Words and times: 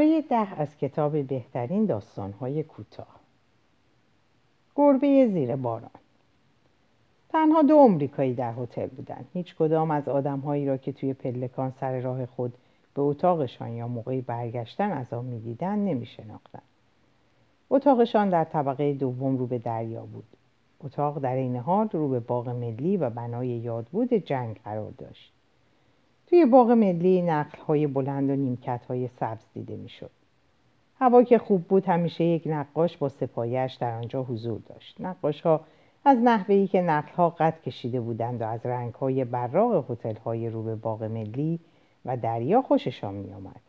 پاره 0.00 0.22
ده 0.22 0.60
از 0.60 0.76
کتاب 0.76 1.22
بهترین 1.22 1.86
داستانهای 1.86 2.62
کوتاه. 2.62 3.20
گربه 4.76 5.28
زیر 5.32 5.56
باران. 5.56 5.90
تنها 7.28 7.62
دو 7.62 7.76
امریکایی 7.76 8.34
در 8.34 8.52
هتل 8.52 8.86
بودند 8.86 9.28
هیچ 9.34 9.54
کدام 9.54 9.90
از 9.90 10.08
آدمهایی 10.08 10.66
را 10.66 10.76
که 10.76 10.92
توی 10.92 11.12
پلکان 11.12 11.72
سر 11.80 12.00
راه 12.00 12.26
خود 12.26 12.54
به 12.94 13.02
اتاقشان 13.02 13.72
یا 13.72 13.88
موقعی 13.88 14.20
برگشتن 14.20 14.90
از 14.90 15.12
آن 15.12 15.24
می‌دیدند 15.24 15.88
نمیشناختند 15.88 16.62
اتاقشان 17.70 18.28
در 18.30 18.44
طبقه 18.44 18.94
دوم 18.94 19.36
رو 19.36 19.46
به 19.46 19.58
دریا 19.58 20.02
بود. 20.02 20.26
اتاق 20.80 21.18
در 21.18 21.34
این 21.34 21.56
حال 21.56 21.88
رو 21.92 22.08
به 22.08 22.20
باغ 22.20 22.48
ملی 22.48 22.96
و 22.96 23.10
بنای 23.10 23.48
یادبود 23.48 24.12
جنگ 24.12 24.60
قرار 24.64 24.90
داشت. 24.90 25.32
توی 26.30 26.46
باغ 26.46 26.70
ملی 26.70 27.22
نقل 27.22 27.58
های 27.58 27.86
بلند 27.86 28.30
و 28.30 28.36
نیمکت 28.36 28.80
های 28.88 29.08
سبز 29.08 29.44
دیده 29.54 29.76
می‌شد. 29.76 30.10
هوا 30.98 31.22
که 31.22 31.38
خوب 31.38 31.62
بود 31.62 31.84
همیشه 31.86 32.24
یک 32.24 32.42
نقاش 32.46 32.96
با 32.96 33.08
سپایش 33.08 33.74
در 33.74 33.94
آنجا 33.94 34.22
حضور 34.22 34.60
داشت. 34.68 35.00
نقاش 35.00 35.40
ها 35.40 35.60
از 36.04 36.18
نحوهی 36.22 36.66
که 36.66 36.82
نقل 36.82 37.12
ها 37.12 37.30
قد 37.30 37.62
کشیده 37.62 38.00
بودند 38.00 38.40
و 38.40 38.44
از 38.44 38.66
رنگ 38.66 38.94
های 38.94 39.24
براق 39.24 39.90
هتل 39.90 40.14
های 40.14 40.50
رو 40.50 40.62
به 40.62 40.74
باغ 40.74 41.02
ملی 41.02 41.58
و 42.04 42.16
دریا 42.16 42.62
خوششان 42.62 43.14
می 43.14 43.32
آمد. 43.32 43.60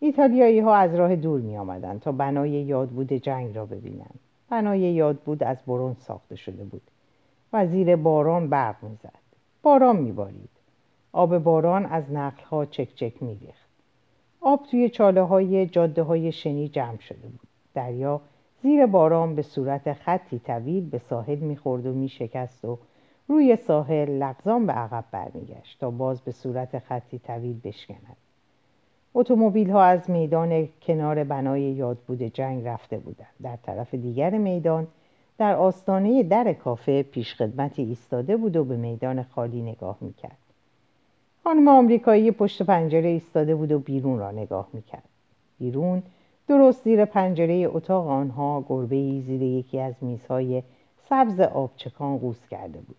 ایتالیایی 0.00 0.60
ها 0.60 0.74
از 0.74 0.94
راه 0.94 1.16
دور 1.16 1.40
می 1.40 1.56
آمدند 1.56 2.00
تا 2.00 2.12
بنای 2.12 2.50
یادبود 2.50 3.12
جنگ 3.12 3.56
را 3.56 3.66
ببینند. 3.66 4.18
بنای 4.50 4.80
یادبود 4.80 5.42
از 5.42 5.56
برون 5.66 5.94
ساخته 5.94 6.36
شده 6.36 6.64
بود 6.64 6.82
و 7.52 7.66
زیر 7.66 7.96
باران 7.96 8.48
برق 8.48 8.76
می‌زد. 8.82 9.24
باران 9.62 9.96
میبارید. 9.96 10.53
آب 11.14 11.38
باران 11.38 11.86
از 11.86 12.04
ها 12.50 12.64
چک 12.64 12.94
چک 12.94 13.22
میریخت. 13.22 13.68
آب 14.40 14.66
توی 14.70 14.88
چاله 14.88 15.22
های 15.22 15.66
جاده 15.66 16.02
های 16.02 16.32
شنی 16.32 16.68
جمع 16.68 16.98
شده 16.98 17.28
بود. 17.28 17.48
دریا 17.74 18.20
زیر 18.62 18.86
باران 18.86 19.34
به 19.34 19.42
صورت 19.42 19.92
خطی 19.92 20.38
طویل 20.38 20.90
به 20.90 20.98
ساحل 20.98 21.38
می‌خورد 21.38 21.86
و 21.86 21.92
میشکست 21.92 22.64
و 22.64 22.78
روی 23.28 23.56
ساحل 23.56 24.10
لغزان 24.10 24.66
به 24.66 24.72
عقب 24.72 25.04
برمیگشت 25.10 25.80
تا 25.80 25.90
باز 25.90 26.20
به 26.20 26.32
صورت 26.32 26.78
خطی 26.78 27.18
طویل 27.18 27.60
بشکند. 27.64 28.16
اتومبیل 29.14 29.70
ها 29.70 29.82
از 29.82 30.10
میدان 30.10 30.68
کنار 30.82 31.24
بنای 31.24 31.62
یادبود 31.62 32.22
جنگ 32.22 32.66
رفته 32.66 32.98
بودند. 32.98 33.34
در 33.42 33.56
طرف 33.56 33.94
دیگر 33.94 34.38
میدان 34.38 34.86
در 35.38 35.54
آستانه 35.54 36.22
در 36.22 36.52
کافه 36.52 37.02
پیشخدمتی 37.02 37.82
ایستاده 37.82 38.36
بود 38.36 38.56
و 38.56 38.64
به 38.64 38.76
میدان 38.76 39.22
خالی 39.22 39.62
نگاه 39.62 39.98
می‌کرد. 40.00 40.43
خانم 41.44 41.68
آمریکایی 41.68 42.30
پشت 42.30 42.62
پنجره 42.62 43.08
ایستاده 43.08 43.54
بود 43.54 43.72
و 43.72 43.78
بیرون 43.78 44.18
را 44.18 44.30
نگاه 44.30 44.68
می‌کرد. 44.72 45.02
بیرون 45.58 46.02
درست 46.48 46.84
زیر 46.84 47.04
پنجره 47.04 47.68
اتاق 47.72 48.08
آنها 48.08 48.64
گربه 48.68 48.96
ای 48.96 49.20
زیر 49.20 49.42
یکی 49.42 49.80
از 49.80 49.94
میزهای 50.00 50.62
سبز 51.08 51.40
آبچکان 51.40 52.18
قوس 52.18 52.48
کرده 52.50 52.78
بود. 52.80 52.96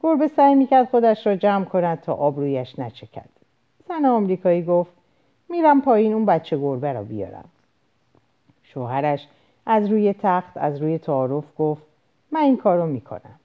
گربه 0.00 0.28
سعی 0.28 0.54
می‌کرد 0.54 0.88
خودش 0.88 1.26
را 1.26 1.36
جمع 1.36 1.64
کند 1.64 2.00
تا 2.00 2.14
آب 2.14 2.38
رویش 2.38 2.78
نچکد. 2.78 3.28
زن 3.88 4.04
آمریکایی 4.04 4.62
گفت 4.62 4.92
میرم 5.48 5.80
پایین 5.80 6.12
اون 6.12 6.26
بچه 6.26 6.58
گربه 6.58 6.92
را 6.92 7.02
بیارم. 7.02 7.48
شوهرش 8.62 9.26
از 9.66 9.90
روی 9.90 10.12
تخت 10.12 10.56
از 10.56 10.82
روی 10.82 10.98
تعارف 10.98 11.44
گفت 11.58 11.82
من 12.32 12.40
این 12.40 12.56
کارو 12.56 12.86
می‌کنم. 12.86 13.40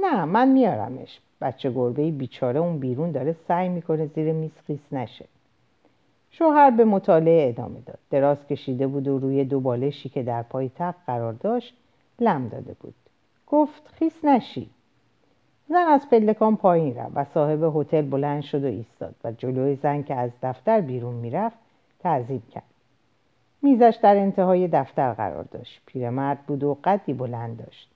نه 0.00 0.24
من 0.24 0.48
میارمش. 0.48 1.20
بچه 1.42 1.70
گربه 1.70 2.10
بیچاره 2.10 2.60
اون 2.60 2.78
بیرون 2.78 3.10
داره 3.10 3.36
سعی 3.48 3.68
می‌کنه 3.68 4.06
زیر 4.06 4.32
میز 4.32 4.52
خیس 4.66 4.92
نشه. 4.92 5.24
شوهر 6.30 6.70
به 6.70 6.84
مطالعه 6.84 7.48
ادامه 7.48 7.80
داد. 7.86 7.98
دراز 8.10 8.46
کشیده 8.46 8.86
بود 8.86 9.08
و 9.08 9.18
روی 9.18 9.44
دو 9.44 9.60
بالشی 9.60 10.08
که 10.08 10.22
در 10.22 10.42
پای 10.42 10.70
تخت 10.76 10.98
قرار 11.06 11.32
داشت 11.32 11.74
لم 12.20 12.48
داده 12.48 12.76
بود. 12.80 12.94
گفت 13.46 13.88
خیس 13.88 14.24
نشی. 14.24 14.70
زن 15.68 15.86
از 15.88 16.10
پلکان 16.10 16.56
پایین 16.56 16.96
رفت 16.96 17.12
و 17.14 17.24
صاحب 17.24 17.76
هتل 17.76 18.02
بلند 18.02 18.42
شد 18.42 18.64
و 18.64 18.66
ایستاد 18.66 19.14
و 19.24 19.32
جلوی 19.32 19.76
زن 19.76 20.02
که 20.02 20.14
از 20.14 20.30
دفتر 20.42 20.80
بیرون 20.80 21.14
می‌رفت 21.14 21.58
تعظیم 22.00 22.42
کرد. 22.54 22.62
میزش 23.62 23.98
در 24.02 24.16
انتهای 24.16 24.68
دفتر 24.68 25.12
قرار 25.12 25.44
داشت. 25.44 25.80
پیرمرد 25.86 26.38
بود 26.46 26.64
و 26.64 26.78
قدی 26.84 27.12
بلند 27.12 27.58
داشت. 27.58 27.90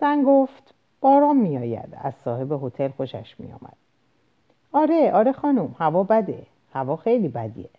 زن 0.00 0.22
گفت 0.22 0.74
باران 1.00 1.36
میآید. 1.36 1.96
از 1.96 2.14
صاحب 2.14 2.64
هتل 2.64 2.88
خوشش 2.88 3.34
میآمد. 3.38 3.76
آره 4.72 5.12
آره 5.12 5.32
خانم 5.32 5.74
هوا 5.78 6.02
بده. 6.02 6.46
هوا 6.72 6.96
خیلی 6.96 7.28
بدیه. 7.28 7.70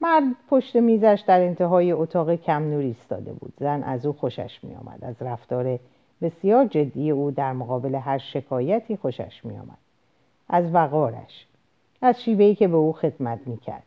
مرد 0.00 0.22
پشت 0.50 0.76
میزش 0.76 1.24
در 1.26 1.40
انتهای 1.40 1.92
اتاق 1.92 2.34
کم 2.34 2.62
نور 2.62 2.82
ایستاده 2.82 3.32
بود. 3.32 3.52
زن 3.60 3.82
از 3.82 4.06
او 4.06 4.12
خوشش 4.12 4.60
میآمد. 4.62 5.04
از 5.04 5.14
رفتار 5.20 5.78
بسیار 6.22 6.66
جدی 6.66 7.10
او 7.10 7.30
در 7.30 7.52
مقابل 7.52 7.94
هر 7.94 8.18
شکایتی 8.18 8.96
خوشش 8.96 9.40
میآمد. 9.44 9.78
از 10.48 10.74
وقارش. 10.74 11.46
از 12.02 12.22
شیوهی 12.22 12.54
که 12.54 12.68
به 12.68 12.76
او 12.76 12.92
خدمت 12.92 13.38
می‌کرد. 13.46 13.82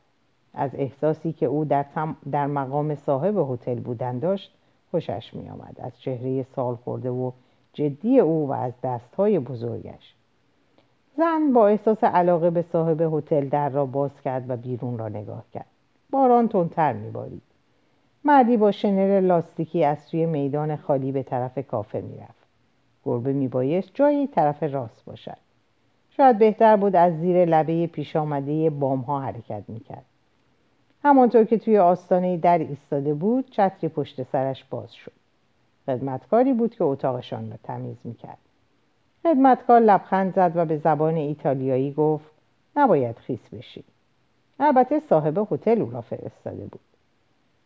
از 0.54 0.72
احساسی 0.74 1.34
که 1.34 1.46
او 1.46 1.66
در, 1.66 1.86
در 2.32 2.48
مقام 2.48 2.96
صاحب 2.96 3.38
هتل 3.38 3.80
بودن 3.80 4.20
داشت 4.20 4.54
خوشش 4.92 5.34
میآمد. 5.34 5.76
از 5.80 6.00
چهره 6.00 6.44
سال 6.56 6.76
خورده 6.76 7.10
و 7.10 7.32
جدی 7.78 8.20
او 8.20 8.48
و 8.48 8.52
از 8.52 8.74
دستهای 8.84 9.40
بزرگش. 9.40 10.14
زن 11.18 11.54
با 11.54 11.68
احساس 11.68 12.04
علاقه 12.04 12.50
به 12.50 12.62
صاحب 12.62 13.02
هتل 13.02 13.50
در 13.50 13.70
را 13.70 13.86
باز 13.86 14.22
کرد 14.22 14.50
و 14.50 14.58
بیرون 14.58 14.98
را 14.98 15.10
نگاه 15.10 15.44
کرد. 15.54 15.66
باران 16.10 16.48
تندتر 16.48 16.94
میبارید. 16.94 17.42
مردی 18.24 18.58
با 18.58 18.72
شنر 18.72 19.20
لاستیکی 19.20 19.84
از 19.84 20.00
سوی 20.00 20.26
میدان 20.26 20.76
خالی 20.76 21.12
به 21.12 21.24
طرف 21.24 21.60
کافه 21.60 22.02
می‌رفت. 22.02 22.48
گربه 23.06 23.34
میبایست 23.34 23.90
جایی 23.94 24.28
طرف 24.28 24.64
راست 24.64 25.06
باشد. 25.06 25.38
شاید 26.10 26.38
بهتر 26.38 26.76
بود 26.76 26.96
از 26.96 27.20
زیر 27.20 27.46
لبه 27.46 27.88
پیش 27.88 28.16
آمده 28.16 28.70
بام 28.70 29.00
ها 29.00 29.20
حرکت 29.20 29.64
می‌کرد. 29.68 30.06
همانطور 31.04 31.44
که 31.44 31.58
توی 31.58 31.78
آستانه 31.78 32.38
در 32.38 32.58
ایستاده 32.58 33.14
بود 33.14 33.50
چتری 33.50 33.90
پشت 33.90 34.24
سرش 34.24 34.64
باز 34.64 34.94
شد. 34.94 35.17
خدمتکاری 35.88 36.54
بود 36.54 36.76
که 36.76 36.84
اتاقشان 36.84 37.52
را 37.52 37.58
تمیز 37.64 37.98
می‌کرد. 38.04 38.38
خدمتکار 39.24 39.80
لبخند 39.80 40.36
زد 40.36 40.52
و 40.56 40.66
به 40.66 40.78
زبان 40.78 41.16
ایتالیایی 41.16 41.92
گفت 41.92 42.32
نباید 42.76 43.18
خیس 43.18 43.50
بشی. 43.54 43.84
البته 44.60 45.00
صاحب 45.00 45.54
هتل 45.54 45.82
او 45.82 45.92
را 45.92 46.02
فرستاده 46.02 46.66
بود. 46.66 46.80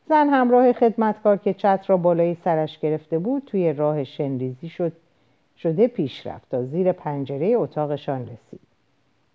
زن 0.09 0.29
همراه 0.29 0.73
خدمتکار 0.73 1.37
که 1.37 1.53
چتر 1.53 1.85
را 1.87 1.97
بالای 1.97 2.35
سرش 2.35 2.79
گرفته 2.79 3.19
بود 3.19 3.43
توی 3.45 3.73
راه 3.73 4.03
شنریزی 4.03 4.69
شد 4.69 4.91
شده 5.57 5.87
پیش 5.87 6.27
رفت 6.27 6.49
تا 6.49 6.63
زیر 6.63 6.91
پنجره 6.91 7.47
اتاقشان 7.47 8.21
رسید. 8.21 8.61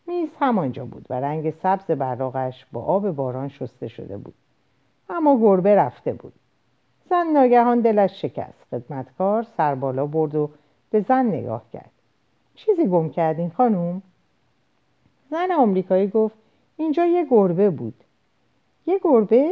میز 0.07 0.29
همانجا 0.41 0.85
بود 0.85 1.07
و 1.11 1.15
رنگ 1.21 1.51
سبز 1.51 1.87
براغش 1.87 2.67
با 2.73 2.83
آب 2.83 3.11
باران 3.11 3.49
شسته 3.49 3.89
شده 3.89 4.17
بود. 4.17 4.35
اما 5.11 5.39
گربه 5.41 5.75
رفته 5.75 6.13
بود. 6.13 6.33
زن 7.11 7.27
ناگهان 7.27 7.81
دلش 7.81 8.23
شکست. 8.23 8.65
خدمتکار 8.71 9.47
سر 9.57 9.75
بالا 9.75 10.07
برد 10.07 10.35
و 10.35 10.51
به 10.91 11.01
زن 11.01 11.27
نگاه 11.27 11.63
کرد. 11.73 11.91
چیزی 12.55 12.87
گم 12.87 13.11
کردین 13.11 13.51
خانوم؟ 13.51 14.03
زن 15.31 15.53
آمریکایی 15.53 16.09
گفت 16.09 16.35
اینجا 16.77 17.07
یه 17.07 17.27
گربه 17.31 17.71
بود. 17.71 18.05
یه 18.87 19.01
گربه؟ 19.03 19.51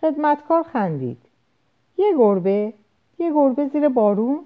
خدمتکار 0.00 0.62
خندید. 0.62 1.18
یه 1.98 2.14
گربه؟ 2.18 2.72
یه 3.18 3.32
گربه 3.32 3.66
زیر 3.66 3.88
بارون؟ 3.88 4.44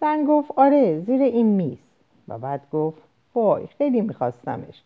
زن 0.00 0.24
گفت 0.24 0.50
آره 0.56 1.00
زیر 1.00 1.22
این 1.22 1.46
میز. 1.46 1.78
و 2.28 2.38
بعد 2.38 2.70
گفت 2.72 3.02
وای 3.34 3.66
خیلی 3.66 4.00
میخواستمش. 4.00 4.82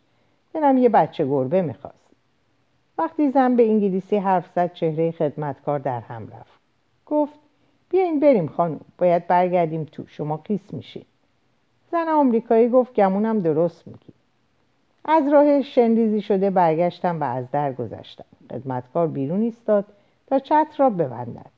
دلم 0.54 0.78
یه 0.78 0.88
بچه 0.88 1.26
گربه 1.26 1.62
می‌خواست. 1.62 2.01
وقتی 2.98 3.30
زن 3.30 3.56
به 3.56 3.70
انگلیسی 3.70 4.16
حرف 4.16 4.48
زد 4.54 4.72
چهره 4.72 5.10
خدمتکار 5.10 5.78
در 5.78 6.00
هم 6.00 6.22
رفت. 6.22 6.60
گفت 7.06 7.38
بیاین 7.88 8.20
بریم 8.20 8.46
خانم 8.46 8.80
باید 8.98 9.26
برگردیم 9.26 9.84
تو 9.84 10.06
شما 10.06 10.36
قیس 10.36 10.74
میشین. 10.74 11.04
زن 11.92 12.08
آمریکایی 12.08 12.68
گفت 12.68 12.94
گمونم 12.94 13.38
درست 13.38 13.86
میگی. 13.86 14.12
از 15.04 15.32
راه 15.32 15.62
شنریزی 15.62 16.20
شده 16.20 16.50
برگشتم 16.50 17.20
و 17.20 17.24
از 17.24 17.50
در 17.50 17.72
گذشتم. 17.72 18.24
خدمتکار 18.50 19.08
بیرون 19.08 19.42
ایستاد 19.42 19.84
تا 20.26 20.38
چتر 20.38 20.74
را 20.78 20.90
ببندد. 20.90 21.50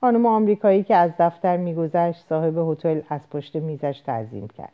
خانم 0.00 0.26
آمریکایی 0.26 0.82
که 0.82 0.96
از 0.96 1.12
دفتر 1.18 1.56
میگذشت 1.56 2.26
صاحب 2.28 2.58
هتل 2.58 3.00
از 3.08 3.30
پشت 3.30 3.56
میزش 3.56 4.00
تعظیم 4.06 4.48
کرد. 4.48 4.72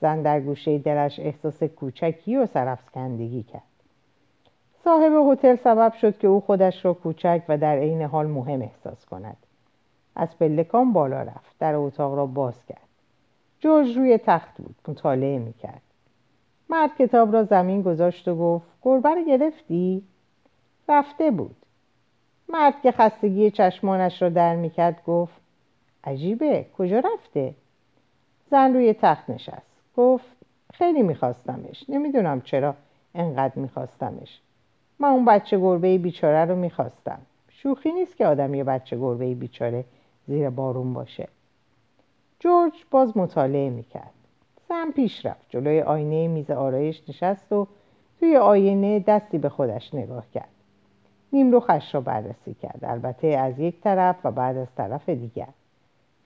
زن 0.00 0.22
در 0.22 0.40
گوشه 0.40 0.78
دلش 0.78 1.20
احساس 1.20 1.62
کوچکی 1.62 2.36
و 2.36 2.46
سرفسکندگی 2.46 3.42
کرد. 3.42 3.73
صاحب 4.84 5.12
هتل 5.12 5.56
سبب 5.56 5.92
شد 5.92 6.18
که 6.18 6.28
او 6.28 6.40
خودش 6.40 6.84
را 6.84 6.94
کوچک 6.94 7.42
و 7.48 7.58
در 7.58 7.76
عین 7.76 8.02
حال 8.02 8.26
مهم 8.26 8.62
احساس 8.62 9.04
کند. 9.04 9.36
از 10.16 10.38
پلکان 10.38 10.92
بالا 10.92 11.22
رفت 11.22 11.58
در 11.58 11.74
اتاق 11.74 12.14
را 12.14 12.26
باز 12.26 12.66
کرد. 12.66 12.88
جورج 13.60 13.96
روی 13.96 14.18
تخت 14.18 14.56
بود 14.56 14.74
مطالعه 14.88 15.38
می‌کرد. 15.38 15.80
مرد 16.68 16.96
کتاب 16.98 17.32
را 17.32 17.44
زمین 17.44 17.82
گذاشت 17.82 18.28
و 18.28 18.36
گفت 18.36 18.66
گربه 18.82 19.24
گرفتی؟ 19.24 20.02
رفته 20.88 21.30
بود. 21.30 21.56
مرد 22.48 22.80
که 22.82 22.92
خستگی 22.92 23.50
چشمانش 23.50 24.22
را 24.22 24.28
در 24.28 24.56
می‌کرد 24.56 25.02
گفت 25.06 25.40
عجیبه 26.04 26.66
کجا 26.78 26.98
رفته؟ 26.98 27.54
زن 28.50 28.74
روی 28.74 28.92
تخت 28.92 29.30
نشست 29.30 29.80
گفت 29.96 30.26
خیلی 30.74 31.02
میخواستمش 31.02 31.84
نمی‌دونم 31.88 32.40
چرا 32.40 32.74
انقدر 33.14 33.58
میخواستمش. 33.58 34.40
من 34.98 35.08
اون 35.08 35.24
بچه 35.24 35.58
گربه 35.58 35.98
بیچاره 35.98 36.44
رو 36.44 36.56
می‌خواستم. 36.56 37.18
شوخی 37.48 37.92
نیست 37.92 38.16
که 38.16 38.26
آدم 38.26 38.54
یه 38.54 38.64
بچه 38.64 38.96
گربه 38.96 39.34
بیچاره 39.34 39.84
زیر 40.26 40.50
بارون 40.50 40.94
باشه. 40.94 41.28
جورج 42.40 42.72
باز 42.90 43.16
مطالعه 43.16 43.70
می‌کرد. 43.70 44.10
زن 44.68 44.90
پیش 44.90 45.26
رفت. 45.26 45.46
جلوی 45.48 45.80
آینه 45.80 46.28
میز 46.28 46.50
آرایش 46.50 47.02
نشست 47.08 47.52
و 47.52 47.66
توی 48.20 48.36
آینه 48.36 49.00
دستی 49.00 49.38
به 49.38 49.48
خودش 49.48 49.94
نگاه 49.94 50.24
کرد. 50.34 50.48
نیمروخش 51.32 51.94
را 51.94 52.00
بررسی 52.00 52.54
کرد. 52.54 52.78
البته 52.82 53.26
از 53.26 53.58
یک 53.58 53.80
طرف 53.80 54.16
و 54.24 54.30
بعد 54.30 54.56
از 54.56 54.68
طرف 54.76 55.08
دیگر. 55.08 55.48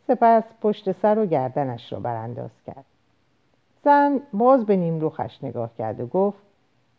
سپس 0.07 0.45
پشت 0.61 0.93
سر 0.93 1.19
و 1.19 1.27
گردنش 1.27 1.93
را 1.93 2.01
برانداز 2.01 2.51
کرد. 2.67 2.85
زن 3.85 4.21
باز 4.33 4.67
به 4.67 4.77
نیمروخش 4.77 5.45
نگاه 5.45 5.71
کرد 5.79 6.01
و 6.01 6.07
گفت 6.07 6.39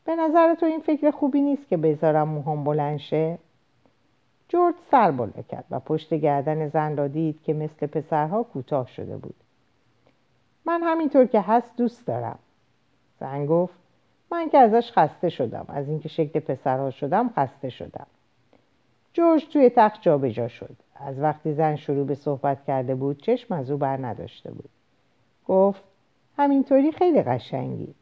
به 0.10 0.16
نظر 0.16 0.56
تو 0.56 0.66
این 0.66 0.80
فکر 0.80 1.12
خوبی 1.12 1.42
نیست 1.42 1.68
که 1.68 1.78
بذارم 1.78 2.30
موهام 2.30 2.64
بلند 2.64 2.98
شه؟ 2.98 3.38
جورج 4.48 4.76
سر 4.92 5.12
بالا 5.12 5.42
کرد 5.50 5.66
و 5.72 5.80
پشت 5.80 6.14
گردن 6.14 6.70
زن 6.70 6.98
را 6.98 7.08
دید 7.08 7.44
که 7.44 7.54
مثل 7.54 7.88
پسرها 7.88 8.44
کوتاه 8.44 8.88
شده 8.88 9.18
بود. 9.18 9.36
من 10.66 10.84
همینطور 10.84 11.26
که 11.26 11.42
هست 11.42 11.78
دوست 11.78 12.08
دارم. 12.08 12.40
زن 13.20 13.46
گفت 13.46 13.74
من 14.32 14.50
که 14.50 14.58
ازش 14.58 14.92
خسته 14.92 15.30
شدم. 15.30 15.66
از 15.68 15.90
اینکه 15.90 16.10
شکل 16.10 16.40
پسرها 16.40 16.92
شدم 16.92 17.30
خسته 17.30 17.70
شدم. 17.70 18.08
جورج 19.14 19.48
توی 19.48 19.70
تخت 19.70 20.02
جابجا 20.02 20.48
شد. 20.48 20.76
از 20.96 21.20
وقتی 21.20 21.54
زن 21.54 21.76
شروع 21.76 22.06
به 22.06 22.16
صحبت 22.16 22.66
کرده 22.66 22.96
بود 22.96 23.22
چشم 23.22 23.54
از 23.54 23.72
او 23.72 23.78
بر 23.78 24.06
نداشته 24.06 24.52
بود. 24.52 24.70
گفت 25.48 25.84
همینطوری 26.38 26.92
خیلی 26.92 27.22
قشنگی. 27.22 27.96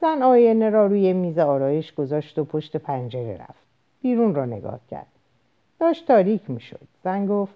زن 0.00 0.22
آینه 0.22 0.70
را 0.70 0.86
روی 0.86 1.12
میز 1.12 1.38
آرایش 1.38 1.94
گذاشت 1.94 2.38
و 2.38 2.44
پشت 2.44 2.76
پنجره 2.76 3.36
رفت. 3.36 3.68
بیرون 4.02 4.34
را 4.34 4.44
نگاه 4.44 4.80
کرد. 4.90 5.06
داشت 5.80 6.06
تاریک 6.06 6.50
می‌شد. 6.50 6.88
زن 7.04 7.26
گفت 7.26 7.54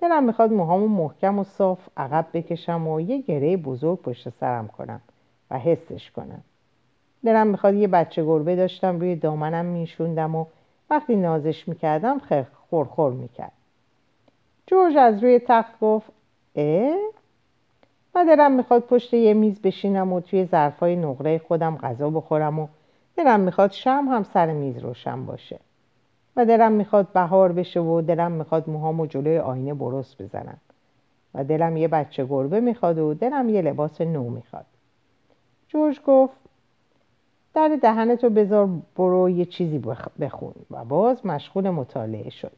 دلم 0.00 0.24
می‌خواد 0.24 0.52
موهامو 0.52 0.88
محکم 0.88 1.38
و 1.38 1.44
صاف 1.44 1.88
عقب 1.96 2.26
بکشم 2.32 2.88
و 2.88 3.00
یه 3.00 3.18
گره 3.18 3.56
بزرگ 3.56 4.02
پشت 4.02 4.28
سرم 4.28 4.68
کنم 4.68 5.00
و 5.50 5.58
حسش 5.58 6.10
کنم. 6.10 6.40
دلم 7.24 7.46
می‌خواد 7.46 7.74
یه 7.74 7.88
بچه 7.88 8.24
گربه 8.24 8.56
داشتم 8.56 9.00
روی 9.00 9.16
دامنم 9.16 9.64
میشوندم 9.64 10.34
و 10.34 10.44
وقتی 10.90 11.16
نازش 11.16 11.68
می‌کردم 11.68 12.20
خورخور 12.70 13.12
می‌کرد. 13.12 13.52
جورج 14.66 14.96
از 14.96 15.22
روی 15.24 15.40
تخت 15.46 15.80
گفت 15.80 16.10
اه؟ 16.56 16.96
دلم 18.24 18.52
می‌خواد 18.52 18.82
پشت 18.82 19.14
یه 19.14 19.34
میز 19.34 19.60
بشینم 19.60 20.12
و 20.12 20.20
توی 20.20 20.44
ظرفای 20.44 20.96
نقره 20.96 21.38
خودم 21.38 21.76
غذا 21.76 22.10
بخورم 22.10 22.58
و 22.58 22.68
دلم 23.16 23.40
می‌خواد 23.40 23.72
شم 23.72 24.08
هم 24.10 24.22
سر 24.22 24.52
میز 24.52 24.78
روشن 24.78 25.26
باشه. 25.26 25.58
و 26.36 26.44
دلم 26.44 26.72
می‌خواد 26.72 27.12
بهار 27.12 27.52
بشه 27.52 27.80
و 27.80 28.00
دلم 28.00 28.32
می‌خواد 28.32 28.70
موهامو 28.70 29.06
جلوی 29.06 29.38
آینه 29.38 29.74
برس 29.74 30.20
بزنم. 30.20 30.58
و 31.34 31.44
دلم 31.44 31.76
یه 31.76 31.88
بچه 31.88 32.24
گربه 32.24 32.60
می‌خواد 32.60 32.98
و 32.98 33.14
دلم 33.14 33.48
یه 33.48 33.62
لباس 33.62 34.00
نو 34.00 34.30
می‌خواد. 34.30 34.66
جورج 35.68 36.00
گفت 36.06 36.36
در 37.54 37.78
دهنتو 37.82 38.30
بذار 38.30 38.68
برو 38.96 39.30
یه 39.30 39.44
چیزی 39.44 39.82
بخون. 40.20 40.54
و 40.70 40.84
باز 40.84 41.26
مشغول 41.26 41.70
مطالعه 41.70 42.30
شد. 42.30 42.52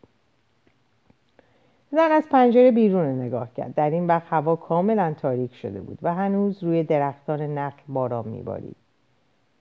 زن 1.92 2.12
از 2.12 2.28
پنجره 2.28 2.70
بیرون 2.70 3.06
نگاه 3.06 3.54
کرد. 3.54 3.74
در 3.74 3.90
این 3.90 4.06
وقت 4.06 4.26
هوا 4.30 4.56
کاملا 4.56 5.14
تاریک 5.14 5.54
شده 5.54 5.80
بود 5.80 5.98
و 6.02 6.14
هنوز 6.14 6.64
روی 6.64 6.82
درختان 6.82 7.58
نخل 7.58 7.82
باران 7.88 8.28
میبارید. 8.28 8.76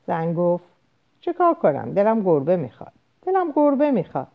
زن 0.07 0.33
گفت 0.33 0.63
چه 1.21 1.33
کار 1.33 1.53
کنم؟ 1.53 1.93
دلم 1.93 2.23
گربه 2.23 2.55
می‌خواد. 2.55 2.91
دلم 3.21 3.51
گربه 3.55 3.91
می‌خواد. 3.91 4.27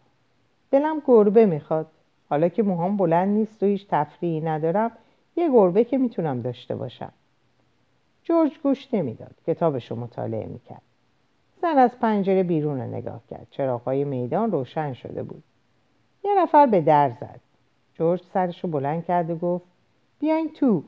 دلم 0.71 1.03
گربه 1.07 1.47
می‌خواد. 1.47 1.87
حالا 2.31 2.49
که 2.49 2.63
موهام 2.63 2.97
بلند 2.97 3.29
نیست 3.29 3.63
و 3.63 3.67
هیچ 3.67 3.87
تفریحی 3.89 4.41
ندارم 4.41 4.91
یه 5.37 5.51
گربه 5.51 5.85
که 5.85 5.99
می‌تونم 5.99 6.41
داشته 6.41 6.77
باشم. 6.77 7.13
جورج 8.23 8.59
گوش 8.63 8.95
نمی‌داد. 8.95 9.35
کتابش 9.47 9.91
رو 9.91 9.97
مطالعه 9.97 10.47
می‌کرد. 10.47 10.83
زن 11.63 11.79
از 11.79 11.99
پنجره 11.99 12.43
بیرون 12.43 12.81
نگاه 12.81 13.21
کرد. 13.31 13.47
چراغهای 13.51 14.05
میدان 14.05 14.53
روشن 14.53 14.93
شده 14.93 15.23
بود. 15.23 15.43
یه 16.25 16.43
نفر 16.43 16.67
به 16.67 16.81
در 16.81 17.11
زد. 17.11 17.41
جورج 17.95 18.23
سرش 18.35 18.65
رو 18.65 18.71
بلند 18.71 19.05
کرد 19.05 19.31
و 19.31 19.37
گفت 19.37 19.65
بیاین 20.21 20.53
تو. 20.53 20.83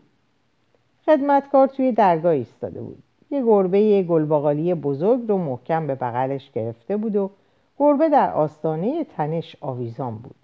خدمتکار 1.06 1.66
توی 1.66 1.92
درگاه 1.92 2.32
ایستاده 2.32 2.80
بود. 2.80 3.02
یه 3.30 3.42
گربه 3.42 4.02
گلباغالی 4.02 4.74
بزرگ 4.74 5.28
رو 5.28 5.38
محکم 5.38 5.86
به 5.86 5.94
بغلش 5.94 6.50
گرفته 6.50 6.96
بود 6.96 7.16
و 7.16 7.30
گربه 7.78 8.08
در 8.08 8.32
آستانه 8.32 9.04
تنش 9.04 9.56
آویزان 9.60 10.16
بود. 10.16 10.36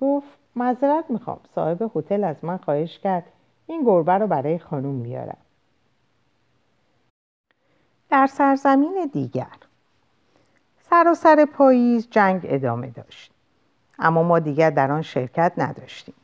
گفت 0.00 0.28
معذرت 0.56 1.04
می‌خوام 1.08 1.40
صاحب 1.54 1.90
هتل 1.96 2.24
از 2.24 2.44
من 2.44 2.56
خواهش 2.56 2.98
کرد 2.98 3.24
این 3.66 3.84
گربه 3.84 4.12
رو 4.12 4.26
برای 4.26 4.58
خانوم 4.58 5.02
بیارم. 5.02 5.36
در 8.10 8.26
سرزمین 8.26 9.10
دیگر 9.12 9.56
سر 10.90 11.08
و 11.08 11.14
سر 11.14 11.44
پاییز 11.44 12.08
جنگ 12.10 12.40
ادامه 12.44 12.90
داشت. 12.90 13.37
اما 13.98 14.22
ما 14.22 14.38
دیگر 14.38 14.70
در 14.70 14.92
آن 14.92 15.02
شرکت 15.02 15.52
نداشتیم. 15.58 16.14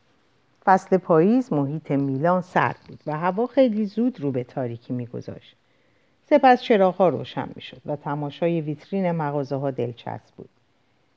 فصل 0.65 0.97
پاییز 0.97 1.53
محیط 1.53 1.91
میلان 1.91 2.41
سرد 2.41 2.79
بود 2.89 3.01
و 3.07 3.19
هوا 3.19 3.47
خیلی 3.47 3.87
زود 3.87 4.21
رو 4.21 4.31
به 4.31 4.45
تاریکی 4.45 4.93
میگذاشت. 4.93 5.57
سپس 6.31 6.63
چراغها 6.63 7.09
روشن 7.09 7.49
می‌شد 7.55 7.81
و 7.87 7.97
تماشای 7.97 8.61
ویترین 8.61 9.13
مغازه 9.13 9.57
ها 9.57 9.71
دلچسب 9.71 10.35
بود. 10.37 10.49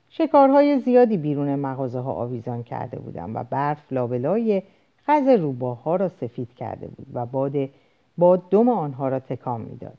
شکارهای 0.10 0.80
زیادی 0.80 1.18
بیرون 1.18 1.56
مغازه 1.56 2.00
ها 2.00 2.12
آویزان 2.14 2.64
کرده 2.64 3.00
بودند 3.00 3.36
و 3.36 3.44
برف 3.44 3.92
لابلای 3.92 4.64
خز 5.08 5.28
روباها 5.28 5.96
را 5.96 6.10
سفید 6.10 6.54
کرده 6.54 6.88
بود 6.88 7.08
و 7.14 7.26
باد 7.26 7.70
باد 8.18 8.50
دم 8.50 8.70
آنها 8.70 9.08
را 9.08 9.20
تکان 9.20 9.62
می‌داد. 9.62 9.98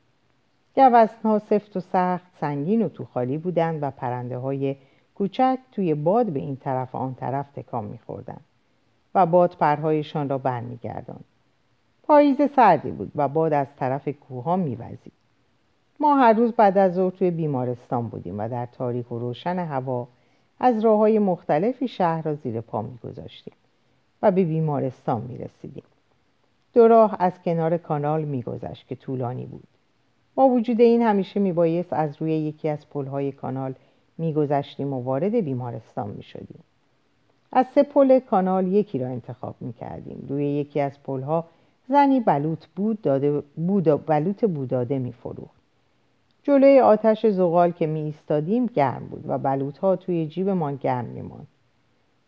گوزنها 0.75 1.39
سفت 1.39 1.77
و 1.77 1.79
سخت 1.79 2.25
سنگین 2.39 2.81
و 2.81 2.89
تو 2.89 3.05
خالی 3.05 3.37
بودند 3.37 3.83
و 3.83 3.91
پرنده 3.91 4.37
های 4.37 4.75
کوچک 5.19 5.59
توی 5.71 5.95
باد 5.95 6.25
به 6.25 6.39
این 6.39 6.55
طرف 6.55 6.95
و 6.95 6.97
آن 6.97 7.13
طرف 7.15 7.51
تکان 7.51 7.85
میخوردند 7.85 8.41
و 9.15 9.25
باد 9.25 9.55
پرهایشان 9.59 10.29
را 10.29 10.37
برمیگرداند. 10.37 11.25
پاییز 12.03 12.51
سردی 12.55 12.91
بود 12.91 13.11
و 13.15 13.27
باد 13.27 13.53
از 13.53 13.67
طرف 13.75 14.07
کوه 14.07 14.55
میوزید. 14.55 15.13
ما 15.99 16.15
هر 16.15 16.33
روز 16.33 16.51
بعد 16.51 16.77
از 16.77 16.93
ظهر 16.93 17.09
توی 17.11 17.31
بیمارستان 17.31 18.07
بودیم 18.07 18.39
و 18.39 18.49
در 18.49 18.65
تاریک 18.65 19.11
و 19.11 19.19
روشن 19.19 19.59
هوا 19.59 20.07
از 20.59 20.79
راه 20.79 20.97
های 20.97 21.19
مختلفی 21.19 21.87
شهر 21.87 22.21
را 22.21 22.35
زیر 22.35 22.61
پا 22.61 22.81
میگذاشتیم 22.81 23.53
و 24.21 24.31
به 24.31 24.45
بیمارستان 24.45 25.21
می‌رسیدیم. 25.21 25.83
دو 26.73 26.87
راه 26.87 27.15
از 27.19 27.41
کنار 27.41 27.77
کانال 27.77 28.23
میگذشت 28.23 28.87
که 28.87 28.95
طولانی 28.95 29.45
بود. 29.45 29.67
با 30.35 30.47
وجود 30.47 30.81
این 30.81 31.01
همیشه 31.01 31.39
میبایست 31.39 31.93
از 31.93 32.21
روی 32.21 32.31
یکی 32.31 32.69
از 32.69 32.89
پلهای 32.89 33.31
کانال 33.31 33.73
میگذشتیم 34.19 34.93
و 34.93 35.03
وارد 35.03 35.35
بیمارستان 35.35 36.09
می‌شدیم. 36.09 36.63
از 37.51 37.65
سه 37.67 37.83
پل 37.83 38.19
کانال 38.19 38.67
یکی 38.67 38.99
را 38.99 39.07
انتخاب 39.07 39.55
می‌کردیم. 39.59 40.25
روی 40.29 40.45
یکی 40.45 40.79
از 40.79 41.03
پلها 41.03 41.45
زنی 41.89 42.19
بلوط 42.19 42.65
بود 42.75 43.01
داده 43.01 43.43
بود 43.55 44.05
بلوط 44.05 44.45
بوداده 44.45 44.99
میفروخت. 44.99 45.59
جلوی 46.43 46.79
آتش 46.79 47.25
زغال 47.25 47.71
که 47.71 47.87
می 47.87 47.99
ایستادیم 47.99 48.65
گرم 48.65 49.07
بود 49.11 49.23
و 49.27 49.37
بلوط 49.37 49.77
ها 49.77 49.95
توی 49.95 50.27
جیبمان 50.27 50.75
گرم 50.75 51.05
میماند. 51.05 51.47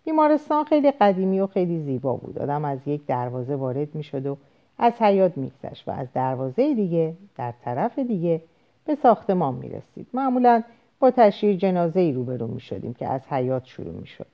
بیمارستان 0.06 0.64
خیلی 0.64 0.92
قدیمی 0.92 1.40
و 1.40 1.48
خیلی 1.48 1.80
زیبا 1.80 2.16
بود. 2.16 2.40
آدم 2.40 2.66
از 2.66 2.80
یک 2.86 3.06
دروازه 3.06 3.56
وارد 3.56 3.96
می‌شد 3.96 4.26
و 4.26 4.38
از 4.78 4.94
حیات 5.02 5.38
میگذشت 5.38 5.88
و 5.88 5.92
از 5.92 6.08
دروازه 6.14 6.74
دیگه 6.76 7.14
در 7.38 7.54
طرف 7.66 8.00
دیگه 8.00 8.42
به 8.86 8.96
ساختمان 8.96 9.56
می‌رسید. 9.56 10.08
معمولا 10.14 10.64
با 11.02 11.12
تشییع 11.12 11.58
جنازه 11.58 12.00
ای 12.00 12.12
روبرو 12.14 12.48
می 12.48 12.60
شدیم 12.60 12.94
که 12.94 13.08
از 13.08 13.22
حیات 13.30 13.66
شروع 13.66 13.94
می 13.94 14.08
شد. 14.08 14.26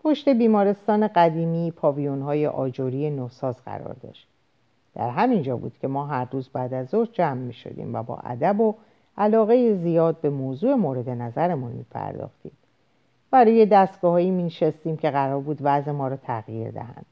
پشت 0.00 0.28
بیمارستان 0.28 1.08
قدیمی 1.08 1.70
پاویون 1.70 2.22
های 2.22 2.46
آجوری 2.46 3.10
نوساز 3.10 3.64
قرار 3.64 3.96
داشت. 4.02 4.28
در 4.94 5.10
همین 5.10 5.42
جا 5.42 5.56
بود 5.56 5.78
که 5.80 5.88
ما 5.88 6.06
هر 6.06 6.28
روز 6.30 6.48
بعد 6.48 6.74
از 6.74 6.88
ظهر 6.88 7.08
جمع 7.12 7.40
می 7.40 7.52
شدیم 7.52 7.94
و 7.94 8.02
با 8.02 8.18
ادب 8.24 8.60
و 8.60 8.74
علاقه 9.16 9.74
زیاد 9.74 10.20
به 10.20 10.30
موضوع 10.30 10.74
مورد 10.74 11.08
نظرمون 11.08 11.72
می 11.72 11.84
پرداختیم. 11.90 12.52
و 13.32 13.44
روی 13.44 13.66
دستگاههایی 13.66 14.30
می 14.30 14.42
نشستیم 14.42 14.96
که 14.96 15.10
قرار 15.10 15.40
بود 15.40 15.58
وضع 15.60 15.90
ما 15.90 16.08
را 16.08 16.16
تغییر 16.16 16.70
دهند. 16.70 17.06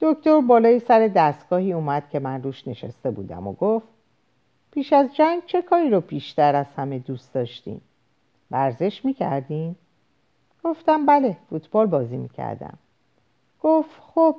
دکتر 0.00 0.40
بالای 0.40 0.78
سر 0.78 1.08
دستگاهی 1.08 1.72
اومد 1.72 2.08
که 2.10 2.18
من 2.18 2.42
روش 2.42 2.68
نشسته 2.68 3.10
بودم 3.10 3.46
و 3.46 3.52
گفت 3.52 3.93
پیش 4.74 4.92
از 4.92 5.14
جنگ 5.14 5.42
چه 5.46 5.62
کاری 5.62 5.90
رو 5.90 6.00
بیشتر 6.00 6.56
از 6.56 6.66
همه 6.76 6.98
دوست 6.98 7.34
داشتین؟ 7.34 7.80
ورزش 8.50 9.04
می‌کردین؟ 9.04 9.76
گفتم 10.64 11.06
بله 11.06 11.36
فوتبال 11.50 11.86
بازی 11.86 12.16
می‌کردم 12.16 12.78
گفت 13.62 14.00
خب 14.14 14.36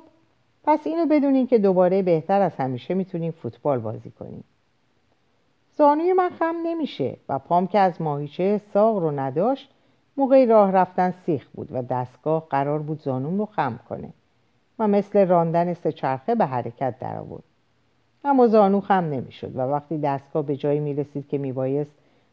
پس 0.64 0.86
اینو 0.86 1.06
بدونین 1.06 1.46
که 1.46 1.58
دوباره 1.58 2.02
بهتر 2.02 2.40
از 2.40 2.52
همیشه 2.56 2.94
می‌تونیم 2.94 3.32
فوتبال 3.32 3.78
بازی 3.78 4.10
کنیم 4.10 4.44
زانوی 5.76 6.12
من 6.12 6.30
خم 6.30 6.56
نمیشه 6.64 7.16
و 7.28 7.38
پام 7.38 7.66
که 7.66 7.78
از 7.78 8.02
ماهیچه 8.02 8.60
ساق 8.72 8.98
رو 8.98 9.20
نداشت 9.20 9.70
موقع 10.16 10.44
راه 10.44 10.70
رفتن 10.70 11.10
سیخ 11.10 11.48
بود 11.48 11.68
و 11.70 11.82
دستگاه 11.82 12.46
قرار 12.50 12.78
بود 12.78 13.02
زانوم 13.02 13.38
رو 13.38 13.46
خم 13.46 13.80
کنه 13.88 14.08
و 14.78 14.88
مثل 14.88 15.26
راندن 15.26 15.74
سه 15.74 15.92
چرخه 15.92 16.34
به 16.34 16.46
حرکت 16.46 16.98
در 16.98 17.16
آورد 17.18 17.44
اما 18.26 18.46
زانو 18.46 18.80
خم 18.80 18.94
نمی‌شد 18.94 19.56
و 19.56 19.60
وقتی 19.60 19.98
دستگاه 19.98 20.46
به 20.46 20.56
جایی 20.56 20.80
می‌رسید 20.80 21.28
که 21.28 21.38
میبایست 21.38 21.90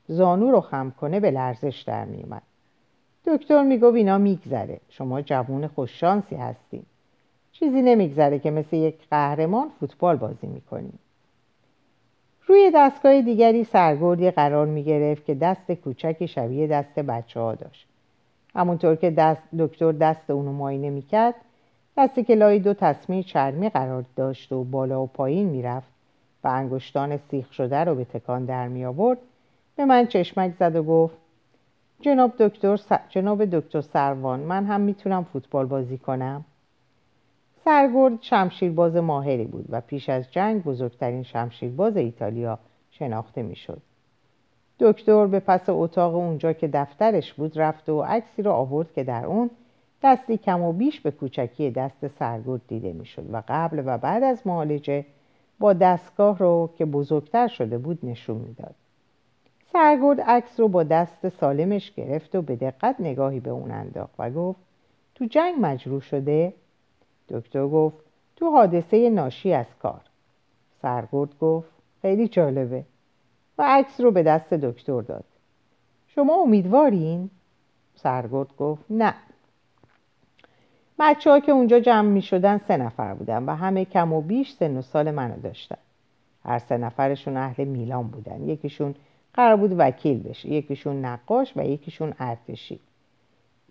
زانو 0.07 0.51
رو 0.51 0.61
خم 0.61 0.93
کنه 1.01 1.19
به 1.19 1.31
لرزش 1.31 1.83
در 1.87 2.05
میومد 2.05 2.41
دکتر 3.27 3.63
می‌گفت 3.63 3.95
اینا 3.95 4.17
میگذره. 4.17 4.79
شما 4.89 5.21
جوون 5.21 5.67
خوششانسی 5.67 6.35
هستین. 6.35 6.83
چیزی 7.51 7.81
نمیگذره 7.81 8.39
که 8.39 8.51
مثل 8.51 8.75
یک 8.75 8.95
قهرمان 9.11 9.69
فوتبال 9.79 10.15
بازی 10.15 10.47
می‌کنیم. 10.47 10.99
روی 12.47 12.71
دستگاه 12.75 13.21
دیگری 13.21 13.63
سرگردی 13.63 14.31
قرار 14.31 14.67
می 14.67 14.83
گرفت 14.83 15.25
که 15.25 15.35
دست 15.35 15.71
کوچکی 15.71 16.27
شبیه 16.27 16.67
دست 16.67 16.99
بچه 16.99 17.39
ها 17.39 17.55
داشت. 17.55 17.87
همونطور 18.55 18.95
که 18.95 19.11
دست 19.11 19.43
دکتر 19.59 19.91
دست 19.91 20.29
اونو 20.29 20.51
معاینه 20.51 20.89
می‌کرد 20.89 21.35
دستی 21.97 22.23
که 22.23 22.35
لای 22.35 22.59
دو 22.59 22.73
تصمیم 22.73 23.21
چرمی 23.21 23.69
قرار 23.69 24.05
داشت 24.15 24.51
و 24.51 24.63
بالا 24.63 25.03
و 25.03 25.07
پایین 25.07 25.49
می‌رفت 25.49 25.87
و 26.43 26.47
انگشتان 26.47 27.17
سیخ 27.17 27.53
شده 27.53 27.83
رو 27.83 27.95
به 27.95 28.05
تکان 28.05 28.45
در 28.45 28.67
می 28.67 28.85
آورد 28.85 29.17
به 29.75 29.85
من 29.85 30.07
چشمک 30.07 30.53
زد 30.59 30.75
و 30.75 30.83
گفت 30.83 31.17
جناب 32.01 32.33
دکتر 32.39 32.75
س... 32.75 32.91
جناب 33.09 33.45
دکتر 33.45 33.81
سروان 33.81 34.39
من 34.39 34.65
هم 34.65 34.81
می‌تونم 34.81 35.23
فوتبال 35.23 35.65
بازی 35.65 35.97
کنم 35.97 36.45
سرگرد 37.65 38.21
شمشیرباز 38.21 38.95
ماهری 38.95 39.45
بود 39.45 39.65
و 39.69 39.81
پیش 39.81 40.09
از 40.09 40.31
جنگ 40.31 40.63
بزرگترین 40.63 41.23
شمشیرباز 41.23 41.97
ایتالیا 41.97 42.59
شناخته 42.91 43.41
می‌شد. 43.41 43.81
دکتر 44.79 45.25
به 45.25 45.39
پس 45.39 45.63
اتاق 45.67 46.15
اونجا 46.15 46.53
که 46.53 46.67
دفترش 46.67 47.33
بود 47.33 47.59
رفت 47.59 47.89
و 47.89 48.01
عکسی 48.01 48.41
را 48.41 48.53
آورد 48.53 48.93
که 48.93 49.03
در 49.03 49.25
اون 49.25 49.49
دستی 50.03 50.37
کم 50.37 50.61
و 50.61 50.73
بیش 50.73 51.01
به 51.01 51.11
کوچکی 51.11 51.71
دست 51.71 52.07
سرگرد 52.07 52.61
دیده 52.67 52.93
می‌شد 52.93 53.33
و 53.33 53.43
قبل 53.47 53.83
و 53.85 53.97
بعد 53.97 54.23
از 54.23 54.47
معالجه 54.47 55.05
با 55.59 55.73
دستگاه 55.73 56.37
رو 56.37 56.69
که 56.77 56.85
بزرگتر 56.85 57.47
شده 57.47 57.77
بود 57.77 57.99
نشون 58.03 58.37
می‌داد. 58.37 58.75
سرگرد 59.73 60.21
عکس 60.21 60.59
رو 60.59 60.67
با 60.67 60.83
دست 60.83 61.29
سالمش 61.29 61.91
گرفت 61.91 62.35
و 62.35 62.41
به 62.41 62.55
دقت 62.55 62.95
نگاهی 62.99 63.39
به 63.39 63.49
اون 63.49 63.71
انداخت 63.71 64.13
و 64.19 64.29
گفت 64.29 64.59
تو 65.15 65.25
جنگ 65.25 65.55
مجروح 65.61 66.01
شده؟ 66.01 66.53
دکتر 67.29 67.67
گفت 67.67 67.97
تو 68.35 68.51
حادثه 68.51 69.09
ناشی 69.09 69.53
از 69.53 69.65
کار 69.81 70.01
سرگرد 70.81 71.39
گفت 71.39 71.69
خیلی 72.01 72.27
جالبه 72.27 72.83
و 73.57 73.63
عکس 73.67 74.01
رو 74.01 74.11
به 74.11 74.23
دست 74.23 74.53
دکتر 74.53 75.01
داد 75.01 75.25
شما 76.07 76.35
امیدوارین؟ 76.35 77.29
سرگرد 77.95 78.55
گفت 78.57 78.83
نه 78.89 79.13
بچه 80.99 81.31
ها 81.31 81.39
که 81.39 81.51
اونجا 81.51 81.79
جمع 81.79 82.09
می 82.09 82.21
شدن 82.21 82.57
سه 82.57 82.77
نفر 82.77 83.13
بودن 83.13 83.43
و 83.43 83.55
همه 83.55 83.85
کم 83.85 84.13
و 84.13 84.21
بیش 84.21 84.51
سن 84.51 84.77
و 84.77 84.81
سال 84.81 85.11
منو 85.11 85.39
داشتن. 85.39 85.77
هر 86.45 86.59
سه 86.59 86.77
نفرشون 86.77 87.37
اهل 87.37 87.63
میلان 87.63 88.07
بودن. 88.07 88.49
یکیشون 88.49 88.95
قرار 89.33 89.55
بود 89.55 89.75
وکیل 89.77 90.23
بشه 90.23 90.49
یکیشون 90.49 91.05
نقاش 91.05 91.53
و 91.55 91.65
یکیشون 91.65 92.13
ارتشی. 92.19 92.79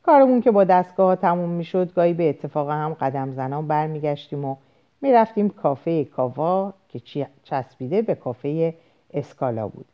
کارمون 0.03 0.41
که 0.41 0.51
با 0.51 0.65
دستگاه 0.65 1.07
ها 1.07 1.17
تموم 1.17 1.49
می‌شد 1.49 1.95
گاهی 1.95 2.15
به 2.15 2.29
اتفاق 2.29 2.71
هم 2.71 2.95
قدم 2.95 3.33
زنان 3.33 3.69
برمیگشتیم 3.69 4.45
و 4.45 4.57
می‌رفتیم 5.01 5.49
کافه 5.49 6.05
کاوا 6.05 6.73
که 6.89 7.27
چسبیده 7.43 8.03
به 8.03 8.15
کافه 8.15 8.75
اسکالا 9.15 9.69
بود. 9.69 9.87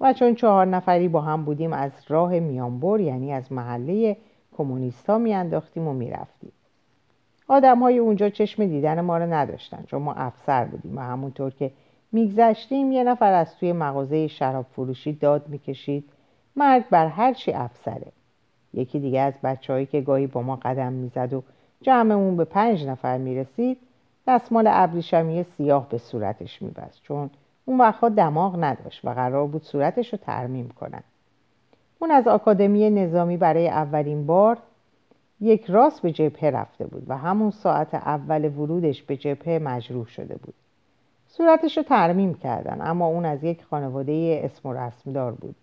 و 0.00 0.12
چون 0.12 0.34
چهار 0.34 0.66
نفری 0.66 1.08
با 1.08 1.20
هم 1.20 1.44
بودیم 1.44 1.72
از 1.72 1.92
راه 2.08 2.38
میانبر 2.38 3.00
یعنی 3.00 3.32
از 3.32 3.52
محله 3.52 4.16
کمونیستا 4.56 5.18
میانداختیم 5.18 5.88
و 5.88 5.92
می‌رفتیم. 5.92 6.52
آدم 7.48 7.78
های 7.78 7.98
اونجا 7.98 8.28
چشم 8.28 8.66
دیدن 8.66 9.00
ما 9.00 9.18
رو 9.18 9.32
نداشتن 9.32 9.84
چون 9.86 10.02
ما 10.02 10.12
افسر 10.12 10.64
بودیم 10.64 10.98
و 10.98 11.00
همونطور 11.00 11.50
که 11.50 11.70
میگذشتیم 12.12 12.92
یه 12.92 13.04
نفر 13.04 13.32
از 13.32 13.56
توی 13.56 13.72
مغازه 13.72 14.26
شراب 14.26 14.66
فروشی 14.72 15.12
داد 15.12 15.48
می‌کشید. 15.48 16.10
مرگ 16.56 16.84
بر 16.90 17.06
هر 17.06 17.32
چی 17.32 17.52
افسره. 17.52 18.12
یکی 18.74 18.98
دیگه 18.98 19.20
از 19.20 19.34
بچههایی 19.42 19.86
که 19.86 20.00
گاهی 20.00 20.26
با 20.26 20.42
ما 20.42 20.56
قدم 20.56 20.92
می‌زد 20.92 21.32
و 21.32 21.42
جمعمون 21.82 22.36
به 22.36 22.44
پنج 22.44 22.86
نفر 22.86 23.18
می‌رسید 23.18 23.78
دستمال 24.26 24.64
ابریشمی 24.70 25.42
سیاه 25.42 25.88
به 25.88 25.98
صورتش 25.98 26.62
میبست 26.62 27.02
چون 27.02 27.30
اون 27.64 27.78
وقتها 27.78 28.08
دماغ 28.08 28.64
نداشت 28.64 29.04
و 29.04 29.10
قرار 29.10 29.46
بود 29.46 29.62
صورتش 29.62 30.12
رو 30.12 30.18
ترمیم 30.18 30.68
کنن. 30.68 31.02
اون 32.04 32.12
از 32.12 32.28
آکادمی 32.28 32.90
نظامی 32.90 33.36
برای 33.36 33.68
اولین 33.68 34.26
بار 34.26 34.58
یک 35.40 35.64
راست 35.64 36.02
به 36.02 36.12
جبهه 36.12 36.50
رفته 36.50 36.86
بود 36.86 37.04
و 37.08 37.18
همون 37.18 37.50
ساعت 37.50 37.94
اول 37.94 38.44
ورودش 38.44 39.02
به 39.02 39.16
جبهه 39.16 39.58
مجروح 39.58 40.06
شده 40.06 40.36
بود. 40.36 40.54
صورتش 41.28 41.76
رو 41.76 41.82
ترمیم 41.82 42.34
کردن 42.34 42.78
اما 42.80 43.06
اون 43.06 43.24
از 43.24 43.44
یک 43.44 43.64
خانواده 43.64 44.40
اسم 44.44 44.68
و 44.68 44.72
رسمدار 44.72 45.32
بود 45.32 45.54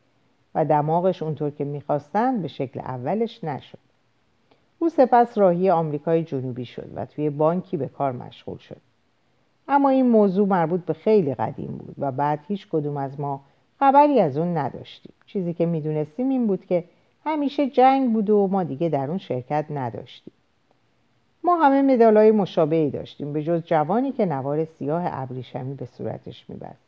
و 0.55 0.65
دماغش 0.65 1.23
اونطور 1.23 1.49
که 1.49 1.63
می‌خواستن 1.63 2.41
به 2.41 2.47
شکل 2.47 2.79
اولش 2.79 3.43
نشد. 3.43 3.79
او 4.79 4.89
سپس 4.89 5.37
راهی 5.37 5.69
آمریکای 5.69 6.23
جنوبی 6.23 6.65
شد 6.65 6.89
و 6.95 7.05
توی 7.05 7.29
بانکی 7.29 7.77
به 7.77 7.87
کار 7.87 8.11
مشغول 8.11 8.57
شد. 8.57 8.81
اما 9.67 9.89
این 9.89 10.09
موضوع 10.09 10.47
مربوط 10.47 10.81
به 10.81 10.93
خیلی 10.93 11.35
قدیم 11.35 11.71
بود 11.71 11.95
و 11.97 12.11
بعد 12.11 12.39
هیچ 12.47 12.67
کدوم 12.71 12.97
از 12.97 13.19
ما 13.19 13.41
خبری 13.81 14.19
از 14.19 14.37
اون 14.37 14.57
نداشتیم. 14.57 15.13
چیزی 15.25 15.53
که 15.53 15.65
می‌دونستیم 15.65 16.29
این 16.29 16.47
بود 16.47 16.65
که 16.65 16.83
همیشه 17.25 17.69
جنگ 17.69 18.13
بود 18.13 18.29
و 18.29 18.47
ما 18.47 18.63
دیگه 18.63 18.89
در 18.89 19.09
اون 19.09 19.17
شرکت 19.17 19.65
نداشتیم. 19.69 20.33
ما 21.43 21.55
همه 21.55 21.81
مدالای 21.81 22.31
مشابهی 22.31 22.89
داشتیم 22.89 23.33
به 23.33 23.43
جز 23.43 23.63
جوانی 23.63 24.11
که 24.11 24.25
نوار 24.25 24.65
سیاه 24.65 25.03
ابریشمی 25.05 25.73
به 25.73 25.85
صورتش 25.85 26.45
میبست. 26.49 26.83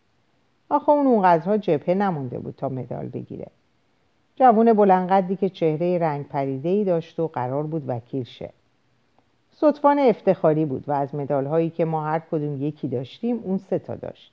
آخه 0.69 0.89
اون 0.89 1.07
اونقدرها 1.07 1.57
جبهه 1.57 1.95
نمونده 1.95 2.39
بود 2.39 2.55
تا 2.57 2.69
مدال 2.69 3.07
بگیره. 3.07 3.47
جوون 4.35 4.73
بلندقدی 4.73 5.35
که 5.35 5.49
چهره 5.49 5.97
رنگ 5.97 6.27
پریده 6.27 6.69
ای 6.69 6.83
داشت 6.83 7.19
و 7.19 7.27
قرار 7.27 7.63
بود 7.63 7.83
وکیل 7.87 8.23
شه. 8.23 8.49
صدفان 9.51 9.99
افتخاری 9.99 10.65
بود 10.65 10.83
و 10.87 10.91
از 10.91 11.15
مدال 11.15 11.45
هایی 11.45 11.69
که 11.69 11.85
ما 11.85 12.03
هر 12.03 12.19
کدوم 12.31 12.61
یکی 12.61 12.87
داشتیم 12.87 13.39
اون 13.43 13.57
سه 13.57 13.79
تا 13.79 13.95
داشت. 13.95 14.32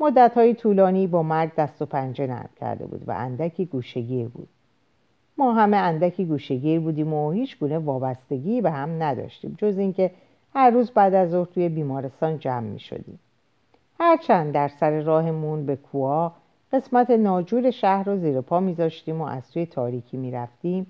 مدت 0.00 0.32
های 0.34 0.54
طولانی 0.54 1.06
با 1.06 1.22
مرگ 1.22 1.54
دست 1.54 1.82
و 1.82 1.86
پنجه 1.86 2.26
نرم 2.26 2.50
کرده 2.60 2.86
بود 2.86 3.02
و 3.06 3.10
اندکی 3.10 3.66
گوشگیر 3.66 4.28
بود. 4.28 4.48
ما 5.38 5.52
همه 5.52 5.76
اندکی 5.76 6.24
گوشگیر 6.24 6.80
بودیم 6.80 7.14
و 7.14 7.30
هیچ 7.30 7.58
گونه 7.58 7.78
وابستگی 7.78 8.60
به 8.60 8.70
هم 8.70 9.02
نداشتیم 9.02 9.54
جز 9.58 9.78
اینکه 9.78 10.10
هر 10.54 10.70
روز 10.70 10.90
بعد 10.90 11.14
از 11.14 11.30
ظهر 11.30 11.44
توی 11.44 11.68
بیمارستان 11.68 12.38
جمع 12.38 12.66
می 12.66 12.80
شدیم 12.80 13.18
هرچند 14.00 14.54
در 14.54 14.68
سر 14.68 15.00
راهمون 15.00 15.66
به 15.66 15.76
کوا 15.76 16.32
قسمت 16.72 17.10
ناجور 17.10 17.70
شهر 17.70 18.04
رو 18.04 18.18
زیر 18.18 18.40
پا 18.40 18.60
میذاشتیم 18.60 19.20
و 19.20 19.24
از 19.24 19.50
توی 19.50 19.66
تاریکی 19.66 20.16
می‌رفتیم. 20.16 20.86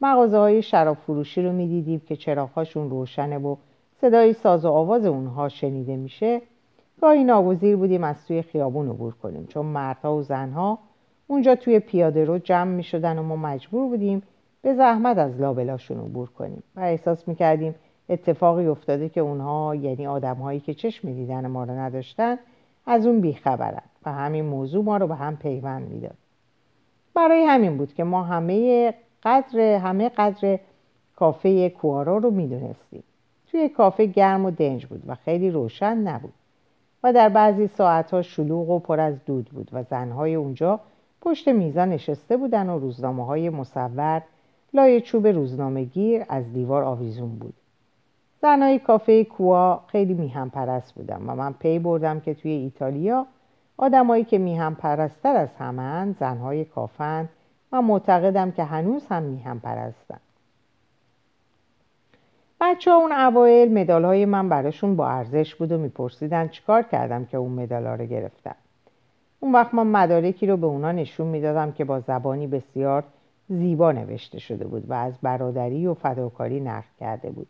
مغازه 0.00 0.38
های 0.38 0.62
شراب 0.62 0.96
فروشی 0.96 1.42
رو 1.42 1.52
می‌دیدیم 1.52 2.00
که 2.00 2.16
چراغهاشون 2.16 2.90
روشنه 2.90 3.38
و 3.38 3.56
صدای 4.00 4.32
ساز 4.32 4.64
و 4.64 4.68
آواز 4.68 5.06
اونها 5.06 5.48
شنیده 5.48 5.96
میشه. 5.96 6.42
گاهی 7.00 7.24
ناگزیر 7.24 7.76
بودیم 7.76 8.04
از 8.04 8.26
توی 8.26 8.42
خیابون 8.42 8.88
عبور 8.88 9.14
کنیم. 9.14 9.46
چون 9.46 9.66
مردها 9.66 10.16
و 10.16 10.22
زنها 10.22 10.78
اونجا 11.26 11.54
توی 11.54 11.78
پیاده 11.78 12.24
رو 12.24 12.38
جمع 12.38 12.70
می‌شدن 12.70 13.18
و 13.18 13.22
ما 13.22 13.36
مجبور 13.36 13.88
بودیم 13.88 14.22
به 14.62 14.74
زحمت 14.74 15.18
از 15.18 15.40
لابلاشون 15.40 15.98
عبور 15.98 16.30
کنیم. 16.30 16.62
و 16.76 16.80
احساس 16.80 17.28
می‌کردیم 17.28 17.74
اتفاقی 18.08 18.66
افتاده 18.66 19.08
که 19.08 19.20
اونها 19.20 19.74
یعنی 19.74 20.06
آدمهایی 20.06 20.60
که 20.60 20.74
چشم 20.74 21.12
دیدن 21.12 21.46
ما 21.46 21.64
رو 21.64 21.70
نداشتن 21.70 22.38
از 22.86 23.06
اون 23.06 23.20
بیخبرن 23.20 23.82
و 24.06 24.12
همین 24.12 24.44
موضوع 24.44 24.84
ما 24.84 24.96
رو 24.96 25.06
به 25.06 25.14
هم 25.14 25.36
پیوند 25.36 25.88
می‌داد. 25.88 26.16
برای 27.14 27.44
همین 27.44 27.76
بود 27.76 27.94
که 27.94 28.04
ما 28.04 28.22
همه 28.22 28.94
قدر 29.22 29.60
همه 29.60 30.08
قدر 30.08 30.58
کافه 31.16 31.70
کوارا 31.70 32.16
رو 32.16 32.30
می‌دونستیم. 32.30 33.02
توی 33.46 33.68
کافه 33.68 34.06
گرم 34.06 34.44
و 34.44 34.50
دنج 34.50 34.86
بود 34.86 35.02
و 35.06 35.14
خیلی 35.14 35.50
روشن 35.50 35.96
نبود. 35.96 36.32
و 37.04 37.12
در 37.12 37.28
بعضی 37.28 37.66
ساعتها 37.66 38.22
شلوغ 38.22 38.70
و 38.70 38.78
پر 38.78 39.00
از 39.00 39.24
دود 39.24 39.44
بود 39.44 39.70
و 39.72 39.82
زنهای 39.82 40.34
اونجا 40.34 40.80
پشت 41.20 41.48
میزان 41.48 41.88
نشسته 41.88 42.36
بودن 42.36 42.68
و 42.68 42.78
روزنامه 42.78 43.26
های 43.26 43.50
مصور 43.50 44.22
لای 44.74 45.00
چوب 45.00 45.26
روزنامه 45.26 45.84
گیر 45.84 46.24
از 46.28 46.52
دیوار 46.52 46.82
آویزون 46.82 47.38
بود. 47.38 47.54
زنهای 48.42 48.78
کافه 48.78 49.24
کوا 49.24 49.80
خیلی 49.86 50.14
میهم 50.14 50.50
پرست 50.50 50.94
بودم 50.94 51.22
و 51.26 51.34
من 51.34 51.52
پی 51.52 51.78
بردم 51.78 52.20
که 52.20 52.34
توی 52.34 52.50
ایتالیا 52.50 53.26
آدمایی 53.76 54.24
که 54.24 54.38
میهم 54.38 54.74
پرستر 54.74 55.36
از 55.36 55.54
همه 55.58 56.12
زنهای 56.12 56.64
کافن 56.64 57.28
و 57.72 57.82
معتقدم 57.82 58.50
که 58.50 58.64
هنوز 58.64 59.06
هم 59.06 59.22
میهم 59.22 59.60
پرستن 59.60 60.18
بچه 62.60 62.90
ها 62.90 62.96
اون 62.96 63.12
اوایل 63.12 63.78
مدال 63.78 64.04
های 64.04 64.24
من 64.24 64.48
براشون 64.48 64.96
با 64.96 65.08
ارزش 65.08 65.54
بود 65.54 65.72
و 65.72 65.78
میپرسیدن 65.78 66.48
چیکار 66.48 66.82
کردم 66.82 67.24
که 67.24 67.36
اون 67.36 67.52
مدال 67.52 67.86
رو 67.86 68.06
گرفتم. 68.06 68.54
اون 69.40 69.52
وقت 69.52 69.74
من 69.74 69.86
مدارکی 69.86 70.46
رو 70.46 70.56
به 70.56 70.66
اونا 70.66 70.92
نشون 70.92 71.26
می‌دادم 71.26 71.72
که 71.72 71.84
با 71.84 72.00
زبانی 72.00 72.46
بسیار 72.46 73.04
زیبا 73.48 73.92
نوشته 73.92 74.38
شده 74.38 74.66
بود 74.66 74.90
و 74.90 74.94
از 74.94 75.12
برادری 75.22 75.86
و 75.86 75.94
فداکاری 75.94 76.60
نقل 76.60 76.86
کرده 77.00 77.30
بود. 77.30 77.46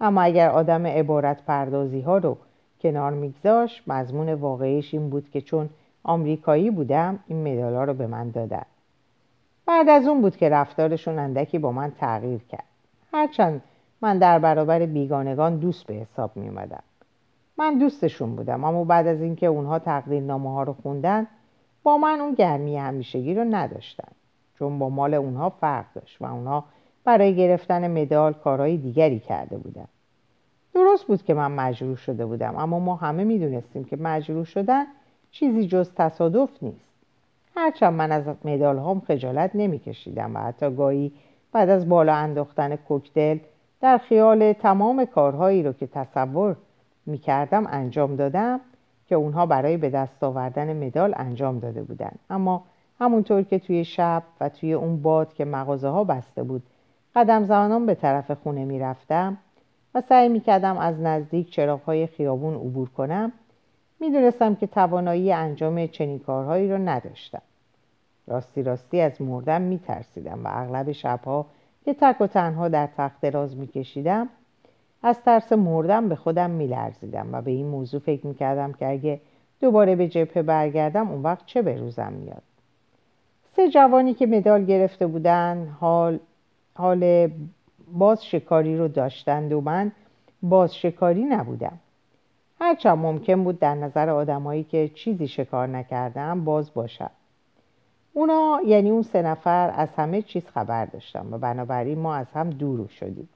اما 0.00 0.22
اگر 0.22 0.50
آدم 0.50 0.86
عبارت 0.86 1.42
پردازی 1.42 2.00
ها 2.00 2.18
رو 2.18 2.36
کنار 2.80 3.12
میگذاش 3.12 3.82
مضمون 3.86 4.34
واقعیش 4.34 4.94
این 4.94 5.10
بود 5.10 5.30
که 5.30 5.40
چون 5.40 5.68
آمریکایی 6.02 6.70
بودم 6.70 7.18
این 7.26 7.52
مدال 7.52 7.74
ها 7.74 7.84
رو 7.84 7.94
به 7.94 8.06
من 8.06 8.30
دادن. 8.30 8.64
بعد 9.66 9.88
از 9.88 10.06
اون 10.06 10.20
بود 10.20 10.36
که 10.36 10.48
رفتارشون 10.48 11.18
اندکی 11.18 11.58
با 11.58 11.72
من 11.72 11.90
تغییر 11.90 12.40
کرد. 12.50 12.64
هرچند 13.12 13.62
من 14.00 14.18
در 14.18 14.38
برابر 14.38 14.86
بیگانگان 14.86 15.56
دوست 15.56 15.86
به 15.86 15.94
حساب 15.94 16.36
می 16.36 16.48
اومدم. 16.48 16.82
من 17.58 17.78
دوستشون 17.78 18.36
بودم 18.36 18.64
اما 18.64 18.84
بعد 18.84 19.06
از 19.06 19.22
اینکه 19.22 19.46
اونها 19.46 19.78
تقدیرنامه 19.78 20.52
ها 20.52 20.62
رو 20.62 20.72
خوندن 20.82 21.26
با 21.82 21.98
من 21.98 22.20
اون 22.20 22.34
گرمی 22.34 22.76
همیشگی 22.76 23.34
رو 23.34 23.44
نداشتن 23.44 24.08
چون 24.58 24.78
با 24.78 24.88
مال 24.88 25.14
اونها 25.14 25.50
فرق 25.50 25.84
داشت 25.94 26.22
و 26.22 26.24
اونها 26.24 26.64
برای 27.04 27.36
گرفتن 27.36 28.00
مدال 28.00 28.32
کارهای 28.32 28.76
دیگری 28.76 29.20
کرده 29.20 29.58
بودن 29.58 29.86
درست 30.74 31.06
بود 31.06 31.22
که 31.22 31.34
من 31.34 31.52
مجروح 31.52 31.96
شده 31.96 32.26
بودم 32.26 32.56
اما 32.56 32.78
ما 32.78 32.96
همه 32.96 33.24
می‌دونستیم 33.24 33.84
که 33.84 33.96
مجروح 33.96 34.44
شدن 34.44 34.84
چیزی 35.30 35.66
جز 35.66 35.94
تصادف 35.94 36.62
نیست 36.62 36.96
هرچند 37.56 37.92
من 37.92 38.12
از 38.12 38.24
مدال 38.44 38.78
هام 38.78 39.00
خجالت 39.00 39.50
نمیکشیدم 39.54 40.36
و 40.36 40.38
حتی 40.38 40.70
گاهی 40.70 41.12
بعد 41.52 41.70
از 41.70 41.88
بالا 41.88 42.14
انداختن 42.14 42.76
کوکتل 42.76 43.38
در 43.80 43.98
خیال 43.98 44.52
تمام 44.52 45.04
کارهایی 45.04 45.62
رو 45.62 45.72
که 45.72 45.86
تصور 45.86 46.56
می‌کردم 47.06 47.66
انجام 47.66 48.16
دادم 48.16 48.60
که 49.06 49.14
اونها 49.14 49.46
برای 49.46 49.76
به 49.76 49.90
دست 49.90 50.24
آوردن 50.24 50.86
مدال 50.86 51.14
انجام 51.16 51.58
داده 51.58 51.82
بودن. 51.82 52.12
اما 52.30 52.64
همونطور 53.00 53.42
که 53.42 53.58
توی 53.58 53.84
شب 53.84 54.22
و 54.40 54.48
توی 54.48 54.72
اون 54.72 55.02
باد 55.02 55.34
که 55.34 55.44
مغازه 55.44 55.88
ها 55.88 56.04
بسته 56.04 56.42
بود 56.42 56.62
قدم 57.14 57.44
زنان 57.44 57.86
به 57.86 57.94
طرف 57.94 58.30
خونه 58.30 58.64
می‌رفتم 58.64 59.36
و 59.94 60.00
سعی 60.00 60.28
می‌کردم 60.28 60.78
از 60.78 61.00
نزدیک 61.00 61.50
چراغهای 61.50 62.06
خیابون 62.06 62.54
عبور 62.54 62.88
کنم 62.88 63.32
می‌دونستم 64.00 64.54
که 64.54 64.66
توانایی 64.66 65.32
انجام 65.32 65.86
چنین 65.86 66.18
کارهایی 66.18 66.70
رو 66.70 66.78
نداشتم. 66.78 67.42
راستی 68.26 68.62
راستی 68.62 69.00
از 69.00 69.22
مردم 69.22 69.62
میترسیدم 69.62 70.44
و 70.44 70.48
اغلب 70.52 70.92
شبها 70.92 71.46
که 71.86 71.94
تک 71.94 72.20
و 72.20 72.26
تنها 72.26 72.68
در 72.68 72.88
تخت 72.96 73.20
دراز 73.20 73.56
میکشیدم. 73.56 74.28
از 75.02 75.22
ترس 75.22 75.52
مردم 75.52 76.08
به 76.08 76.14
خودم 76.16 76.50
میلرزیدم 76.50 77.28
و 77.32 77.42
به 77.42 77.50
این 77.50 77.66
موضوع 77.66 78.00
فکر 78.00 78.26
می‌کردم 78.26 78.72
که 78.72 78.90
اگه 78.90 79.20
دوباره 79.60 79.96
به 79.96 80.08
جبهه 80.08 80.42
برگردم 80.42 81.10
اون 81.10 81.22
وقت 81.22 81.46
چه 81.46 81.62
به 81.62 81.76
روزم 81.76 82.12
میاد. 82.12 82.42
سه 83.56 83.70
جوانی 83.70 84.14
که 84.14 84.26
مدال 84.26 84.64
گرفته 84.64 85.06
بودن 85.06 85.76
حال, 85.80 86.18
حال 86.74 87.30
باز 87.92 88.24
شکاری 88.24 88.76
رو 88.76 88.88
داشتند 88.88 89.52
و 89.52 89.60
من 89.60 89.92
باز 90.42 90.76
شکاری 90.76 91.24
نبودم. 91.24 91.78
هرچند 92.60 92.98
ممکن 92.98 93.44
بود 93.44 93.58
در 93.58 93.74
نظر 93.74 94.10
آدمایی 94.10 94.64
که 94.64 94.90
چیزی 94.94 95.28
شکار 95.28 95.68
نکردم 95.68 96.44
باز 96.44 96.74
باشد 96.74 97.10
اونا 98.16 98.60
یعنی 98.66 98.90
اون 98.90 99.02
سه 99.02 99.22
نفر 99.22 99.72
از 99.76 99.88
همه 99.96 100.22
چیز 100.22 100.46
خبر 100.48 100.84
داشتن 100.84 101.26
و 101.30 101.38
بنابراین 101.38 101.98
ما 101.98 102.14
از 102.14 102.26
هم 102.34 102.50
دور 102.50 102.88
شدیم. 102.88 103.28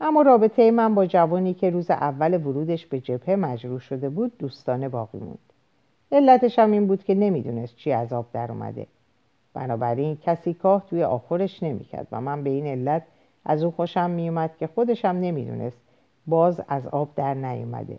اما 0.00 0.22
رابطه 0.22 0.70
من 0.70 0.94
با 0.94 1.06
جوانی 1.06 1.54
که 1.54 1.70
روز 1.70 1.90
اول 1.90 2.34
ورودش 2.34 2.86
به 2.86 3.00
جبهه 3.00 3.36
مجروح 3.36 3.80
شده 3.80 4.08
بود 4.08 4.38
دوستانه 4.38 4.88
باقی 4.88 5.18
موند. 5.18 5.38
علتش 6.12 6.58
هم 6.58 6.70
این 6.70 6.86
بود 6.86 7.04
که 7.04 7.14
نمی‌دونست 7.14 7.76
چی 7.76 7.92
از 7.92 8.12
آب 8.12 8.26
در 8.32 8.52
اومده. 8.52 8.86
بنابراین 9.54 10.16
کسی 10.16 10.54
کاه 10.54 10.86
توی 10.90 11.02
آخرش 11.02 11.62
نمی‌کرد 11.62 12.06
و 12.12 12.20
من 12.20 12.42
به 12.42 12.50
این 12.50 12.66
علت 12.66 13.02
از 13.44 13.62
او 13.62 13.70
خوشم 13.70 14.10
میومد 14.10 14.56
که 14.58 14.66
خودشم 14.66 15.08
نمی‌دونست 15.08 15.78
باز 16.26 16.60
از 16.68 16.86
آب 16.86 17.08
در 17.16 17.34
نیومده. 17.34 17.98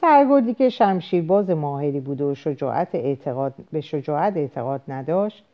سرگردی 0.00 0.54
که 0.54 0.68
شمشیرباز 0.68 1.50
ماهری 1.50 2.00
بود 2.00 2.20
و 2.20 2.34
شجاعت 2.34 2.94
اعتقاد 2.94 3.54
به 3.72 3.80
شجاعت 3.80 4.36
اعتقاد 4.36 4.80
نداشت 4.88 5.44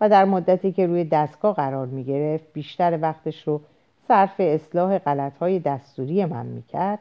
و 0.00 0.08
در 0.08 0.24
مدتی 0.24 0.72
که 0.72 0.86
روی 0.86 1.04
دستگاه 1.04 1.54
قرار 1.54 1.86
می 1.86 2.04
گرفت 2.04 2.44
بیشتر 2.52 2.98
وقتش 3.02 3.48
رو 3.48 3.60
صرف 4.08 4.34
اصلاح 4.38 4.98
غلطهای 4.98 5.58
دستوری 5.58 6.24
من 6.24 6.46
می‌کرد. 6.46 6.98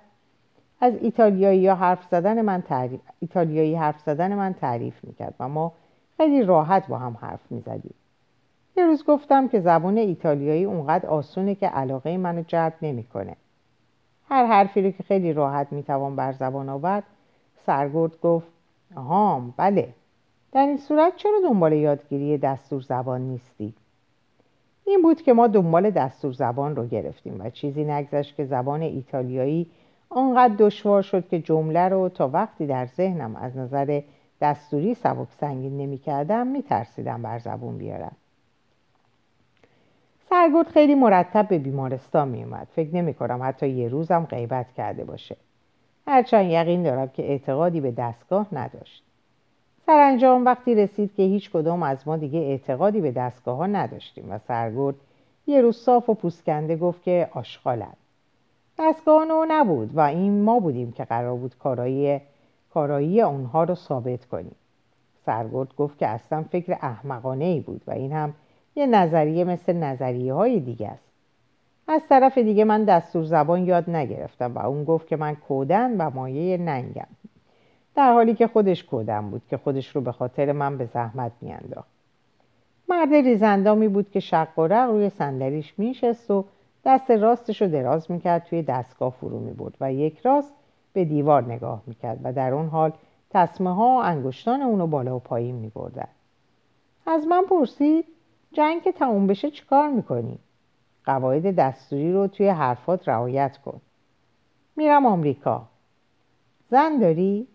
از 0.82 0.94
ایتالیایی 1.02 1.68
حرف 1.68 2.04
زدن 2.04 2.42
من 2.42 2.62
تعریف 2.62 3.00
ایتالیایی 3.20 3.76
حرف 3.76 4.00
زدن 4.00 4.36
من 4.36 4.54
تعریف 4.54 5.04
می‌کرد 5.04 5.34
و 5.40 5.48
ما 5.48 5.72
خیلی 6.18 6.44
راحت 6.44 6.88
با 6.88 6.98
هم 6.98 7.18
حرف 7.22 7.40
می‌زدیم. 7.50 7.94
یه 8.78 8.86
روز 8.86 9.04
گفتم 9.06 9.48
که 9.48 9.60
زبان 9.60 9.98
ایتالیایی 9.98 10.64
اونقدر 10.64 11.10
آسونه 11.10 11.56
که 11.56 11.68
علاقه 11.68 12.18
منو 12.18 12.44
جلب 12.48 12.74
نمی‌کنه. 12.82 13.36
هر 14.30 14.46
حرفی 14.46 14.82
رو 14.82 14.92
که 14.92 15.04
خیلی 15.04 15.34
راحت 15.34 15.68
می‌توان 15.72 16.16
بر 16.16 16.32
زبان 16.32 16.70
آورد 16.70 17.04
سرگرد 17.66 18.22
گفت 18.22 18.48
آها 18.96 19.42
بله 19.58 19.94
در 20.52 20.66
این 20.66 20.78
صورت 20.78 21.16
چرا 21.16 21.40
دنبال 21.50 21.74
یادگیری 21.74 22.38
دستور 22.38 22.82
زبان 22.82 23.22
نیستی؟ 23.22 23.74
این 24.86 25.02
بود 25.02 25.22
که 25.22 25.34
ما 25.34 25.48
دنبال 25.48 25.90
دستور 25.90 26.34
زبان 26.34 26.76
رو 26.76 26.88
گرفتیم 26.88 27.42
و 27.42 27.50
چیزی 27.50 27.84
نگذشت 27.84 28.36
که 28.36 28.46
زبان 28.46 28.82
ایتالیایی 28.82 29.68
آنقدر 30.10 30.56
دشوار 30.56 31.02
شد 31.02 31.28
که 31.28 31.40
جمله 31.40 31.90
رو 31.90 32.10
تا 32.10 32.28
وقتی 32.28 32.68
در 32.68 32.86
ذهنم 32.86 33.36
از 33.36 33.58
نظر 33.58 34.02
دستوری 34.42 34.94
سبک 34.94 35.28
سنگین 35.40 35.78
نمی 35.78 35.98
کردم 35.98 36.48
می 36.48 36.64
ترسیدم 36.64 37.22
بر 37.22 37.40
زبون 37.40 37.78
بیارم 37.78 38.16
سرگرد 40.30 40.68
خیلی 40.68 40.96
مرتب 40.96 41.48
به 41.48 41.60
بیمارستان 41.60 42.28
می 42.28 42.44
اومد 42.44 42.68
فکر 42.76 42.96
نمی 42.96 43.14
کنم 43.14 43.40
حتی 43.44 43.70
یه 43.70 43.90
روزم 43.90 44.28
غیبت 44.30 44.66
کرده 44.78 45.04
باشه. 45.04 45.38
هرچند 46.08 46.52
یقین 46.52 46.84
دارم 46.84 47.08
که 47.08 47.24
اعتقادی 47.24 47.82
به 47.82 47.92
دستگاه 47.92 48.48
نداشت. 48.52 49.04
سرانجام 49.86 50.46
وقتی 50.46 50.76
رسید 50.76 51.16
که 51.16 51.24
هیچ 51.24 51.52
کدام 51.52 51.84
از 51.84 52.08
ما 52.08 52.18
دیگه 52.18 52.40
اعتقادی 52.40 53.02
به 53.02 53.12
دستگاه 53.12 53.58
ها 53.58 53.66
نداشتیم 53.66 54.32
و 54.32 54.38
سرگرد 54.48 54.96
یه 55.48 55.62
روز 55.62 55.78
صاف 55.78 56.10
و 56.10 56.14
پوسکنده 56.14 56.76
گفت 56.76 57.04
که 57.04 57.30
آشغالن. 57.32 57.94
دستگاه 58.80 59.26
نو 59.26 59.46
نبود 59.48 59.98
و 59.98 60.00
این 60.00 60.44
ما 60.44 60.60
بودیم 60.60 60.92
که 60.92 61.06
قرار 61.06 61.36
بود 61.36 61.58
کارایی, 61.58 62.22
کارایی 62.74 63.22
اونها 63.22 63.64
رو 63.64 63.76
ثابت 63.76 64.26
کنیم. 64.26 64.56
سرگرد 65.26 65.76
گفت 65.76 65.98
که 65.98 66.08
اصلا 66.08 66.44
فکر 66.44 66.78
احمقانه 66.82 67.46
ای 67.46 67.60
بود 67.60 67.82
و 67.88 67.92
این 67.92 68.12
هم 68.12 68.34
یه 68.78 68.86
نظریه 68.86 69.44
مثل 69.44 69.74
نظریه 69.74 70.34
های 70.34 70.60
دیگه 70.60 70.88
است. 70.88 71.04
از 71.88 72.02
طرف 72.10 72.38
دیگه 72.38 72.64
من 72.64 72.84
دستور 72.84 73.24
زبان 73.24 73.66
یاد 73.66 73.90
نگرفتم 73.90 74.56
و 74.56 74.66
اون 74.66 74.84
گفت 74.84 75.08
که 75.08 75.16
من 75.16 75.36
کودن 75.36 75.98
و 75.98 76.10
مایه 76.10 76.58
ننگم. 76.58 77.08
در 77.96 78.14
حالی 78.14 78.36
که 78.36 78.48
خودش 78.48 78.84
کودم 78.84 79.30
بود 79.30 79.42
که 79.50 79.58
خودش 79.58 79.96
رو 79.96 80.02
به 80.02 80.12
خاطر 80.12 80.52
من 80.52 80.78
به 80.78 80.86
زحمت 80.86 81.32
میانداخت. 81.42 81.88
مرد 82.90 83.14
ریزندامی 83.14 83.88
بود 83.88 84.12
که 84.12 84.20
شق 84.20 84.60
و 84.60 84.68
رق 84.68 84.90
روی 84.90 85.10
صندلیش 85.10 85.74
میشست 85.78 86.32
و 86.32 86.46
دست 86.86 87.12
راستش 87.12 87.62
رو 87.62 87.68
دراز 87.68 88.12
می‌کرد 88.12 88.44
توی 88.44 88.62
دستگاه 88.62 89.14
فرو 89.22 89.40
می‌برد 89.40 89.74
و 89.82 89.94
یک 89.94 90.20
راست 90.20 90.54
به 90.94 91.06
دیوار 91.06 91.44
نگاه 91.44 91.82
می‌کرد 91.88 92.20
و 92.24 92.34
در 92.34 92.54
اون 92.54 92.68
حال 92.68 92.92
تصمه 93.30 93.76
ها 93.76 93.88
و 93.88 94.02
انگشتان 94.04 94.62
اونو 94.62 94.88
بالا 94.88 95.16
و 95.16 95.20
پایین 95.20 95.56
میبردن. 95.56 96.08
از 97.08 97.28
من 97.28 97.44
پرسید 97.50 98.06
جنگ 98.52 98.84
که 98.84 98.92
تموم 98.92 99.28
بشه 99.28 99.52
چیکار 99.52 99.90
می‌کنی؟ 99.90 100.40
قواعد 101.06 101.56
دستوری 101.56 102.14
رو 102.14 102.28
توی 102.28 102.48
حرفات 102.48 103.10
رعایت 103.10 103.58
کن. 103.58 103.82
میرم 104.76 105.06
آمریکا. 105.06 105.64
زن 106.70 106.98
داری؟ 106.98 107.48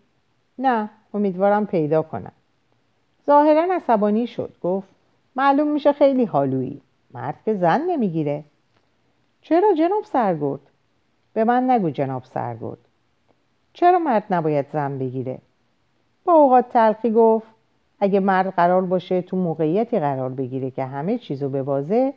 نه 0.59 0.89
امیدوارم 1.13 1.65
پیدا 1.65 2.01
کنم. 2.01 2.31
ظاهرا 3.27 3.75
عصبانی 3.75 4.27
شد. 4.27 4.55
گفت 4.63 4.87
معلوم 5.35 5.67
میشه 5.67 5.93
خیلی 5.93 6.25
حالویی. 6.25 6.81
مرد 7.13 7.37
که 7.45 7.53
زن 7.53 7.81
نمی‌گیره. 7.81 8.43
چرا 9.41 9.73
جناب 9.73 10.03
سرگرد؟ 10.03 10.61
به 11.33 11.43
من 11.43 11.69
نگو 11.69 11.89
جناب 11.89 12.23
سرگرد. 12.23 12.77
چرا 13.73 13.99
مرد 13.99 14.23
نباید 14.29 14.69
زن 14.73 14.97
بگیره؟ 14.97 15.39
با 16.25 16.33
اوقات 16.33 16.69
تلخی 16.69 17.11
گفت 17.11 17.52
اگه 18.03 18.19
مرد 18.19 18.49
قرار 18.55 18.81
باشه 18.81 19.21
تو 19.21 19.37
موقعیتی 19.37 19.99
قرار 19.99 20.29
بگیره 20.29 20.71
که 20.71 20.85
همه 20.85 21.17
چیزو 21.17 21.49
ببازه 21.49 22.13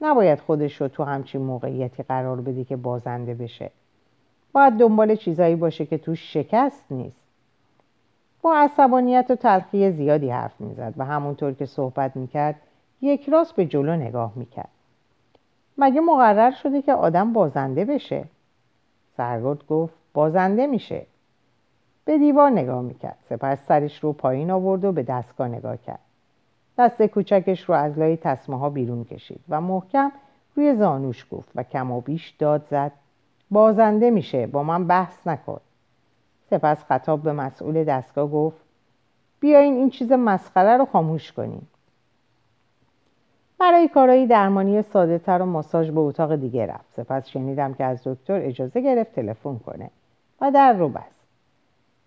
نباید 0.00 0.40
خودش 0.40 0.80
رو 0.80 0.88
تو 0.88 1.04
همچین 1.04 1.42
موقعیتی 1.42 2.02
قرار 2.02 2.40
بده 2.40 2.64
که 2.64 2.76
بازنده 2.76 3.34
بشه. 3.34 3.70
باید 4.52 4.72
دنبال 4.72 5.14
چیزایی 5.14 5.56
باشه 5.56 5.86
که 5.86 5.98
تو 5.98 6.14
شکست 6.14 6.86
نیست. 6.90 7.28
با 8.42 8.54
عصبانیت 8.56 9.26
و 9.30 9.34
تلخی 9.34 9.90
زیادی 9.90 10.30
حرف 10.30 10.60
می‌زد 10.60 10.94
و 10.96 11.04
همونطور 11.04 11.52
که 11.52 11.66
صحبت 11.66 12.16
می‌کرد 12.16 12.54
یک 13.00 13.28
راست 13.28 13.56
به 13.56 13.66
جلو 13.66 13.96
نگاه 13.96 14.32
می‌کرد. 14.36 14.70
مگه 15.78 16.00
مقرر 16.00 16.50
شده 16.50 16.82
که 16.82 16.92
آدم 16.92 17.32
بازنده 17.32 17.84
بشه؟ 17.84 18.24
سرگرد 19.16 19.66
گفت 19.66 19.94
بازنده 20.14 20.66
میشه. 20.66 21.06
به 22.08 22.18
دیوار 22.18 22.50
نگاه 22.50 22.82
می‌کرد. 22.82 23.16
سپس 23.28 23.58
سرش 23.66 24.04
رو 24.04 24.12
پایین 24.12 24.50
آورد 24.50 24.84
و 24.84 24.92
به 24.92 25.02
دستگاه 25.02 25.48
نگاه 25.48 25.76
کرد. 25.76 25.98
دست 26.78 27.02
کوچکش 27.02 27.64
رو 27.64 27.74
از 27.74 27.98
لای 27.98 28.16
تصمه 28.16 28.58
ها 28.58 28.70
بیرون 28.70 29.04
کشید 29.04 29.40
و 29.48 29.60
محکم 29.60 30.12
روی 30.54 30.74
زانوش 30.74 31.26
گفت 31.30 31.48
و 31.54 31.62
کم 31.62 31.90
و 31.90 32.00
بیش 32.00 32.30
داد 32.30 32.66
زد. 32.70 32.92
بازنده 33.50 34.10
میشه 34.10 34.46
با 34.46 34.62
من 34.62 34.86
بحث 34.86 35.26
نکن. 35.26 35.60
سپس 36.50 36.84
خطاب 36.84 37.22
به 37.22 37.32
مسئول 37.32 37.84
دستگاه 37.84 38.30
گفت 38.30 38.60
بیاین 39.40 39.74
این 39.74 39.90
چیز 39.90 40.12
مسخره 40.12 40.76
رو 40.76 40.84
خاموش 40.84 41.32
کنیم. 41.32 41.68
برای 43.58 43.88
کارهای 43.88 44.26
درمانی 44.26 44.82
ساده 44.82 45.18
تر 45.18 45.42
و 45.42 45.46
ماساژ 45.46 45.90
به 45.90 46.00
اتاق 46.00 46.36
دیگه 46.36 46.66
رفت. 46.66 46.92
سپس 46.92 47.28
شنیدم 47.28 47.74
که 47.74 47.84
از 47.84 48.00
دکتر 48.04 48.40
اجازه 48.42 48.80
گرفت 48.80 49.14
تلفن 49.14 49.58
کنه 49.58 49.90
و 50.40 50.50
در 50.50 50.72
رو 50.72 50.88
بست. 50.88 51.17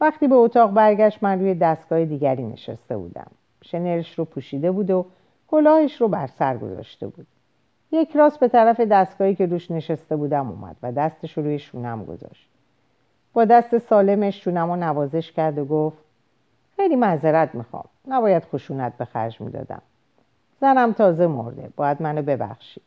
وقتی 0.02 0.28
به 0.28 0.36
اتاق 0.36 0.72
برگشت 0.72 1.24
من 1.24 1.40
روی 1.40 1.56
دستگاه 1.56 2.06
دیگری 2.06 2.44
نشسته 2.44 2.98
بودم. 2.98 3.28
شنرش 3.64 4.20
رو 4.20 4.26
پوشیده 4.26 4.72
بود 4.72 4.92
و 4.92 5.06
کلاهش 5.48 6.02
رو 6.02 6.08
بر 6.08 6.28
سر 6.28 6.58
گذاشته 6.58 7.08
بود. 7.08 7.28
یک 7.92 8.16
راست 8.16 8.40
به 8.40 8.48
طرف 8.48 8.80
دستگاهی 8.80 9.36
که 9.36 9.46
روش 9.46 9.72
نشسته 9.72 10.16
بودم 10.16 10.50
اومد 10.50 10.76
و 10.84 10.92
دستش 10.92 11.38
رو 11.38 11.44
روی 11.44 11.60
شونم 11.60 12.06
گذاشت. 12.06 12.50
با 13.34 13.46
دست 13.46 13.78
سالمش 13.78 14.44
شونم 14.44 14.70
رو 14.70 14.76
نوازش 14.76 15.32
کرد 15.32 15.58
و 15.58 15.66
گفت 15.66 15.98
خیلی 16.76 16.96
معذرت 16.96 17.56
می‌خوام. 17.56 17.86
نباید 18.08 18.44
خشونت 18.44 18.98
به 18.98 19.06
خرج 19.06 19.42
می‌دادم. 19.42 19.82
زنم 20.62 20.94
تازه 20.94 21.28
مرده. 21.28 21.70
باید 21.76 22.02
منو 22.02 22.22
ببخشید. 22.22 22.84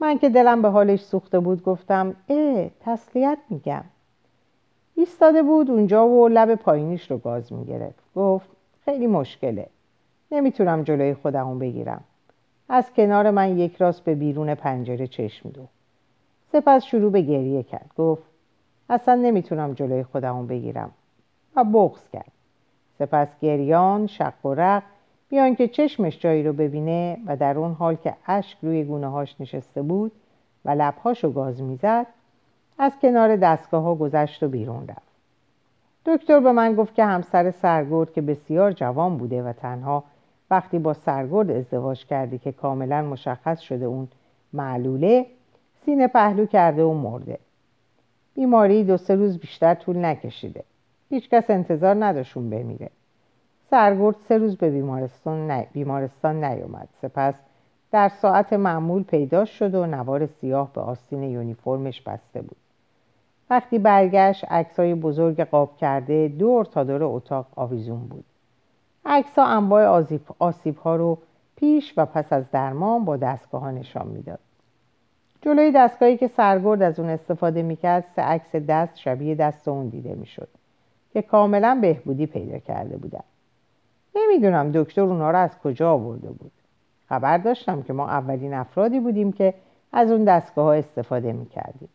من 0.00 0.18
که 0.18 0.28
دلم 0.28 0.62
به 0.62 0.68
حالش 0.68 1.00
سوخته 1.00 1.40
بود 1.40 1.62
گفتم 1.62 2.14
اه 2.28 2.68
تسلیت 2.80 3.38
میگم. 3.50 3.84
ایستاده 4.94 5.42
بود 5.42 5.70
اونجا 5.70 6.08
و 6.08 6.28
لب 6.28 6.54
پایینیش 6.54 7.10
رو 7.10 7.18
گاز 7.18 7.52
می‌گرفت. 7.52 8.14
گفت 8.16 8.50
خیلی 8.84 9.06
مشکله. 9.06 9.66
نمی‌تونم 10.32 10.82
جلوی 10.82 11.14
خودمون 11.14 11.58
بگیرم. 11.58 12.04
از 12.68 12.92
کنار 12.92 13.30
من 13.30 13.58
یک 13.58 13.76
راست 13.76 14.04
به 14.04 14.14
بیرون 14.14 14.54
پنجره 14.54 15.06
چشم 15.06 15.48
دو. 15.48 15.62
سپس 16.52 16.84
شروع 16.84 17.12
به 17.12 17.20
گریه 17.20 17.62
کرد. 17.62 17.90
گفت 17.98 18.22
اصلا 18.90 19.14
نمی‌تونم 19.14 19.72
جلوی 19.72 20.02
خودمون 20.02 20.46
بگیرم. 20.46 20.90
و 21.56 21.64
بغز 21.64 22.08
کرد. 22.12 22.32
سپس 22.98 23.28
گریان 23.40 24.06
شق 24.06 24.46
و 24.46 24.54
رق 24.54 24.82
بیان 25.28 25.54
که 25.54 25.68
چشمش 25.68 26.20
جایی 26.20 26.42
رو 26.42 26.52
ببینه 26.52 27.18
و 27.26 27.36
در 27.36 27.58
اون 27.58 27.72
حال 27.72 27.94
که 27.94 28.14
اشک 28.26 28.58
روی 28.62 28.84
گونه 28.84 29.08
هاش 29.08 29.40
نشسته 29.40 29.82
بود 29.82 30.12
و 30.64 30.70
لبهاشو 30.70 31.32
گاز 31.32 31.62
می‌زد 31.62 32.06
از 32.82 32.92
کنار 33.02 33.36
دستگاه 33.36 33.82
ها 33.82 33.94
گذشت 33.94 34.42
و 34.42 34.48
بیرون 34.48 34.88
رفت. 34.88 35.12
دکتر 36.06 36.40
به 36.40 36.52
من 36.52 36.74
گفت 36.74 36.94
که 36.94 37.04
همسر 37.04 37.50
سرگرد 37.50 38.12
که 38.12 38.20
بسیار 38.20 38.72
جوان 38.72 39.18
بوده 39.18 39.42
و 39.42 39.52
تنها 39.52 40.04
وقتی 40.50 40.78
با 40.78 40.94
سرگرد 40.94 41.50
ازدواج 41.50 42.06
کردی 42.06 42.38
که 42.38 42.52
کاملا 42.52 43.02
مشخص 43.02 43.60
شده 43.60 43.84
اون 43.84 44.08
معلوله 44.52 45.26
سینه 45.84 46.06
پهلو 46.06 46.46
کرده 46.46 46.84
و 46.84 46.94
مرده. 46.94 47.38
بیماری 48.34 48.84
دو 48.84 48.96
سه 48.96 49.14
روز 49.14 49.38
بیشتر 49.38 49.74
طول 49.74 50.04
نکشیده. 50.04 50.64
هیچکس 51.10 51.50
انتظار 51.50 52.04
نداشون 52.04 52.50
بمیره. 52.50 52.90
سرگرد 53.70 54.16
سه 54.28 54.38
روز 54.38 54.56
به 54.56 54.70
بیمارستان, 54.70 55.50
ن... 55.50 55.64
بیمارستان 55.72 56.44
نیومد. 56.44 56.88
سپس 57.02 57.34
در 57.92 58.08
ساعت 58.08 58.52
معمول 58.52 59.02
پیدا 59.02 59.44
شد 59.44 59.74
و 59.74 59.86
نوار 59.86 60.26
سیاه 60.26 60.72
به 60.72 60.80
آستین 60.80 61.22
یونیفرمش 61.22 62.00
بسته 62.00 62.42
بود. 62.42 62.61
وقتی 63.52 63.78
برگشت 63.78 64.44
عکسای 64.44 64.94
بزرگ 64.94 65.40
قاب 65.40 65.76
کرده 65.76 66.28
دور 66.28 66.64
تا 66.64 66.84
دور 66.84 67.04
اتاق 67.04 67.46
آویزون 67.56 68.00
بود. 68.00 68.24
عکسها 69.04 69.46
انواع 69.46 69.86
آسیب, 69.86 70.20
آسیب 70.38 70.76
ها 70.76 70.96
رو 70.96 71.18
پیش 71.56 71.94
و 71.96 72.06
پس 72.06 72.32
از 72.32 72.50
درمان 72.50 73.04
با 73.04 73.16
دستگاه 73.16 73.60
ها 73.60 73.70
نشان 73.70 74.06
می‌داد. 74.06 74.38
جلوی 75.40 75.72
دستگاهی 75.72 76.16
که 76.16 76.28
سرگرد 76.28 76.82
از 76.82 77.00
اون 77.00 77.08
استفاده 77.08 77.62
می‌کرد 77.62 78.04
سه 78.16 78.22
عکس 78.22 78.56
دست 78.56 78.96
شبیه 78.98 79.34
دست 79.34 79.68
اون 79.68 79.88
دیده 79.88 80.14
می‌شد 80.14 80.48
که 81.12 81.22
کاملا 81.22 81.78
بهبودی 81.82 82.26
پیدا 82.26 82.58
کرده 82.58 82.96
بودن. 82.96 83.24
نمی‌دونم 84.14 84.72
دکتر 84.72 85.00
اونا 85.00 85.30
رو 85.30 85.38
از 85.38 85.58
کجا 85.58 85.92
آورده 85.92 86.28
بود. 86.28 86.52
خبر 87.08 87.38
داشتم 87.38 87.82
که 87.82 87.92
ما 87.92 88.08
اولین 88.08 88.54
افرادی 88.54 89.00
بودیم 89.00 89.32
که 89.32 89.54
از 89.92 90.10
اون 90.10 90.24
دستگاه 90.24 90.64
ها 90.64 90.72
استفاده 90.72 91.32
می‌کردیم. 91.32 91.88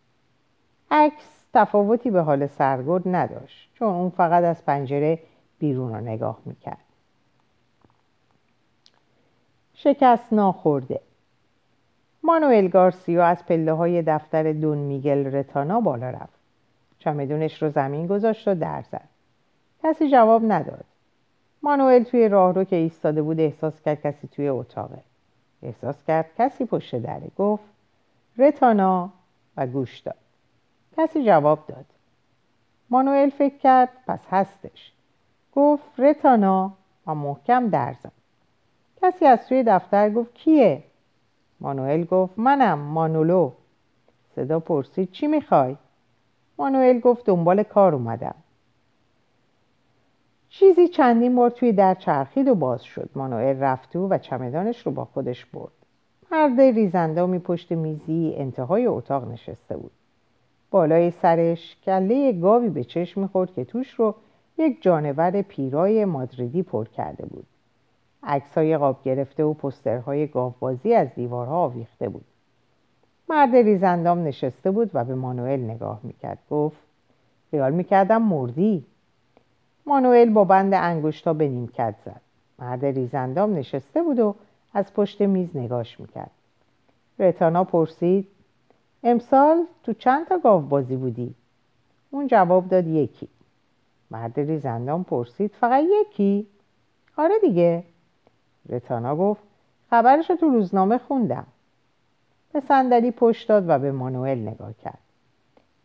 عکس 0.92 1.37
تفاوتی 1.58 2.12
به 2.12 2.22
حال 2.22 2.48
سرگرد 2.48 3.02
نداشت 3.06 3.70
چون 3.74 3.88
اون 3.88 4.10
فقط 4.10 4.44
از 4.44 4.66
پنجره 4.66 5.20
بیرون 5.60 5.94
رو 5.94 6.02
نگاه 6.02 6.38
می‌کرد. 6.46 6.78
شکست 9.74 10.34
ناخورده. 10.34 11.02
مانوئل 12.24 12.68
گارسیو 12.68 13.22
از 13.22 13.46
پله 13.46 13.74
های 13.74 14.02
دفتر 14.02 14.54
دون 14.54 14.78
میگل 14.78 15.26
رتانا 15.26 15.82
بالا 15.82 16.10
رفت. 16.10 16.40
چمدونش 17.00 17.62
رو 17.64 17.70
زمین 17.70 18.08
گذاشت 18.08 18.48
و 18.48 18.56
در 18.56 18.82
زد. 18.92 19.10
کسی 19.84 20.12
جواب 20.12 20.42
نداد. 20.52 20.86
مانوئل 21.64 22.04
توی 22.04 22.30
راهرو 22.30 22.64
که 22.64 22.76
ایستاده 22.76 23.22
بود 23.22 23.40
احساس 23.40 23.82
کرد 23.82 24.02
کسی 24.02 24.28
توی 24.28 24.48
اتاقه. 24.48 25.00
احساس 25.64 26.04
کرد 26.08 26.30
کسی 26.38 26.66
پشت 26.66 26.96
دره. 26.96 27.32
گفت 27.38 27.70
رتانا 28.38 29.10
و 29.58 29.68
گوش 29.68 30.00
داد. 30.00 30.27
کسی 30.98 31.26
جواب 31.26 31.66
داد. 31.68 31.86
مانوئل 32.90 33.30
فکر 33.30 33.58
کرد 33.58 33.90
پس 34.08 34.20
هستش. 34.30 34.94
گفت 35.56 36.00
رتانا 36.00 36.74
و 37.08 37.16
محکم 37.16 37.68
در 37.68 37.94
زد 38.04 38.12
کسی 39.02 39.26
از 39.26 39.48
توی 39.48 39.64
دفتر 39.64 40.10
گفت 40.10 40.34
کیه؟ 40.34 40.84
مانوئل 41.60 42.04
گفت 42.04 42.40
منم 42.40 42.80
مانولو. 42.80 43.52
صدا 44.36 44.60
پرسید 44.60 45.12
چی 45.12 45.28
می‌خوای؟ 45.28 45.78
مانوئل 46.58 47.00
گفت 47.00 47.26
دنبال 47.26 47.64
کار 47.64 47.96
اومدم. 47.96 48.36
چیزی 50.50 50.88
چندین 50.88 51.36
بار 51.36 51.50
توی 51.50 51.74
در 51.74 51.96
چرخید 51.96 52.48
و 52.48 52.56
باز 52.56 52.84
شد. 52.84 53.10
مانوئل 53.16 53.60
رفت 53.60 53.96
و 53.96 54.18
چمدانش 54.18 54.86
رو 54.86 54.92
با 54.92 55.06
خودش 55.06 55.46
برد. 55.46 55.72
مرد 56.32 56.62
ریزندامی 56.62 57.40
پشت 57.40 57.72
میزی 57.72 58.34
انتهای 58.38 58.86
اتاق 58.86 59.32
نشسته 59.32 59.78
بود. 59.78 59.92
بالای 60.72 61.12
سرش 61.12 61.78
کله 61.84 62.32
گاوی 62.32 62.70
به 62.70 62.84
چشم 62.84 63.22
می‌خورد 63.22 63.54
که 63.54 63.66
توش 63.66 63.94
رو 63.94 64.16
یک 64.58 64.82
جانور 64.82 65.42
پیرای 65.42 66.06
مادریدی 66.06 66.64
پر 66.64 66.86
کرده 66.86 67.26
بود. 67.26 67.46
عکسای 68.24 68.78
قاب 68.78 69.04
گرفته 69.04 69.44
و 69.44 69.54
پسترهای 69.54 70.28
گاوبازی 70.28 70.94
از 70.94 71.16
دیوارها 71.16 71.58
آویخته 71.58 72.10
بود. 72.10 72.26
مرد 73.30 73.56
ریزندام 73.56 74.24
نشسته 74.24 74.72
بود 74.72 74.92
و 74.94 75.06
به 75.06 75.16
مانوئل 75.16 75.60
نگاه 75.60 76.00
می‌کرد. 76.04 76.40
گفت 76.50 76.78
خیال 77.52 77.74
می‌کردم 77.74 78.22
مردی. 78.22 78.86
مانوئل 79.86 80.30
با 80.30 80.44
بند 80.44 80.74
انگشتا 80.74 81.34
به 81.34 81.48
نیمکت 81.48 81.96
زد. 82.06 82.22
مرد 82.60 82.86
ریزندام 82.86 83.56
نشسته 83.56 84.04
بود 84.04 84.20
و 84.20 84.36
از 84.74 84.94
پشت 84.94 85.22
میز 85.22 85.58
نگاش 85.58 86.00
می‌کرد. 86.00 86.32
رتانا 87.20 87.64
پرسید 87.64 88.28
امسال 89.04 89.66
تو 89.84 89.94
چند 89.94 90.28
تا 90.28 90.38
گاو 90.38 90.62
بازی 90.62 90.96
بودی؟ 90.96 91.36
اون 92.12 92.28
جواب 92.28 92.68
داد 92.68 92.88
یکی. 92.88 93.28
مرد 94.12 94.40
ریزندام 94.40 95.04
پرسید 95.04 95.52
فقط 95.60 95.84
یکی؟ 96.02 96.48
آره 97.18 97.40
دیگه. 97.42 97.84
رتانا 98.70 99.16
گفت 99.16 99.42
خبرش 99.90 100.28
تو 100.28 100.50
روزنامه 100.50 100.98
خوندم. 100.98 101.48
به 102.54 102.60
صندلی 102.60 103.12
پشت 103.12 103.50
داد 103.50 103.70
و 103.70 103.80
به 103.80 103.92
مانوئل 103.92 104.40
نگاه 104.48 104.74
کرد. 104.84 105.00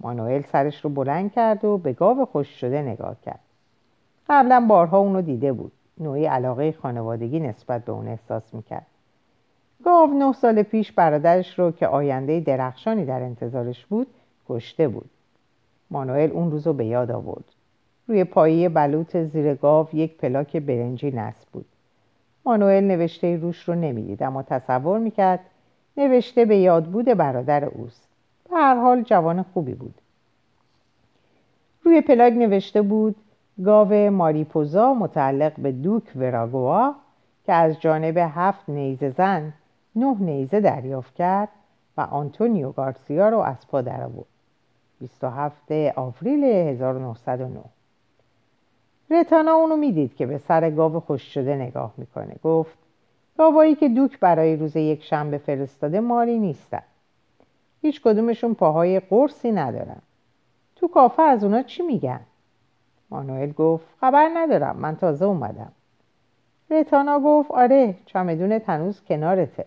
مانوئل 0.01 0.43
سرش 0.43 0.85
رو 0.85 0.91
بلند 0.91 1.33
کرد 1.33 1.65
و 1.65 1.79
به 1.79 1.93
گاو 1.93 2.25
خوش 2.25 2.49
شده 2.61 2.83
نگاه 2.83 3.17
کرد. 3.25 3.41
قبلا 4.29 4.67
بارها 4.69 4.99
اونو 4.99 5.23
دیده 5.23 5.53
بود. 5.53 5.73
نوعی 6.01 6.27
علاقه 6.27 6.73
خانوادگی 6.73 7.41
نسبت 7.41 7.85
به 7.85 7.93
اون 7.93 8.09
احساس 8.09 8.55
می‌کرد. 8.55 8.87
گاو 9.85 10.15
نه 10.15 10.33
سال 10.33 10.63
پیش 10.63 10.93
برادرش 10.93 11.59
رو 11.59 11.71
که 11.71 11.87
آینده 11.87 12.41
درخشانی 12.41 13.05
در 13.05 13.23
انتظارش 13.23 13.87
بود 13.87 14.07
کشته 14.49 14.89
بود. 14.89 15.11
مانوئل 15.91 16.31
اون 16.31 16.51
روزو 16.51 16.73
به 16.73 16.85
یاد 16.85 17.11
آورد. 17.11 17.45
روی 18.09 18.25
پایه 18.25 18.69
بلوط 18.69 19.17
زیر 19.17 19.55
گاو 19.55 19.89
یک 19.93 20.17
پلاک 20.17 20.57
برنجی 20.57 21.11
نصب 21.11 21.49
بود. 21.53 21.67
مانوئل 22.45 22.85
نوشته 22.85 23.37
روش 23.37 23.69
رو 23.69 23.75
نمی‌دید 23.75 24.23
اما 24.23 24.43
تصور 24.43 24.99
می‌کرد 24.99 25.41
نوشته 25.97 26.45
به 26.45 26.57
یاد 26.57 26.85
بود 26.85 27.05
برادر 27.05 27.65
اوست. 27.65 28.13
به 28.51 28.57
هر 28.57 28.75
حال 28.75 29.03
جوان 29.03 29.43
خوبی 29.43 29.75
بود. 29.75 29.95
روی 31.85 32.01
پلاک 32.01 32.33
نوشته 32.33 32.83
بود 32.83 33.17
گاو 33.65 34.11
ماریپوزا 34.11 34.95
متعلق 34.95 35.53
به 35.61 35.73
دوک 35.73 36.13
وراگوا 36.17 36.95
که 37.47 37.53
از 37.53 37.81
جانب 37.81 38.17
هفت 38.17 38.69
نیزه 38.69 39.11
زن 39.11 39.53
نه 39.97 40.17
نیزه 40.19 40.61
دریافت 40.61 41.15
کرد 41.15 41.49
و 41.97 42.01
آنتونیو 42.01 42.73
گارسیا 42.73 43.29
رو 43.29 43.39
از 43.39 43.69
پا 43.69 43.79
آورد. 43.79 44.27
27 45.01 45.73
آوریل 45.97 46.45
1909 46.45 47.61
رتانا 49.11 49.53
اونو 49.53 49.77
می‌دید 49.77 50.17
که 50.17 50.27
به 50.27 50.39
سر 50.39 50.71
گاو 50.71 51.01
خوش 51.01 51.35
شده 51.35 51.55
نگاه 51.55 51.95
می‌کنه. 51.97 52.37
گفت 52.45 52.79
گاوایی 53.39 53.75
که 53.75 53.89
دوک 53.89 54.21
برای 54.21 54.57
روز 54.57 54.77
یک 54.77 55.05
شنبه 55.05 55.39
فرستاده 55.39 56.01
ماری 56.01 56.39
نیستن. 56.39 56.83
هیچ 57.83 58.03
کدومشون 58.03 58.55
پاهای 58.55 59.01
قرصی 59.01 59.53
ندارن. 59.53 60.03
تو 60.77 60.89
کافه 60.89 61.23
از 61.23 61.45
اونا 61.45 61.63
چی 61.63 61.83
میگن؟ 61.83 62.21
مانوئل 63.11 63.53
گفت 63.53 63.87
خبر 64.01 64.31
ندارم. 64.35 64.77
من 64.77 64.97
تازه 64.97 65.25
اومدم. 65.25 65.73
رتانا 66.71 67.21
گفت 67.21 67.51
آره 67.51 67.95
چمدون 68.07 68.59
تنوز 68.59 69.01
کنارته. 69.01 69.65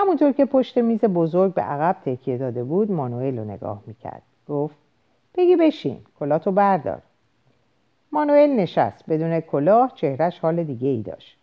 همونطور 0.00 0.32
که 0.32 0.44
پشت 0.44 0.78
میز 0.78 1.04
بزرگ 1.04 1.54
به 1.54 1.62
عقب 1.62 1.96
تکیه 2.04 2.38
داده 2.38 2.64
بود 2.64 2.90
مانوئل 2.90 3.38
رو 3.38 3.44
نگاه 3.44 3.82
می‌کرد. 3.86 4.22
گفت 4.48 4.76
بگی 5.34 5.56
بشین 5.56 5.98
کلاتو 6.18 6.52
بردار. 6.52 7.02
مانوئل 8.12 8.50
نشست. 8.50 9.04
بدون 9.08 9.40
کلاه 9.40 9.92
چهرش 9.94 10.38
حال 10.38 10.64
دیگه 10.64 10.88
ای 10.88 11.02
داشت. 11.02 11.36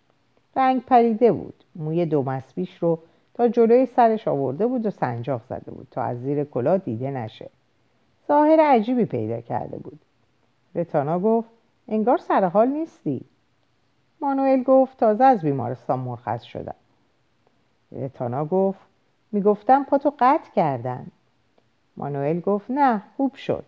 رنگ 0.56 0.86
پریده 0.86 1.32
بود. 1.32 1.64
موی 1.76 2.06
دو 2.06 2.24
مسبیش 2.24 2.78
رو 2.78 3.00
تا 3.34 3.48
جلوی 3.48 3.86
سرش 3.86 4.28
آورده 4.28 4.68
بود 4.68 4.86
و 4.86 4.90
سنجاق 4.90 5.42
زده 5.50 5.72
بود 5.72 5.88
تا 5.92 6.02
از 6.02 6.22
زیر 6.22 6.44
کلاه 6.44 6.78
دیده 6.78 7.12
نشه. 7.12 7.50
ظاهر 8.28 8.60
عجیبی 8.60 9.06
پیدا 9.06 9.42
کرده 9.42 9.78
بود. 9.78 10.00
رتانا 10.76 11.20
گفت 11.20 11.50
انگار 11.88 12.18
سر 12.18 12.46
حال 12.46 12.68
نیستی. 12.68 13.22
مانوئل 14.22 14.64
گفت 14.64 14.98
تازه 14.98 15.24
از 15.24 15.42
بیمارستان 15.42 16.00
مرخص 16.00 16.44
شدم. 16.44 16.76
رتانا 17.92 18.46
گفت 18.46 18.80
می‌گفتم 19.32 19.84
پاتو 19.84 20.14
قطع 20.20 20.52
کردن. 20.56 21.08
مانوئل 21.98 22.40
گفت 22.40 22.72
نه 22.72 23.02
خوب 23.18 23.36
شد. 23.36 23.66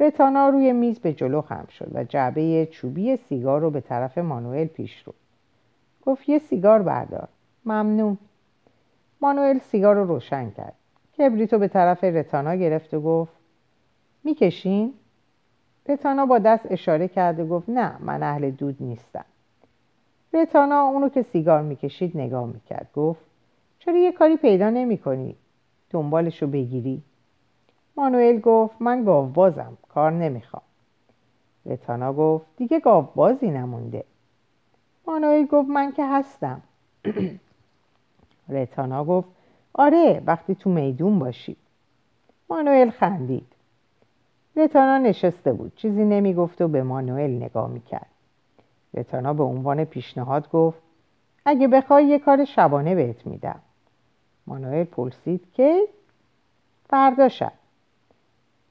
رتانا 0.00 0.48
روی 0.48 0.72
میز 0.72 0.98
به 0.98 1.12
جلو 1.12 1.40
خم 1.40 1.66
شد 1.70 1.90
و 1.94 2.04
جعبه 2.04 2.66
چوبی 2.66 3.16
سیگار 3.16 3.60
رو 3.60 3.70
به 3.70 3.80
طرف 3.80 4.18
مانوئل 4.18 4.66
پیش 4.66 5.02
رو. 5.02 5.14
گفت 6.06 6.28
یه 6.28 6.38
سیگار 6.38 6.82
بردار. 6.82 7.28
ممنون. 7.64 8.18
مانوئل 9.20 9.58
سیگار 9.58 9.94
رو 9.94 10.04
روشن 10.04 10.50
کرد. 10.50 10.74
کبریتو 11.18 11.58
به 11.58 11.68
طرف 11.68 12.04
رتانا 12.04 12.54
گرفت 12.54 12.94
و 12.94 13.00
گفت 13.00 13.36
می‌کشین؟ 14.24 14.94
رتانا 15.88 16.26
با 16.26 16.38
دست 16.38 16.66
اشاره 16.70 17.08
کرد 17.08 17.40
و 17.40 17.46
گفت 17.46 17.68
نه 17.68 17.96
من 18.00 18.22
اهل 18.22 18.50
دود 18.50 18.76
نیستم. 18.80 19.24
رتانا 20.32 20.80
اونو 20.82 21.08
که 21.08 21.22
سیگار 21.22 21.62
می‌کشید 21.62 22.16
نگاه 22.16 22.46
می‌کرد 22.46 22.88
گفت 22.94 23.24
چرا 23.78 23.96
یه 23.96 24.12
کاری 24.12 24.36
پیدا 24.36 24.70
نمی 24.70 24.98
کنی؟ 24.98 25.36
دنبالشو 25.90 26.46
بگیری؟ 26.46 27.02
مانوئل 27.96 28.40
گفت 28.40 28.82
من 28.82 29.04
گاوبازم 29.04 29.78
کار 29.88 30.12
نمی‌خوام. 30.12 30.62
رتانا 31.66 32.12
گفت 32.12 32.46
دیگه 32.56 32.80
گاوبازی 32.80 33.50
نمونده. 33.50 34.04
مانوئل 35.06 35.46
گفت 35.46 35.68
من 35.68 35.92
که 35.92 36.06
هستم. 36.06 36.62
رتانا 38.48 39.04
گفت 39.04 39.28
آره 39.74 40.22
وقتی 40.26 40.54
تو 40.54 40.70
میدون 40.70 41.18
باشی. 41.18 41.56
مانوئل 42.50 42.90
خندید. 42.90 43.46
رتانا 44.56 44.98
نشسته 44.98 45.52
بود 45.52 45.72
چیزی 45.76 46.04
نمی‌گفت 46.04 46.60
و 46.60 46.68
به 46.68 46.82
مانوئل 46.82 47.30
نگاه 47.30 47.70
می‌کرد. 47.70 48.06
رتانا 48.94 49.32
به 49.32 49.42
عنوان 49.42 49.84
پیشنهاد 49.84 50.50
گفت 50.50 50.82
اگه 51.44 51.68
بخوای 51.68 52.06
یه 52.06 52.18
کار 52.18 52.44
شبانه 52.44 52.94
بهت 52.94 53.26
میدم. 53.26 53.60
مانوئل 54.46 54.84
پرسید 54.84 55.52
که 55.54 55.80
فردا 56.90 57.28
شب. 57.28 57.52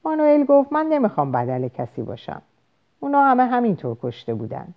مانوئل 0.04 0.44
گفت 0.44 0.72
من 0.72 0.86
نمی‌خوام 0.86 1.32
بدل 1.32 1.68
کسی 1.68 2.02
باشم. 2.02 2.42
اونا 3.00 3.24
همه 3.24 3.44
همینطور 3.44 3.96
کشته 4.02 4.34
بودن. 4.34 4.74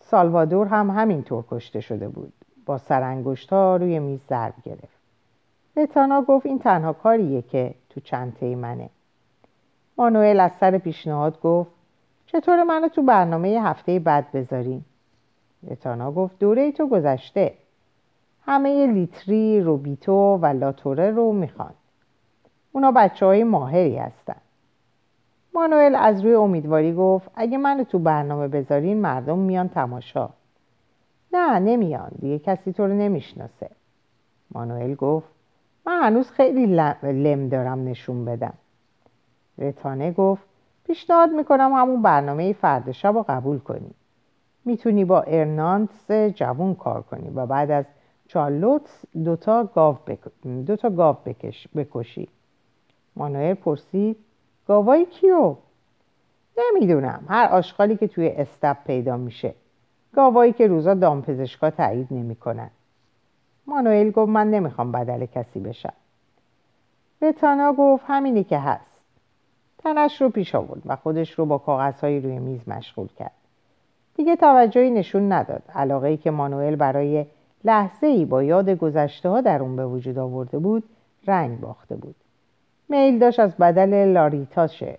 سالوادور 0.00 0.66
هم 0.66 0.90
همینطور 0.90 1.44
کشته 1.50 1.80
شده 1.80 2.08
بود. 2.08 2.32
با 2.66 2.78
سرانگشت 2.78 3.52
ها 3.52 3.76
روی 3.76 3.98
میز 3.98 4.20
ضرب 4.28 4.54
گرفت. 4.64 5.00
رتانا 5.76 6.22
گفت 6.22 6.46
این 6.46 6.58
تنها 6.58 6.92
کاریه 6.92 7.42
که 7.42 7.74
تو 7.90 8.00
چنته 8.00 8.56
منه 8.56 8.90
مانوئل 9.98 10.40
از 10.40 10.52
سر 10.60 10.78
پیشنهاد 10.78 11.40
گفت 11.40 11.79
چطور 12.32 12.62
منو 12.62 12.88
تو 12.88 13.02
برنامه 13.02 13.48
هفته 13.62 13.98
بعد 13.98 14.32
بذاریم 14.32 14.84
رتانا 15.70 16.12
گفت 16.12 16.38
دوره 16.38 16.72
تو 16.72 16.88
گذشته. 16.88 17.54
همه 18.46 18.86
لیتری 18.86 19.60
روبیتو 19.60 20.38
و 20.42 20.46
لاتوره 20.46 21.10
رو 21.10 21.32
می‌خوان. 21.32 21.74
اونا 22.72 22.92
بچه 22.92 23.26
های 23.26 23.44
ماهری 23.44 23.96
هستن. 23.96 24.36
مانوئل 25.54 25.94
از 25.94 26.24
روی 26.24 26.34
امیدواری 26.34 26.94
گفت 26.94 27.30
اگه 27.34 27.58
منو 27.58 27.84
تو 27.84 27.98
برنامه 27.98 28.48
بذارین 28.48 29.00
مردم 29.00 29.38
میان 29.38 29.68
تماشا. 29.68 30.30
نه 31.32 31.58
نمیان. 31.58 32.10
دیگه 32.20 32.38
کسی 32.38 32.72
تو 32.72 32.86
رو 32.86 32.92
نمی‌شناسه. 32.92 33.70
مانوئل 34.50 34.94
گفت 34.94 35.28
من 35.86 36.02
هنوز 36.02 36.30
خیلی 36.30 36.66
لم 37.02 37.48
دارم 37.48 37.88
نشون 37.88 38.24
بدم. 38.24 38.54
رتانه 39.58 40.12
گفت 40.12 40.49
پیشنهاد 40.90 41.30
می‌کنم 41.30 41.72
همون 41.72 42.02
برنامه 42.02 42.52
فرد 42.52 42.92
شب 42.92 43.14
رو 43.14 43.24
قبول 43.28 43.58
کنی. 43.58 43.90
می‌تونی 44.64 45.04
با 45.04 45.20
ارنانس 45.20 46.10
جوون 46.10 46.74
کار 46.74 47.02
کنی 47.02 47.30
و 47.30 47.46
بعد 47.46 47.70
از 47.70 47.84
چارلوت 48.26 48.90
دوتا 49.24 49.64
گاو, 49.64 49.96
بک... 50.06 50.18
دوتا 50.66 50.90
گاو 50.90 51.16
بکش... 51.24 51.68
بکشی. 51.76 52.28
مانوئل 53.16 53.54
پرسید 53.54 54.16
گاوای 54.68 55.06
کیو؟ 55.06 55.56
نمی‌دونم. 56.58 57.24
هر 57.28 57.48
آشغالی 57.52 57.96
که 57.96 58.08
توی 58.08 58.28
استپ 58.28 58.76
پیدا 58.84 59.16
میشه. 59.16 59.54
گاوایی 60.14 60.52
که 60.52 60.66
روزا 60.66 60.94
دامپزشکا 60.94 61.70
تایید 61.70 62.08
نمی‌کنن. 62.10 62.70
مانوئل 63.66 64.10
گفت 64.10 64.28
من 64.28 64.50
نمی‌خوام 64.50 64.92
بدل 64.92 65.26
کسی 65.26 65.60
بشم. 65.60 65.92
رتانا 67.22 67.72
گفت 67.72 68.04
همینی 68.08 68.44
که 68.44 68.58
هست. 68.58 68.89
تنش 69.82 70.20
رو 70.20 70.28
پیش 70.28 70.54
آورد 70.54 70.82
و 70.86 70.96
خودش 70.96 71.30
رو 71.30 71.46
با 71.46 71.58
کاغذهایی 71.58 72.20
روی 72.20 72.38
میز 72.38 72.68
مشغول 72.68 73.08
کرد. 73.18 73.32
دیگه 74.14 74.36
توجهی 74.36 74.90
نشون 74.90 75.32
نداد. 75.32 75.62
علاقه 75.74 76.08
ای 76.08 76.16
که 76.16 76.30
مانوئل 76.30 76.76
برای 76.76 77.26
لحظه 77.64 78.06
ای 78.06 78.24
با 78.24 78.42
یاد 78.42 78.70
گذشته 78.70 79.28
ها 79.28 79.40
در 79.40 79.62
اون 79.62 79.76
به 79.76 79.86
وجود 79.86 80.18
آورده 80.18 80.58
بود 80.58 80.82
رنگ 81.26 81.60
باخته 81.60 81.96
بود. 81.96 82.14
میل 82.88 83.18
داشت 83.18 83.40
از 83.40 83.56
بدل 83.56 84.12
لاریتاشه 84.12 84.98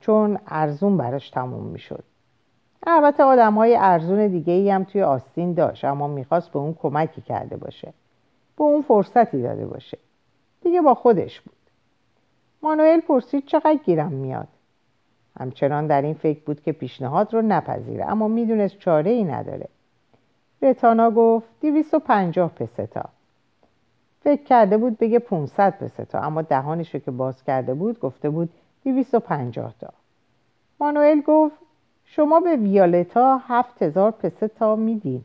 چون 0.00 0.38
ارزون 0.46 0.96
براش 0.96 1.30
تموم 1.30 1.64
می‌شد. 1.64 2.04
البته 2.86 3.22
آدم 3.22 3.54
های 3.54 3.76
ارزون 3.76 4.26
دیگه 4.26 4.52
ای 4.52 4.70
هم 4.70 4.84
توی 4.84 5.02
آستین 5.02 5.54
داشت 5.54 5.84
اما 5.84 6.08
می‌خواست 6.08 6.52
به 6.52 6.58
اون 6.58 6.74
کمکی 6.74 7.20
کرده 7.20 7.56
باشه 7.56 7.92
به 8.58 8.64
اون 8.64 8.82
فرصتی 8.82 9.42
داده 9.42 9.66
باشه. 9.66 9.98
دیگه 10.62 10.80
با 10.80 10.94
خودش 10.94 11.40
بود. 11.40 11.55
مانوئل 12.62 13.00
پرسید 13.00 13.46
چقدر 13.46 13.78
گیرم 13.84 14.12
میاد. 14.12 14.48
همچنان 15.40 15.86
در 15.86 16.02
این 16.02 16.14
فکر 16.14 16.40
بود 16.46 16.62
که 16.62 16.72
پیشنهاد 16.72 17.34
رو 17.34 17.42
نپذیره 17.42 18.04
اما 18.04 18.28
می‌دونست 18.28 18.78
چاره 18.78 19.10
ای 19.10 19.24
نداره. 19.24 19.68
رتانا 20.62 21.10
گفت 21.10 21.46
دیویست 21.60 21.94
و 21.94 21.98
پنجاه 21.98 22.50
پستا. 22.50 23.04
فکر 24.20 24.42
کرده 24.42 24.76
بود 24.76 24.98
بگه 24.98 25.18
500 25.18 25.78
پستا 25.78 26.20
اما 26.20 26.42
دهانش 26.42 26.94
رو 26.94 27.00
که 27.00 27.10
باز 27.10 27.44
کرده 27.44 27.74
بود 27.74 28.00
گفته 28.00 28.30
بود 28.30 28.48
دیویست 28.84 29.14
و 29.14 29.20
پنجاه 29.20 29.74
تا. 29.80 29.88
مانوئل 30.80 31.20
گفت 31.20 31.58
شما 32.04 32.40
به 32.40 32.56
ویالتا 32.56 33.38
هفت 33.38 33.82
هزار 33.82 34.10
پستا 34.10 34.76
میدین. 34.76 35.24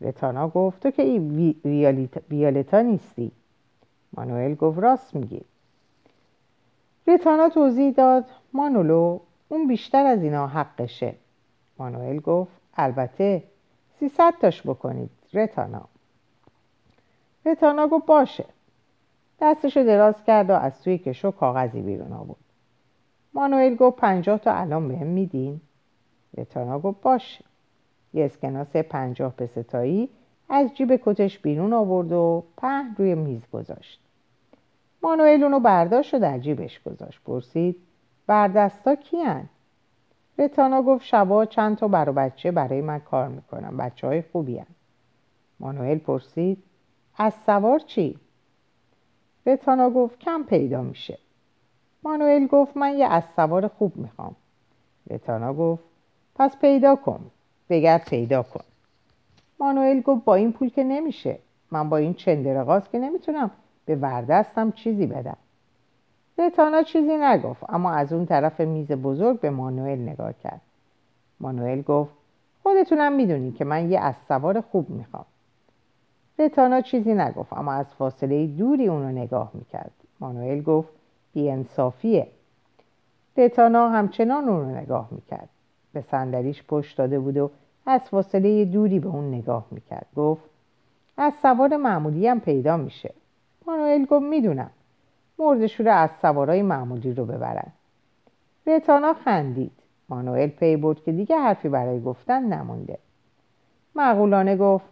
رتانا 0.00 0.48
گفت 0.48 0.82
تو 0.82 0.90
که 0.90 1.02
ای 1.02 1.18
ویالتا 2.30 2.80
نیستی. 2.80 3.30
مانوئل 4.12 4.54
گفت 4.54 4.78
راست 4.78 5.14
میگی. 5.14 5.42
رتانا 7.10 7.48
توضیح 7.48 7.92
داد 7.92 8.24
مانولو 8.52 9.20
اون 9.48 9.68
بیشتر 9.68 10.06
از 10.06 10.22
اینا 10.22 10.46
حقشه. 10.46 11.14
مانوئل 11.78 12.20
گفت 12.20 12.52
البته 12.74 13.42
سیصد 14.00 14.34
تاش 14.40 14.62
بکنید 14.62 15.10
رتانا 15.34 15.82
رتانا 17.46 17.88
گفت 17.88 18.06
باشه. 18.06 18.44
دستشو 19.40 19.82
دراز 19.82 20.24
کرد 20.24 20.50
و 20.50 20.52
از 20.52 20.82
توی 20.82 20.98
کشو 20.98 21.30
کاغذی 21.30 21.80
بیرون 21.80 22.12
آورد. 22.12 22.36
مانوئل 23.34 23.74
گفت 23.74 23.96
پنجاه 23.96 24.38
تا 24.38 24.52
الان 24.52 24.88
بهم 24.88 25.06
میدین؟ 25.06 25.60
رتانا 26.38 26.78
گفت 26.78 27.00
باشه. 27.00 27.44
یه 28.14 28.24
اسکناس 28.24 28.76
پنجاه 28.76 29.32
پستایی 29.32 30.08
از 30.48 30.74
جیب 30.74 31.00
کتش 31.04 31.38
بیرون 31.38 31.72
آورد 31.72 32.12
و 32.12 32.44
پهن 32.56 32.94
روی 32.98 33.14
میز 33.14 33.42
گذاشت. 33.52 34.00
مانوئل 35.02 35.42
اونو 35.42 35.60
برداشت 35.60 36.14
و 36.14 36.18
در 36.18 36.38
جیبش 36.38 36.80
گذاشت. 36.82 37.20
پرسید 37.24 37.76
بردستا 38.26 38.94
کیان؟ 38.94 39.48
رتانا 40.38 40.82
گفت 40.82 41.04
شبا 41.04 41.44
چند 41.44 41.76
تا 41.76 41.88
برا 41.88 42.12
بچه 42.12 42.50
برای 42.50 42.80
من 42.80 42.98
کار 42.98 43.28
می‌کنم 43.28 43.76
بچه 43.76 44.06
های 44.06 44.22
خوبی 44.22 44.58
هن. 44.58 44.66
مانوئل 45.60 45.98
پرسید 45.98 46.62
از 47.16 47.34
سوار 47.46 47.78
چی؟ 47.78 48.18
رتانا 49.46 49.90
گفت 49.90 50.18
کم 50.18 50.42
پیدا 50.42 50.82
میشه. 50.82 51.18
مانوئل 52.02 52.46
گفت 52.46 52.76
من 52.76 52.98
یه 52.98 53.06
از 53.06 53.24
سوار 53.36 53.68
خوب 53.68 53.96
می‌خوام. 53.96 54.36
رتانا 55.10 55.54
گفت 55.54 55.84
پس 56.34 56.56
پیدا 56.56 56.96
کن. 56.96 57.20
بگرد 57.68 58.04
پیدا 58.04 58.42
کن. 58.42 58.64
مانوئل 59.58 60.00
گفت 60.00 60.24
با 60.24 60.34
این 60.34 60.52
پول 60.52 60.68
که 60.68 60.84
نمیشه. 60.84 61.38
من 61.70 61.88
با 61.88 61.96
این 61.96 62.14
چندرغاز 62.14 62.90
که 62.90 62.98
نمی‌تونم 62.98 63.50
به 63.90 63.96
وردستم 63.96 64.70
چیزی 64.70 65.06
بدم. 65.06 65.36
رتانا 66.38 66.82
چیزی 66.82 67.16
نگفت 67.16 67.64
اما 67.68 67.90
از 67.90 68.12
اون 68.12 68.26
طرف 68.26 68.60
میز 68.60 68.92
بزرگ 68.92 69.40
به 69.40 69.50
مانوئل 69.50 69.98
نگاه 69.98 70.32
کرد. 70.32 70.60
مانوئل 71.40 71.82
گفت 71.82 72.10
خودتونم 72.62 73.12
می‌دونین 73.12 73.52
که 73.52 73.64
من 73.64 73.90
یه 73.90 74.00
از 74.00 74.14
سوار 74.28 74.60
خوب 74.60 74.90
می‌خوام. 74.90 75.24
رتانا 76.38 76.80
چیزی 76.80 77.14
نگفت 77.14 77.52
اما 77.52 77.72
از 77.72 77.86
فاصله 77.94 78.46
دوری 78.46 78.88
اونو 78.88 79.08
نگاه 79.08 79.50
می‌کرد. 79.54 79.92
مانوئل 80.20 80.62
گفت 80.62 80.88
بیانصافیه. 81.32 82.26
رتانا 83.36 83.88
همچنان 83.88 84.48
اون 84.48 84.60
رو 84.60 84.76
نگاه 84.76 85.08
می‌کرد. 85.10 85.48
به 85.92 86.00
صندلیش 86.00 86.64
پشت 86.68 86.98
داده 86.98 87.18
بود 87.18 87.36
و 87.36 87.50
از 87.86 88.00
فاصله 88.00 88.64
دوری 88.64 88.98
به 88.98 89.08
اون 89.08 89.34
نگاه 89.34 89.66
می‌کرد. 89.70 90.06
گفت 90.16 90.44
از 91.16 91.32
سوار 91.42 91.76
معمولی 91.76 92.28
هم 92.28 92.40
پیدا 92.40 92.76
میشه. 92.76 93.14
مانوئل 93.66 94.04
گفت 94.04 94.26
می‌دونم. 94.26 94.70
مردشور 95.38 95.88
از 95.88 96.10
سوارای 96.22 96.62
معمولی 96.62 97.14
رو 97.14 97.24
ببرن. 97.24 97.72
رتانا 98.66 99.14
خندید. 99.14 99.72
مانوئل 100.08 100.48
پی 100.48 100.76
برد 100.76 101.02
که 101.02 101.12
دیگه 101.12 101.36
حرفی 101.36 101.68
برای 101.68 102.00
گفتن 102.00 102.42
نمونده. 102.42 102.98
معقولانه 103.94 104.56
گفت 104.56 104.84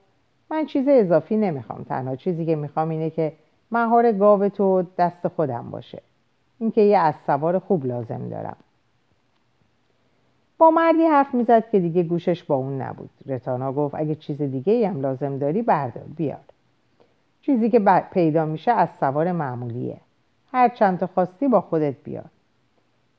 من 0.51 0.67
چیز 0.67 0.89
اضافی 0.89 1.37
نمی‌خوام. 1.37 1.85
تنها 1.85 2.17
چیزی 2.17 2.47
که 2.47 2.57
می‌خوام 2.57 2.89
اینه 2.89 3.11
که 3.11 3.33
مهار 3.71 4.13
گاو 4.13 4.49
تو 4.49 4.83
دست 4.99 5.29
خودم 5.29 5.71
باشه. 5.71 6.03
اینکه 6.59 6.81
یه 6.81 6.99
از 6.99 7.15
سوار 7.27 7.59
خوب 7.59 7.87
لازم 7.87 8.29
دارم. 8.29 8.57
با 10.59 10.71
مردی 10.71 11.05
حرف 11.07 11.35
می‌زد 11.35 11.71
که 11.71 11.81
دیگه 11.81 12.03
گوشش 12.03 12.45
با 12.45 12.55
اون 12.55 12.83
نبود. 12.83 13.11
رتانا 13.27 13.73
گفت 13.73 13.95
اگه 13.95 14.15
چیز 14.15 14.43
دیگه 14.43 14.89
هم 14.89 15.01
لازم 15.01 15.39
داری 15.39 15.63
بردار 15.63 16.05
بیار 16.17 16.41
چیزی 17.41 17.71
که 17.71 18.03
پیدا 18.13 18.45
میشه 18.45 18.73
از 18.73 18.89
سوار 19.01 19.33
معمولیه. 19.33 20.01
هر 20.53 20.69
چند 20.69 20.99
تا 20.99 21.07
خواستی 21.07 21.49
با 21.49 21.61
خودت 21.61 21.95
بیار. 22.05 22.31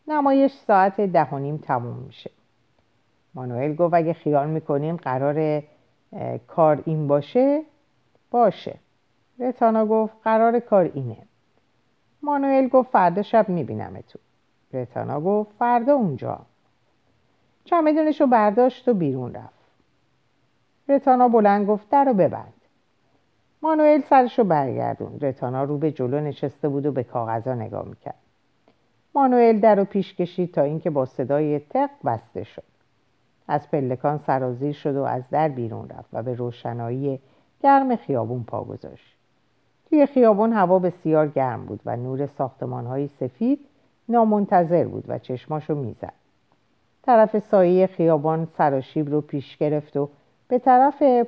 نمایش 0.08 0.54
ساعت 0.54 1.02
ده 1.02 1.30
و 1.30 1.40
نیم 1.40 1.58
تموم 1.58 1.98
میشه. 1.98 2.32
مانوئل 3.34 3.76
گفت 3.76 3.94
اگه 3.94 4.14
خیال 4.14 4.50
می‌کنیم 4.50 4.96
قرار 4.96 5.64
کار 6.48 6.84
این 6.86 7.08
باشه 7.08 7.62
باشه. 8.32 8.76
رتانا 9.40 9.86
گفت 9.86 10.14
قرار 10.24 10.60
کار 10.60 10.92
اینه. 10.94 11.18
مانوئل 12.22 12.68
گفت 12.68 12.92
فردا 12.92 13.22
شب 13.22 13.50
می‌بینم 13.50 14.02
تو 14.08 14.20
رتانا 14.74 15.22
گفت 15.22 15.52
فردا 15.60 15.94
اونجا. 15.94 16.40
چمدونش 17.66 18.22
رو 18.22 18.28
برداشت 18.28 18.88
و 18.88 18.94
بیرون 18.94 19.34
رفت. 19.34 19.60
رتانا 20.90 21.28
بلند 21.28 21.68
گفت 21.68 21.90
در 21.90 22.06
رو 22.06 22.14
ببند. 22.14 22.54
مانوئل 23.62 24.02
سرش 24.02 24.40
رو 24.40 24.46
برگردون 24.46 25.20
رتانا 25.22 25.64
رو 25.64 25.78
به 25.78 25.92
جلو 25.92 26.20
نشسته 26.20 26.70
بود 26.70 26.86
و 26.86 26.92
به 26.92 27.04
کاغذا 27.04 27.54
نگاه 27.54 27.86
می‌کرد. 27.86 28.16
مانوئل 29.16 29.60
در 29.60 29.76
رو 29.76 29.84
پیش 29.86 30.16
کشید 30.16 30.54
تا 30.54 30.62
اینکه 30.62 30.90
با 30.90 31.06
صدای 31.06 31.60
تق 31.60 31.90
بسته 32.06 32.44
شد. 32.44 32.64
از 33.48 33.72
پلکان 33.72 34.18
سرازیر 34.18 34.74
شد 34.74 34.96
و 34.96 35.04
از 35.04 35.24
در 35.32 35.50
بیرون 35.50 35.90
رفت 35.90 36.10
و 36.14 36.24
به 36.24 36.34
روشنایی 36.34 37.20
گرم 37.64 37.96
خیابون 37.96 38.44
پا 38.44 38.64
گذاشت. 38.64 39.16
توی 39.90 40.06
خیابون 40.06 40.54
هوا 40.54 40.80
بسیار 40.80 41.28
گرم 41.28 41.66
بود 41.66 41.80
و 41.86 41.96
نور 41.96 42.26
ساختمان 42.26 42.86
های 42.86 43.08
سفید 43.08 43.60
نامنتظر 44.10 44.84
بود 44.84 45.04
و 45.08 45.20
چشماشو 45.20 45.76
می‌زد. 45.76 46.14
طرف 47.04 47.40
سایه 47.40 47.88
خیابان 47.88 48.48
سراشیب 48.58 49.10
رو 49.10 49.22
پیش 49.22 49.58
گرفت 49.58 49.98
و 49.98 50.10
به 50.48 50.60
طرف 50.60 51.24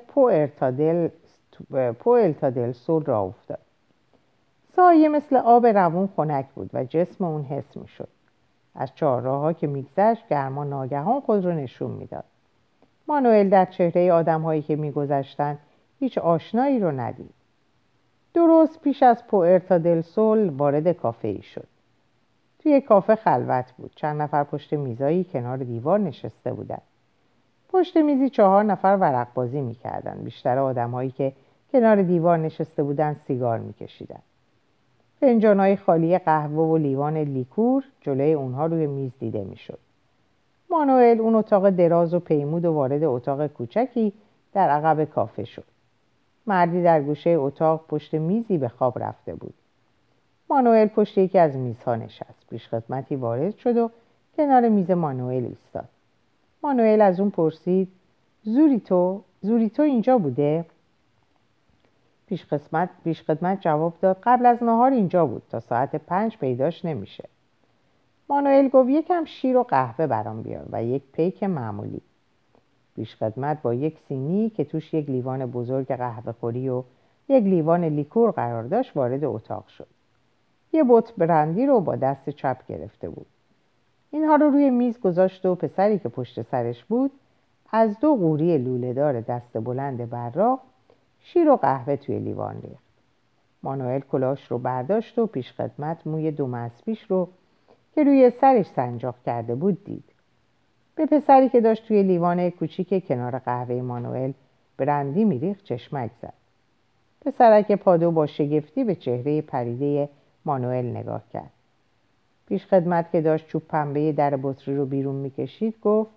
پوئرتادل 1.52 1.92
پوئلتادل 1.92 2.72
سول 2.72 3.04
را 3.04 3.22
افتاد. 3.22 3.60
سایه 4.76 5.10
مثل 5.10 5.36
آب 5.36 5.66
روون 5.66 6.10
خنک 6.18 6.46
بود 6.56 6.70
و 6.74 6.84
جسم 6.84 7.24
اون 7.24 7.44
حس 7.44 7.78
می‌شد. 7.78 8.08
از 8.76 8.96
چهارراهها 8.96 9.54
که 9.54 9.68
میگذشت 9.68 10.28
گرما 10.28 10.64
ناگهان 10.64 11.22
خود 11.22 11.46
رو 11.46 11.52
نشون 11.52 11.92
می‌داد. 11.92 12.24
مانوئل 13.08 13.50
در 13.50 13.66
چهره 13.66 14.12
آدمهایی 14.12 14.62
که 14.62 14.76
میگذشتند 14.76 15.60
هیچ 16.00 16.18
آشنایی 16.18 16.80
رو 16.80 16.92
ندید. 16.92 17.34
درست 18.34 18.82
پیش 18.82 19.04
از 19.04 19.28
پوئرتا 19.28 19.78
دل 19.78 20.02
سول 20.02 20.50
وارد 20.50 20.92
کافه 20.92 21.28
ای 21.28 21.42
شد. 21.42 21.68
توی 22.60 22.82
کافه 22.82 23.16
خلوت 23.16 23.72
بود. 23.78 23.92
چند 23.96 24.22
نفر 24.22 24.44
پشت 24.44 24.74
میزایی 24.74 25.24
کنار 25.24 25.58
دیوار 25.58 26.00
نشسته 26.00 26.54
بودند. 26.54 26.82
پشت 27.72 27.98
میزی 27.98 28.30
چهار 28.30 28.64
نفر 28.64 28.98
ورق 29.02 29.28
بازی 29.34 29.62
می‌کردن. 29.62 30.22
بیشتر 30.24 30.58
آدمهایی 30.58 31.12
که 31.12 31.34
کنار 31.72 32.02
دیوار 32.02 32.38
نشسته 32.38 32.84
بودن 32.84 33.14
سیگار 33.14 33.60
میکشیدن. 33.60 34.20
فنجانهای 35.22 35.76
خالی 35.76 36.18
قهوه 36.18 36.68
و 36.68 36.78
لیوان 36.78 37.18
لیکور 37.18 37.84
جلوی 38.02 38.34
اونها 38.34 38.66
روی 38.66 38.88
میز 38.88 39.12
دیده 39.20 39.44
می‌شد. 39.44 39.80
مانوئل 40.70 41.20
اون 41.20 41.36
اتاق 41.36 41.70
دراز 41.70 42.14
و 42.14 42.20
پیمود 42.20 42.66
و 42.66 42.74
وارد 42.74 43.04
اتاق 43.04 43.48
کوچکی 43.48 44.14
در 44.54 44.70
عقب 44.70 45.04
کافه 45.04 45.44
شد. 45.44 45.64
مردی 46.48 46.84
در 46.84 47.02
گوشه 47.02 47.30
اتاق 47.30 47.86
پشت 47.88 48.14
میزی 48.14 48.58
به 48.58 48.68
خواب 48.68 49.04
رفته 49.04 49.36
بود. 49.36 49.54
مانوئل 50.50 50.88
پشت 50.88 51.18
یکی 51.18 51.40
از 51.40 51.56
میزها 51.56 51.96
نشست. 51.96 52.46
پیشخدمتی 52.50 53.16
وارد 53.16 53.58
شد 53.58 53.78
و 53.78 53.90
کنار 54.38 54.70
میز 54.70 54.92
مانوئل 54.92 55.46
ایستاد. 55.46 55.90
مانوئل 56.64 57.02
از 57.02 57.20
اون 57.20 57.30
پرسید 57.30 57.88
زوری 58.44 58.80
تو 58.80 59.22
زوری 59.42 59.70
تو 59.70 59.82
اینجا 59.82 60.18
بوده؟ 60.18 60.66
پیشخدمت 62.28 62.90
پیشخدمت 63.04 63.62
جواب 63.62 63.94
داد 64.02 64.20
قبل 64.24 64.46
از 64.46 64.64
نهار 64.64 64.92
اینجا 64.92 65.26
بود 65.26 65.42
تا 65.50 65.60
ساعت 65.60 65.96
پنج 65.96 66.38
پیداش 66.38 66.86
نمیشه. 66.86 67.30
مانوئل 68.30 68.68
گفت 68.68 68.90
یکم 68.90 69.26
شیر 69.26 69.58
و 69.58 69.64
قهوه 69.64 70.08
برام 70.08 70.42
بیار 70.42 70.66
و 70.72 70.84
یک 70.84 71.04
پیک 71.14 71.44
معمولی. 71.44 72.02
پیشخدمت 72.96 73.62
با 73.62 73.74
یک 73.74 74.00
سینی 74.00 74.50
که 74.50 74.64
توش 74.64 74.94
یک 74.94 75.10
لیوان 75.10 75.46
بزرگ 75.46 75.88
قهوه 75.88 76.32
خوری 76.32 76.70
و 76.70 76.84
یک 77.30 77.44
لیوان 77.44 77.84
لیکور 77.84 78.32
قرار 78.32 78.64
داشت 78.64 78.98
وارد 78.98 79.24
اتاق 79.24 79.68
شد. 79.68 79.88
یه 80.74 80.84
بوت 80.84 81.14
برندی 81.18 81.66
رو 81.66 81.80
با 81.80 81.96
دست 81.96 82.30
چپ 82.30 82.66
گرفته 82.68 83.10
بود. 83.10 83.26
اینها 84.12 84.36
رو 84.36 84.50
روی 84.50 84.70
میز 84.70 85.00
گذاشت 85.00 85.46
و 85.46 85.56
پسری 85.56 86.00
که 86.00 86.10
پشت 86.10 86.42
سرش 86.42 86.84
بود 86.84 87.12
از 87.72 88.00
دو 88.00 88.16
قوری 88.16 88.58
لولهدار 88.58 89.22
دست 89.22 89.58
بلند 89.58 90.10
براق 90.10 90.60
شیر 91.20 91.50
و 91.50 91.56
قهوه 91.56 91.96
توی 91.96 92.20
لیوان 92.20 92.62
ریخت. 92.62 92.84
مانوئل 93.64 94.00
کلاش 94.00 94.52
رو 94.52 94.58
برداشت 94.58 95.20
و 95.20 95.26
پیشخدمت 95.26 96.08
موی 96.08 96.32
دو 96.32 96.48
مسبیش 96.48 97.04
رو 97.04 97.30
که 97.96 98.04
روی 98.04 98.30
سرش 98.30 98.66
سنجاق 98.66 99.16
کرده 99.26 99.56
بود 99.56 99.84
دید. 99.84 100.04
به 100.96 101.06
پسری 101.06 101.50
که 101.50 101.62
داشت 101.62 101.88
توی 101.88 102.04
لیوان 102.04 102.50
کوچیک 102.50 103.08
کنار 103.08 103.40
قهوه 103.40 103.82
مانوئل 103.82 104.32
برندی 104.78 105.26
میریخت 105.26 105.64
چشمک 105.64 106.12
زد. 106.22 106.34
پسرک 107.22 107.72
پادو 107.72 108.12
با 108.12 108.28
شگفتی 108.28 108.84
به 108.84 108.96
چهره 108.96 109.42
پریده 109.42 110.10
مانوئل 110.46 110.86
نگاه 110.86 111.24
کرد. 111.34 111.52
پیش 112.52 112.66
خدمت 112.66 113.12
که 113.12 113.22
داشت 113.22 113.48
چوب 113.48 113.62
پنبه 113.68 114.12
در 114.12 114.40
بطری 114.44 114.76
رو 114.76 114.86
بیرون 114.86 115.16
می‌کشید 115.16 115.76
گفت 115.82 116.12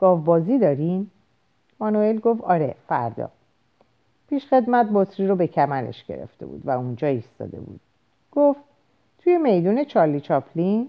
گاو 0.00 0.20
بازی 0.20 0.58
دارین؟ 0.58 1.10
مانوئل 1.80 2.18
گفت 2.18 2.40
آره 2.40 2.74
فردا. 2.88 3.30
پیش 4.28 4.46
خدمت 4.46 4.88
بطری 4.94 5.26
رو 5.26 5.36
به 5.36 5.46
کمرش 5.46 6.04
گرفته 6.04 6.46
بود 6.46 6.66
و 6.66 6.70
اونجا 6.70 7.08
ایستاده 7.08 7.60
بود. 7.60 7.80
گفت 8.32 8.60
توی 9.18 9.38
میدون 9.38 9.84
چارلی 9.84 10.20
چاپلین؟ 10.20 10.88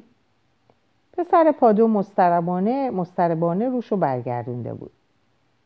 پسر 1.13 1.51
پادو 1.51 1.87
مستربانه 1.87 2.89
مستربانه 2.89 3.69
روش 3.69 3.91
رو 3.91 3.97
برگردونده 3.97 4.73
بود. 4.73 4.91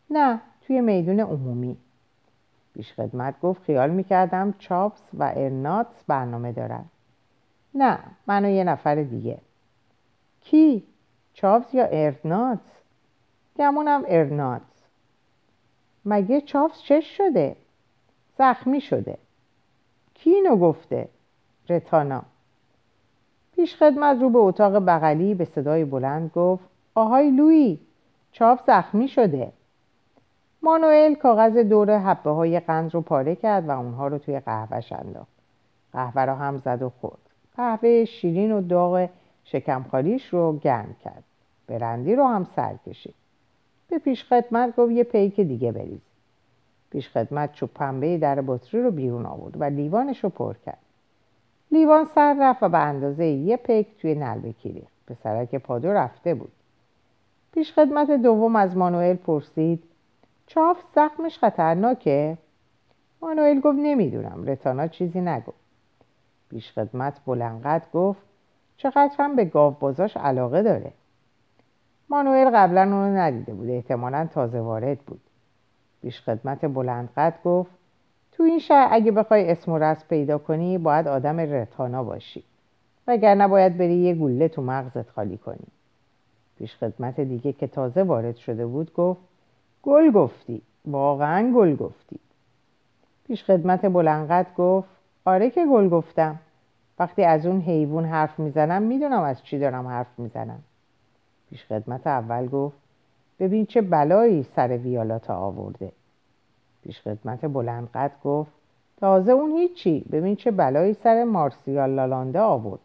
نه 0.09 0.41
توی 0.61 0.81
میدون 0.81 1.19
عمومی. 1.19 1.77
پیش 2.73 2.93
خدمت 2.93 3.41
گفت 3.41 3.63
خیال 3.63 3.89
می‌کردم 3.89 4.53
چاپس 4.59 5.09
و 5.13 5.33
ارناتس 5.35 6.03
برنامه 6.07 6.51
دارن. 6.51 6.85
نه 7.75 7.99
من 8.27 8.45
و 8.45 8.49
یه 8.49 8.63
نفر 8.63 8.95
دیگه 8.95 9.37
کی؟ 10.41 10.83
چاپس 11.33 11.73
یا 11.73 11.85
ارناتس؟ 11.85 12.81
گمونم 13.55 14.03
ارناتس 14.07 14.63
مگه 16.05 16.41
چاپس 16.41 16.81
چش 16.81 17.17
شده؟ 17.17 17.55
زخمی 18.37 18.81
شده 18.81 19.17
کی 20.13 20.29
اینو 20.29 20.55
گفته؟ 20.55 21.09
رتانا 21.69 22.23
پیش 23.55 23.75
خدمت 23.75 24.21
رو 24.21 24.29
به 24.29 24.39
اتاق 24.39 24.85
بغلی 24.85 25.35
به 25.35 25.45
صدای 25.45 25.85
بلند 25.85 26.31
گفت 26.35 26.63
آهای 26.95 27.31
لویی 27.31 27.79
چاپ 28.31 28.61
زخمی 28.67 29.07
شده 29.07 29.51
مانوئل 30.61 31.13
کاغذ 31.13 31.57
دور 31.57 31.97
حبه 31.97 32.29
های 32.29 32.59
قند 32.59 32.93
رو 32.93 33.01
پاره 33.01 33.35
کرد 33.35 33.67
و 33.67 33.71
اونها 33.71 34.07
رو 34.07 34.17
توی 34.17 34.39
قهوهش 34.39 34.91
انداخت 34.91 35.31
قهوه 35.93 36.25
را 36.25 36.35
هم 36.35 36.57
زد 36.57 36.81
و 36.81 36.89
خورد 37.01 37.30
قهوه 37.57 38.05
شیرین 38.05 38.51
و 38.51 38.61
داغ 38.61 39.09
شکمخالیش 39.43 40.25
رو 40.33 40.57
گرم 40.57 40.95
کرد. 41.03 41.23
برندی 41.67 42.15
رو 42.15 42.27
هم 42.27 42.47
سر 42.55 42.75
کشید. 42.87 43.15
به 43.89 43.97
پیش 43.97 44.23
خدمت 44.23 44.75
گفت 44.75 44.91
یه 44.91 45.03
پیک 45.03 45.39
دیگه 45.39 45.71
بریز. 45.71 46.01
پیش 46.89 47.09
خدمت 47.09 47.53
چوب 47.53 47.69
پنبه 47.75 48.17
در 48.17 48.41
بطری 48.41 48.81
رو 48.81 48.91
بیرون 48.91 49.25
آورد 49.25 49.61
و 49.61 49.63
لیوانش 49.63 50.23
رو 50.23 50.29
پر 50.29 50.55
کرد. 50.65 50.77
لیوان 51.71 52.05
سر 52.05 52.37
رفت 52.39 52.63
و 52.63 52.69
به 52.69 52.77
اندازه 52.77 53.25
یه 53.25 53.57
پیک 53.57 53.87
توی 54.01 54.15
نلبکی 54.15 54.71
ریخت 54.71 54.93
پسرک 55.07 55.55
پادو 55.55 55.93
رفته 55.93 56.33
بود. 56.33 56.51
پیش 57.53 57.73
خدمت 57.73 58.11
دوم 58.11 58.55
از 58.55 58.77
مانوئل 58.77 59.15
پرسید 59.15 59.83
چاف 60.47 60.77
زخمش 60.95 61.39
خطرناکه؟ 61.39 62.37
مانوئل 63.21 63.59
گفت 63.59 63.77
نمی‌دونم. 63.79 64.43
رتانا 64.45 64.87
چیزی 64.87 65.21
نگفت. 65.21 65.60
پیش 66.51 66.71
خدمت 66.71 67.21
بلنقد 67.25 67.83
گفت 67.93 68.21
چقدر 68.77 69.11
هم 69.19 69.35
به 69.35 69.45
گاو 69.45 69.73
بازاش 69.79 70.17
علاقه 70.17 70.63
داره. 70.63 70.91
مانوئل 72.09 72.49
قبلا 72.55 72.81
اونو 72.81 73.17
ندیده 73.17 73.53
بود 73.53 73.69
احتمالا 73.69 74.27
تازه 74.33 74.59
وارد 74.59 74.99
بود. 74.99 75.21
پیش 76.01 76.21
خدمت 76.21 76.65
بلندقد 76.65 77.39
گفت 77.43 77.71
تو 78.31 78.43
این 78.43 78.59
شهر 78.59 78.87
اگه 78.91 79.11
بخوای 79.11 79.51
اسم 79.51 79.71
و 79.71 79.77
رسم 79.77 80.05
پیدا 80.09 80.37
کنی 80.37 80.77
باید 80.77 81.07
آدم 81.07 81.39
رتانا 81.39 82.03
باشی. 82.03 82.43
وگرنه 83.07 83.47
باید 83.47 83.77
بری 83.77 83.95
یه 83.95 84.13
گوله 84.13 84.47
تو 84.47 84.61
مغزت 84.61 85.09
خالی 85.09 85.37
کنی. 85.37 85.67
پیش 86.57 86.75
خدمت 86.75 87.19
دیگه 87.19 87.53
که 87.53 87.67
تازه 87.67 88.03
وارد 88.03 88.35
شده 88.35 88.65
بود 88.65 88.93
گفت 88.93 89.21
گل 89.83 90.11
گفتی 90.11 90.61
واقعا 90.85 91.51
گل 91.55 91.75
گفتی. 91.75 92.19
پیش 93.27 93.43
خدمت 93.43 93.85
بلنقد 93.85 94.47
گفت 94.57 95.00
آره 95.25 95.49
که 95.49 95.65
گل 95.65 95.89
گفتم. 95.89 96.39
وقتی 96.99 97.23
از 97.23 97.45
اون 97.45 97.61
حیوان 97.61 98.05
حرف 98.05 98.39
می‌زنم 98.39 98.81
می‌دونم 98.81 99.21
از 99.21 99.43
چی 99.43 99.59
دارم 99.59 99.87
حرف 99.87 100.19
می‌زنم. 100.19 100.59
پیش 101.49 101.65
خدمت 101.65 102.07
اول 102.07 102.47
گفت 102.47 102.77
ببین 103.39 103.65
چه 103.65 103.81
بلایی 103.81 104.43
سر 104.43 104.77
ویالاتا 104.77 105.35
آورده. 105.35 105.91
پیش 106.83 107.01
خدمت 107.01 107.45
بلندقد 107.45 108.11
گفت 108.23 108.51
تازه 108.99 109.31
اون 109.31 109.51
هیچی. 109.51 110.05
ببین 110.11 110.35
چه 110.35 110.51
بلایی 110.51 110.93
سر 110.93 111.23
مارسیال 111.23 111.89
لالانده 111.89 112.39
آورد. 112.39 112.79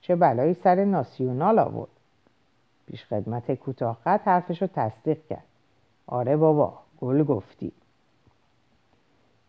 چه 0.00 0.16
بلایی 0.16 0.54
سر 0.54 0.84
ناسیونال 0.84 1.58
آورد. 1.58 1.90
پیش 2.86 3.04
خدمت 3.04 3.54
کوتاهقد 3.54 4.20
حرفش 4.24 4.62
رو 4.62 4.68
تصدیق 4.74 5.18
کرد. 5.30 5.44
آره 6.06 6.36
بابا 6.36 6.78
گل 7.00 7.24
گفتی. 7.24 7.72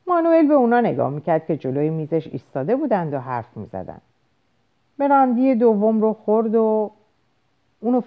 مانوئل 0.07 0.47
به 0.47 0.53
اونا 0.53 0.81
نگاه 0.81 1.09
می‌کرد 1.09 1.45
که 1.45 1.57
جلوی 1.57 1.89
میزش 1.89 2.27
ایستاده 2.27 2.75
بودند 2.75 3.13
و 3.13 3.19
حرف 3.19 3.57
می‌زدند 3.57 4.01
براندی 4.97 5.55
دوم 5.55 6.01
رو 6.01 6.13
خورد 6.13 6.55
و 6.55 6.91
اونو, 7.79 8.01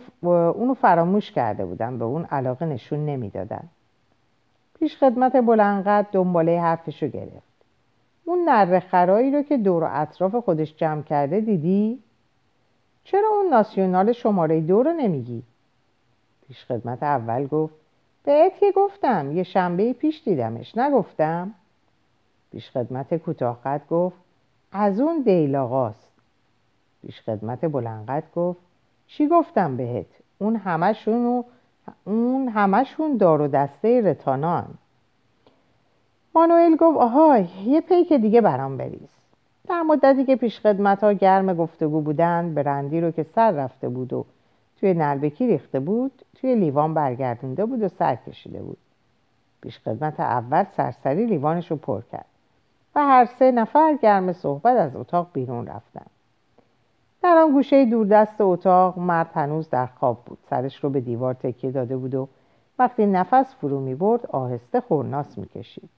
اونو 0.50 0.74
فراموش 0.74 1.32
کرده 1.32 1.64
بودن 1.64 1.98
به 1.98 2.04
اون 2.04 2.24
علاقه 2.24 2.66
نشون 2.66 3.06
نمی‌دادن 3.06 3.68
پیش 4.78 4.96
خدمت 4.96 5.36
بلنقد 5.36 6.06
دنباله 6.12 6.60
حرفشو 6.60 7.06
گرفت 7.06 7.48
اون 8.24 8.44
نره 8.44 8.80
خرایی 8.80 9.30
رو 9.30 9.42
که 9.42 9.56
دور 9.56 9.84
و 9.84 9.88
اطراف 9.90 10.34
خودش 10.34 10.76
جمع 10.76 11.02
کرده 11.02 11.40
دیدی؟ 11.40 11.98
چرا 13.04 13.28
اون 13.28 13.48
ناسیونال 13.48 14.12
شماره 14.12 14.60
دو 14.60 14.82
رو 14.82 14.92
نمیگی؟ 14.92 15.42
پیش 16.48 16.64
خدمت 16.64 17.02
اول 17.02 17.46
گفت 17.46 17.74
بهت 18.24 18.58
که 18.58 18.72
گفتم 18.76 19.32
یه 19.32 19.42
شنبه 19.42 19.92
پیش 19.92 20.22
دیدمش 20.24 20.76
نگفتم؟ 20.76 21.54
پیش 22.52 22.70
خدمت 22.70 23.14
کوتاه 23.14 23.78
گفت 23.90 24.16
از 24.72 25.00
اون 25.00 25.22
دیل 25.22 25.56
آقاست. 25.56 26.12
پیش 27.02 27.20
خدمت 27.20 27.64
بلنقد 27.64 28.24
گفت 28.34 28.60
چی 29.06 29.28
گفتم 29.28 29.76
بهت؟ 29.76 30.06
اون 30.38 30.56
همشون 30.56 31.44
اون 32.04 32.48
همشون 32.48 33.16
دار 33.16 33.40
و 33.40 33.48
دسته 33.48 34.00
رتانان. 34.00 34.66
مانوئل 36.34 36.76
گفت 36.76 36.98
آهای 36.98 37.48
یه 37.64 37.80
پیک 37.80 38.12
دیگه 38.12 38.40
برام 38.40 38.76
بریز. 38.76 39.08
در 39.68 39.82
مدتی 39.82 40.24
که 40.24 40.36
پیش 40.36 40.60
خدمت 40.60 41.04
ها 41.04 41.12
گرم 41.12 41.54
گفتگو 41.54 42.00
بودن 42.00 42.54
برندی 42.54 43.00
رو 43.00 43.10
که 43.10 43.22
سر 43.22 43.50
رفته 43.50 43.88
بود 43.88 44.12
و 44.12 44.24
توی 44.80 44.94
نلبکی 44.94 45.46
ریخته 45.46 45.80
بود 45.80 46.12
توی 46.34 46.54
لیوان 46.54 46.94
برگردونده 46.94 47.66
بود 47.66 47.82
و 47.82 47.88
سر 47.88 48.14
کشیده 48.14 48.62
بود. 48.62 48.78
پیش 49.60 49.78
خدمت 49.78 50.20
اول 50.20 50.64
سرسری 50.76 51.26
لیوانش 51.26 51.70
رو 51.70 51.76
پر 51.76 52.02
کرد. 52.12 52.26
هر 53.02 53.24
سه 53.24 53.52
نفر 53.52 53.94
گرم 54.02 54.32
صحبت 54.32 54.76
از 54.76 54.96
اتاق 54.96 55.28
بیرون 55.32 55.66
رفتن 55.66 56.06
در 57.22 57.36
آن 57.36 57.52
گوشه 57.52 57.84
دوردست 57.84 58.40
اتاق 58.40 58.98
مرد 58.98 59.30
هنوز 59.34 59.70
در 59.70 59.86
خواب 59.86 60.18
بود. 60.26 60.38
سرش 60.50 60.84
رو 60.84 60.90
به 60.90 61.00
دیوار 61.00 61.34
تکیه 61.34 61.70
داده 61.70 61.96
بود 61.96 62.14
و 62.14 62.28
وقتی 62.78 63.06
نفس 63.06 63.54
فرو 63.54 63.80
می 63.80 63.94
برد 63.94 64.26
آهسته 64.26 64.80
خورناس 64.80 65.38
می 65.38 65.46
کشید 65.46 65.88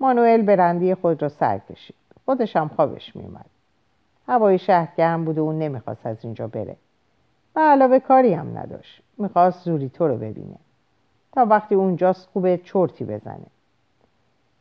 مانوئل 0.00 0.42
برندی 0.42 0.94
خود 0.94 1.22
را 1.22 1.28
سر 1.28 1.58
کشید. 1.58 1.96
خودش 2.24 2.56
هم 2.56 2.68
خوابش 2.68 3.16
می 3.16 3.22
اومد 3.22 3.46
هوای 4.28 4.58
شهر 4.58 4.88
گرم 4.96 5.24
بود 5.24 5.38
و 5.38 5.42
اون 5.42 5.58
نمی‌خواست 5.58 6.06
از 6.06 6.24
اینجا 6.24 6.46
بره. 6.46 6.76
و 7.56 7.60
علاوه 7.60 7.98
کاری 7.98 8.32
هم 8.34 8.58
نداشت. 8.58 9.02
می‌خواست 9.18 9.64
زوریتو 9.64 10.08
رو 10.08 10.16
ببینه. 10.16 10.56
تا 11.32 11.44
وقتی 11.44 11.74
اونجاست 11.74 12.28
خوبه 12.32 12.58
چرتی 12.58 13.04
بزنه. 13.04 13.46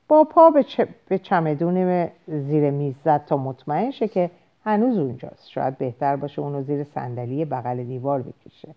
با 0.08 0.24
پا 0.24 0.50
به, 0.50 0.64
چ... 0.64 0.82
به 1.08 1.20
چمدون 1.20 2.08
زیر 2.28 2.72
میز 2.72 2.96
زد 3.04 3.26
تا 3.26 3.38
مطمئن 3.38 3.92
شه 3.92 4.08
که 4.08 4.32
هنوز 4.66 4.98
اونجاست. 4.98 5.50
شاید 5.50 5.78
بهتر 5.78 6.16
باشه 6.16 6.42
اونو 6.42 6.62
زیر 6.62 6.84
صندلی 6.84 7.46
بغل 7.46 7.84
دیوار 7.84 8.22
بکشه. 8.22 8.76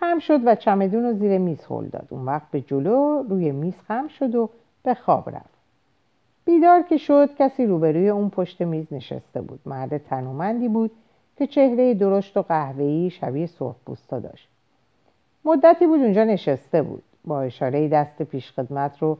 خم 0.00 0.18
شد 0.18 0.40
و 0.46 0.54
چمدون 0.54 1.02
رو 1.02 1.12
زیر 1.12 1.38
میز 1.38 1.64
هل 1.64 1.86
داد. 1.86 2.06
اون 2.10 2.24
وقت 2.24 2.50
به 2.50 2.60
جلو 2.60 3.22
روی 3.28 3.52
میز 3.52 3.74
خم 3.88 4.08
شد 4.08 4.34
و 4.34 4.50
به 4.82 4.94
خواب 4.94 5.30
رفت. 5.30 5.56
بیدار 6.44 6.82
که 6.82 6.96
شد 6.96 7.34
کسی 7.38 7.66
روبروی 7.66 8.08
اون 8.08 8.30
پشت 8.30 8.62
میز 8.62 8.92
نشسته 8.92 9.40
بود. 9.40 9.60
مرد 9.66 9.98
تنومندی 9.98 10.68
بود 10.68 10.90
که 11.36 11.46
چهره 11.46 11.94
درشت 11.94 12.36
و 12.36 12.42
قهوه‌ای 12.42 13.10
شبیه 13.10 13.46
سرخپوستا 13.46 14.20
داشت. 14.20 14.48
مدتی 15.44 15.86
بود 15.86 16.00
اونجا 16.00 16.24
نشسته 16.24 16.82
بود. 16.82 17.02
با 17.24 17.40
اشاره 17.40 17.88
دست 17.88 18.22
پیشخدمت 18.22 18.98
رو 18.98 19.18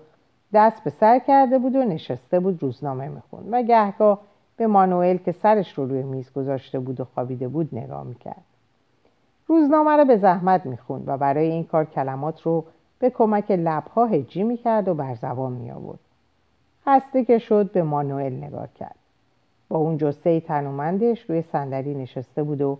دست 0.52 0.84
به 0.84 0.90
سر 0.90 1.18
کرده 1.18 1.58
بود 1.58 1.76
و 1.76 1.84
نشسته 1.84 2.40
بود 2.40 2.62
روزنامه 2.62 3.08
می‌خوند 3.08 3.48
و 3.50 3.62
گهگاه 3.62 4.20
به 4.56 4.66
مانوئل 4.66 5.16
که 5.16 5.32
سرش 5.32 5.78
رو 5.78 5.86
روی 5.86 6.02
میز 6.02 6.32
گذاشته 6.32 6.78
بود 6.78 7.00
و 7.00 7.04
خوابیده 7.04 7.48
بود 7.48 7.68
نگاه 7.72 8.04
می‌کرد. 8.04 8.44
روزنامه 9.46 9.90
رو 9.90 10.04
به 10.04 10.16
زحمت 10.16 10.66
می‌خوند 10.66 11.04
و 11.06 11.16
برای 11.16 11.50
این 11.50 11.64
کار 11.64 11.84
کلمات 11.84 12.42
رو 12.42 12.64
به 12.98 13.10
کمک 13.10 13.50
لبها 13.50 14.06
هجی 14.06 14.42
می‌کرد 14.42 14.88
و 14.88 14.94
بر 14.94 15.14
زبان 15.14 15.52
می 15.52 15.70
آورد 15.70 15.98
خسته 16.86 17.24
که 17.24 17.38
شد 17.38 17.72
به 17.72 17.82
مانوئل 17.82 18.44
نگاه 18.44 18.68
کرد. 18.74 18.96
با 19.68 19.78
اون 19.78 19.98
جسه 19.98 20.40
تنومندش 20.40 21.30
روی 21.30 21.42
صندلی 21.42 21.94
نشسته 21.94 22.42
بود 22.42 22.60
و 22.60 22.78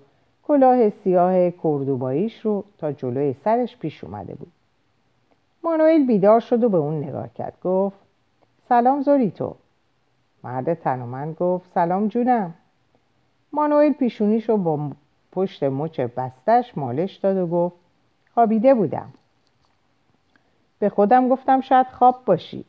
کلاه 0.49 0.91
سیاه 0.91 1.51
کردوباییش 1.51 2.41
رو 2.41 2.64
تا 2.79 2.93
جلوی 2.93 3.33
سرش 3.33 3.77
پیش 3.77 4.05
اومده 4.05 4.35
بود. 4.35 4.53
مانوئل 5.67 6.07
بیدار 6.07 6.41
شد 6.41 6.64
و 6.64 6.69
به 6.69 6.77
اون 6.77 7.05
نگاه 7.05 7.29
کرد. 7.29 7.59
گفت 7.64 7.97
سلام 8.69 9.03
زوریتو. 9.03 9.57
مرد 10.45 10.75
تنومند 10.75 11.37
گفت 11.37 11.71
سلام 11.75 12.09
جونم. 12.09 12.55
مانوئل 13.53 13.93
پیشونیش 13.93 14.49
رو 14.49 14.57
با 14.57 14.91
پشت 15.33 15.62
مچ 15.62 16.01
بستش 16.01 16.79
مالش 16.79 17.17
داد 17.17 17.37
و 17.37 17.47
گفت 17.47 17.77
خوابیده 18.35 18.75
بودم. 18.75 19.12
به 20.79 20.89
خودم 20.89 21.29
گفتم 21.29 21.61
شاید 21.61 21.87
خواب 21.87 22.25
باشی. 22.25 22.64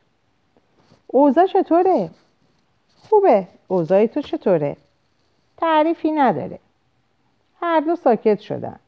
اوضاع 1.08 1.45
چطوره؟ 1.45 2.10
خوبه. 3.10 3.48
اوضاع 3.68 4.06
تو 4.06 4.22
چطوره؟ 4.22 4.78
تعریفی 5.58 6.12
نداره. 6.12 6.60
هر 7.62 7.80
دو 7.80 7.95
ساکت 7.95 8.39
شدن. 8.39 8.80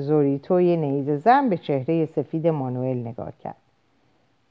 زوریتو 0.00 0.60
یه 0.60 0.76
نیز 0.76 1.10
زن 1.10 1.48
به 1.48 1.56
چهره 1.56 2.06
سفید 2.06 2.46
مانوئل 2.46 2.98
نگاه 2.98 3.32
کرد. 3.42 3.56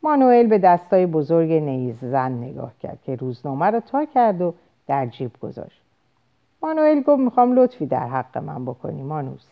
مانوئل 0.03 0.47
به 0.47 0.57
دستای 0.57 1.05
بزرگ 1.05 1.51
نیز 1.51 1.99
زن 1.99 2.31
نگاه 2.31 2.73
کرد 2.81 2.99
که 3.03 3.15
روزنامه 3.15 3.65
رو 3.65 3.79
تا 3.79 4.05
کرد 4.05 4.41
و 4.41 4.53
در 4.87 5.05
جیب 5.05 5.31
گذاشت. 5.41 5.81
مانوئل 6.61 7.01
گفت 7.01 7.19
می‌خوام 7.19 7.53
لطفی 7.53 7.85
در 7.85 8.07
حق 8.07 8.37
من 8.37 8.65
بکنی 8.65 9.03
مانوس. 9.03 9.47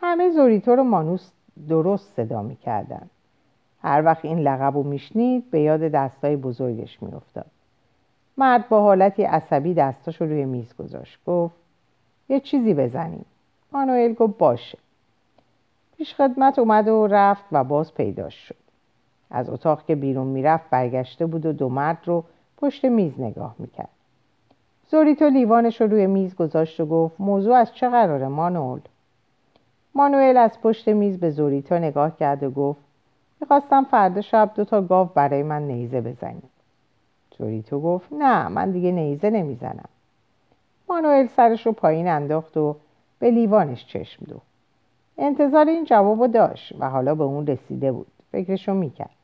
همه 0.00 0.30
زوریتو 0.30 0.76
رو 0.76 0.84
مانوس 0.84 1.30
درست 1.68 2.16
صدا 2.16 2.42
می‌کردن. 2.42 3.10
هر 3.82 4.02
وقت 4.04 4.24
این 4.24 4.38
لقب 4.38 4.76
رو 4.76 4.82
میشنید 4.82 5.50
به 5.50 5.60
یاد 5.60 5.80
دستای 5.80 6.36
بزرگش 6.36 7.02
میافتاد. 7.02 7.46
مرد 8.38 8.68
با 8.68 8.82
حالتی 8.82 9.22
عصبی 9.22 9.74
دستاش 9.74 10.20
رو 10.20 10.26
روی 10.26 10.44
میز 10.44 10.76
گذاشت. 10.76 11.18
گفت 11.26 11.54
یه 12.28 12.40
چیزی 12.40 12.74
بزنیم 12.74 13.24
مانوئل 13.72 14.14
گفت 14.14 14.38
باشه. 14.38 14.78
پیش 15.96 16.14
خدمت 16.14 16.58
اومد 16.58 16.88
و 16.88 17.06
رفت 17.06 17.44
و 17.52 17.64
باز 17.64 17.94
پیدا 17.94 18.30
شد. 18.30 18.56
از 19.30 19.50
اتاق 19.50 19.86
که 19.86 19.94
بیرون 19.94 20.26
می‌رفت 20.26 20.70
برگشته 20.70 21.26
بود 21.26 21.46
و 21.46 21.52
دو 21.52 21.68
مرد 21.68 21.98
رو 22.04 22.24
پشت 22.56 22.84
میز 22.84 23.20
نگاه 23.20 23.54
می‌کرد. 23.58 23.88
زوریتو 24.90 25.28
لیوانش 25.28 25.80
رو 25.80 25.86
روی 25.86 26.06
میز 26.06 26.36
گذاشت 26.36 26.80
و 26.80 26.86
گفت 26.86 27.14
موضوع 27.18 27.54
از 27.54 27.74
چه 27.74 27.88
قراره 27.88 28.28
مانول 28.28 28.80
مانوئل 29.94 30.36
از 30.36 30.60
پشت 30.60 30.88
میز 30.88 31.18
به 31.18 31.30
زوریتو 31.30 31.74
نگاه 31.74 32.16
کرد 32.16 32.42
و 32.42 32.50
گفت 32.50 32.80
می‌خواستم 33.40 33.84
فردا 33.84 34.20
شب 34.20 34.50
دو 34.54 34.64
تا 34.64 34.82
گاو 34.82 35.08
برای 35.14 35.42
من 35.42 35.62
نیزه 35.62 36.00
بزنی 36.00 36.42
زوریتو 37.38 37.80
گفت 37.80 38.12
نه 38.12 38.48
من 38.48 38.70
دیگه 38.70 38.92
نیزه 38.92 39.30
نمی‌زنم. 39.30 39.88
مانوئل 40.88 41.26
سرش 41.26 41.66
رو 41.66 41.72
پایین 41.72 42.08
انداخت 42.08 42.56
و 42.56 42.76
به 43.22 43.30
لیوانش 43.30 43.86
چشم 43.86 44.26
دو 44.28 44.36
انتظار 45.18 45.68
این 45.68 45.84
جواب 45.84 46.26
داشت 46.26 46.72
و 46.78 46.90
حالا 46.90 47.14
به 47.14 47.24
اون 47.24 47.46
رسیده 47.46 47.92
بود 47.92 48.06
فکرشو 48.32 48.74
می‌کرد 48.74 49.16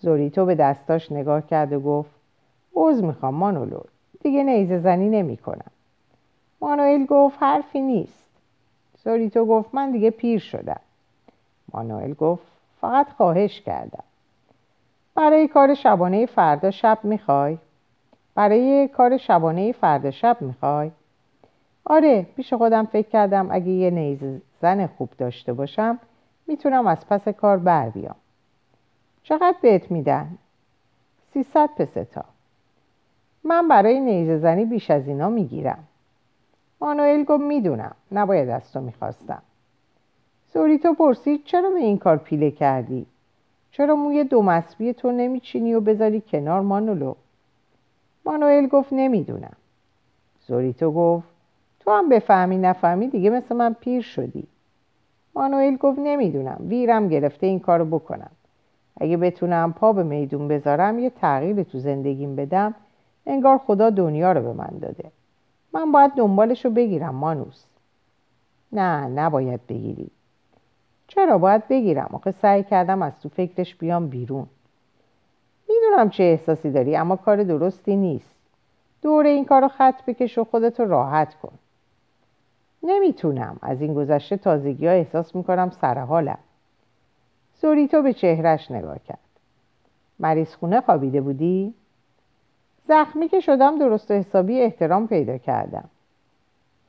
زوریتو 0.00 0.44
به 0.44 0.54
دستاش 0.54 1.12
نگاه 1.12 1.46
کرد 1.46 1.72
و 1.72 1.80
گفت 1.80 2.10
عوض 2.76 3.02
می‌خوام 3.02 3.34
مانولو 3.34 3.80
دیگه 4.20 4.42
نیزه 4.42 4.78
زنی 4.78 5.08
نمی 5.08 5.36
کنم. 5.36 5.70
مانوئل 6.60 7.04
گفت 7.04 7.36
حرفی 7.40 7.80
نیست 7.80 8.30
زوریتو 9.04 9.44
گفت 9.44 9.74
من 9.74 9.90
دیگه 9.90 10.10
پیر 10.10 10.38
شدم 10.38 10.80
مانوئل 11.72 12.14
گفت 12.14 12.46
فقط 12.80 13.06
خواهش 13.08 13.60
کردم 13.60 14.04
برای 15.14 15.48
کار 15.48 15.74
شبانه 15.74 16.26
فردا 16.26 16.70
شب 16.70 16.98
می‌خوای؟ 17.02 17.58
برای 18.34 18.88
کار 18.88 19.16
شبانه 19.16 19.72
فردا 19.72 20.10
شب 20.10 20.36
می‌خوای؟ 20.40 20.90
آره 21.84 22.22
پیش 22.36 22.54
خودم 22.54 22.84
فکر 22.84 23.08
کردم 23.08 23.48
اگه 23.50 23.68
یه 23.68 23.90
نیزه 23.90 24.40
زن 24.60 24.86
خوب 24.86 25.10
داشته 25.18 25.52
باشم 25.52 25.98
می‌تونم 26.46 26.86
از 26.86 27.06
پس 27.06 27.28
کار 27.28 27.58
بر 27.58 27.88
بیام 27.88 28.16
چقدر 29.22 29.56
بهت 29.62 29.90
میدن؟ 29.90 30.38
سیصد 31.32 31.68
پستا 31.76 32.24
من 33.44 33.68
برای 33.68 34.00
نیزه 34.00 34.38
زنی 34.38 34.64
بیش 34.64 34.90
از 34.90 35.08
اینا 35.08 35.28
می‌گیرم 35.28 35.84
مانوئل 36.80 37.24
گفت 37.24 37.42
می‌دونم 37.42 37.94
نباید 38.12 38.48
از 38.48 38.72
تو 38.72 38.80
می‌خواستم 38.80 39.42
زوریتو 40.54 40.94
پرسید 40.94 41.44
چرا 41.44 41.70
به 41.70 41.78
این 41.78 41.98
کار 41.98 42.16
پیله 42.16 42.50
کردی؟ 42.50 43.06
چرا 43.70 43.96
موی 43.96 44.24
دو 44.24 44.42
مسبی 44.42 44.92
تو 44.92 45.12
نمیچینی 45.12 45.74
و 45.74 45.80
بذاری 45.80 46.20
کنار 46.20 46.60
مانولو؟ 46.60 47.14
مانوئل 48.26 48.66
گفت 48.66 48.92
نمی‌دونم 48.92 49.56
زوریتو 50.46 50.92
گفت 50.92 51.31
تو 51.84 51.90
هم 51.90 52.08
بفهمی 52.08 52.58
نفهمی 52.58 53.08
دیگه 53.08 53.30
مثل 53.30 53.56
من 53.56 53.76
پیر 53.80 54.02
شدی. 54.02 54.46
مانوئل 55.34 55.76
گفت 55.76 55.98
نمی‌دونم. 55.98 56.56
ویرم 56.68 57.08
گرفته 57.08 57.46
این 57.46 57.60
کارو 57.60 57.84
بکنم. 57.84 58.30
اگه 59.00 59.16
بتونم 59.16 59.72
پا 59.72 59.92
به 59.92 60.02
میدون 60.02 60.48
بذارم 60.48 60.98
یه 60.98 61.10
تغییر 61.10 61.62
تو 61.62 61.78
زندگیم 61.78 62.36
بدم 62.36 62.74
انگار 63.26 63.58
خدا 63.58 63.90
دنیا 63.90 64.32
رو 64.32 64.42
به 64.42 64.52
من 64.52 64.78
داده. 64.80 65.10
من 65.72 65.92
باید 65.92 66.12
دنبالش 66.12 66.64
رو 66.64 66.70
بگیرم 66.70 67.14
مانوس. 67.14 67.64
نه 68.72 69.06
نباید 69.06 69.60
بگیری. 69.68 70.10
چرا 71.08 71.38
باید 71.38 71.68
بگیرم؟ 71.68 72.10
آخه 72.12 72.30
سعی 72.30 72.62
کردم 72.62 73.02
از 73.02 73.20
تو 73.20 73.28
فکرش 73.28 73.74
بیام 73.76 74.08
بیرون. 74.08 74.46
می‌دونم 75.68 76.10
چه 76.10 76.22
احساسی 76.22 76.70
داری 76.70 76.96
اما 76.96 77.16
کار 77.16 77.42
درستی 77.42 77.96
نیست. 77.96 78.34
دور 79.02 79.26
این 79.26 79.44
کار 79.44 79.62
رو 79.62 79.68
خط 79.68 80.04
بکش 80.06 80.38
و 80.38 80.44
خودتو 80.44 80.84
راحت 80.84 81.34
کن. 81.34 81.52
نمی‌تونم. 82.82 83.58
از 83.62 83.82
این 83.82 83.94
گذشته 83.94 84.36
تازگی 84.36 84.86
ها 84.86 84.92
احساس 84.92 85.34
می‌کنم 85.34 85.70
سرحالم. 85.70 86.38
زوریتو 87.60 88.02
به 88.02 88.12
چهرش 88.12 88.70
نگاه 88.70 88.98
کرد. 88.98 89.18
مریض 90.18 90.54
خونه 90.54 90.80
خوابیده 90.80 91.20
بودی؟ 91.20 91.74
زخمی 92.88 93.28
که 93.28 93.40
شدم 93.40 93.78
درست 93.78 94.10
و 94.10 94.14
حسابی 94.14 94.60
احترام 94.60 95.08
پیدا 95.08 95.38
کردم. 95.38 95.84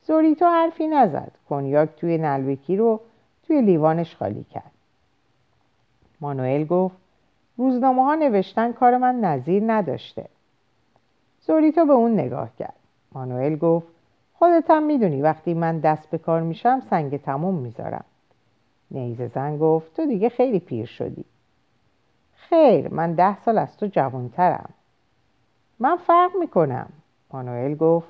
زوریتو 0.02 0.46
حرفی 0.46 0.86
نزد. 0.86 1.32
کنیاک 1.48 1.96
توی 1.96 2.18
نلوکی 2.18 2.76
رو 2.76 3.00
توی 3.46 3.62
لیوانش 3.62 4.16
خالی 4.16 4.44
کرد. 4.44 4.70
مانوئل 6.20 6.64
گفت 6.64 6.96
روزنامه 7.56 8.04
ها 8.04 8.14
نوشتن 8.14 8.72
کار 8.72 8.96
من 8.96 9.20
نظیر 9.20 9.62
نداشته. 9.66 10.26
زوریتو 11.40 11.86
به 11.86 11.92
اون 11.92 12.12
نگاه 12.12 12.48
کرد. 12.58 12.74
مانوئل 13.12 13.56
گفت 13.56 13.93
خودت 14.34 14.70
هم 14.70 14.82
می‌دونی 14.82 15.22
وقتی 15.22 15.54
من 15.54 15.78
دست 15.78 16.10
به 16.10 16.18
کار 16.18 16.40
میشم 16.40 16.82
سنگ 16.90 17.22
تموم 17.22 17.54
می‌ذارم. 17.54 18.04
نیزه 18.90 19.26
زن 19.26 19.58
گفت 19.58 19.96
تو 19.96 20.06
دیگه 20.06 20.28
خیلی 20.28 20.58
پیر 20.58 20.86
شدی. 20.86 21.24
خیر 22.34 22.88
من 22.88 23.12
ده 23.12 23.38
سال 23.38 23.58
از 23.58 23.76
تو 23.76 23.86
جوانترم. 23.86 24.70
من 25.78 25.96
فرق 25.96 26.30
می‌کنم. 26.40 26.88
مانوئل 27.32 27.74
گفت 27.74 28.08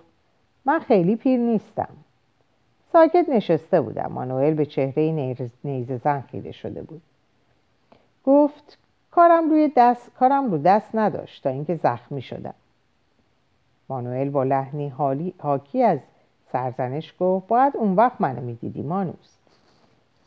من 0.65 0.79
خیلی 0.79 1.17
پیر 1.17 1.41
نیستم. 1.41 1.89
ساکت 2.93 3.29
نشسته 3.29 3.81
بودم. 3.81 4.07
مانوئل 4.13 4.55
به 4.55 4.67
چهره 4.67 5.33
نیزه 5.65 5.97
زن 5.97 6.21
خیره 6.21 6.53
شده 6.53 6.83
بود. 6.83 7.03
گفت 8.25 8.79
کارم 9.11 9.51
روی 9.51 9.73
دست 9.77 10.11
کارم 10.15 10.51
رو 10.51 10.59
دست 10.59 10.95
نداشت 10.95 11.43
تا 11.43 11.51
اینکه 11.51 11.75
زخمی 11.75 12.23
شدم. 12.23 12.55
مانوئل 13.89 14.31
با 14.31 14.43
لحنی 14.43 14.89
حالی 14.89 15.35
حاکی 15.39 15.83
از 15.83 15.99
سرزنش 16.55 17.15
گفت 17.21 17.47
باید 17.47 17.77
اون 17.77 17.95
وقت 17.95 18.21
منو 18.21 18.41
می‌دیدی 18.41 18.83
مانوس. 18.83 19.37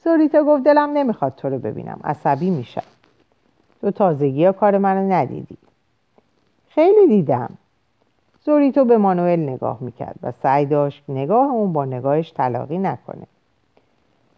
سوریتا 0.03 0.43
گفت 0.43 0.63
دلم 0.63 0.89
نمی‌خواد 0.89 1.35
تو 1.35 1.49
رو 1.49 1.59
ببینم 1.59 1.99
عصبی 2.03 2.49
میشم. 2.49 2.83
تو 3.81 3.91
تازگی 3.91 4.45
ها 4.45 4.51
کار 4.51 4.77
منو 4.77 5.13
ندیدی. 5.13 5.57
خیلی 6.69 7.07
دیدم. 7.07 7.49
زوریتو 8.45 8.85
به 8.85 8.97
مانوئل 8.97 9.39
نگاه 9.39 9.77
می‌کرد 9.81 10.15
و 10.23 10.31
سعی 10.31 10.65
داشت 10.65 11.03
نگاه 11.09 11.51
اون 11.51 11.73
با 11.73 11.85
نگاهش 11.85 12.31
تلاقی 12.31 12.77
نکنه. 12.77 13.27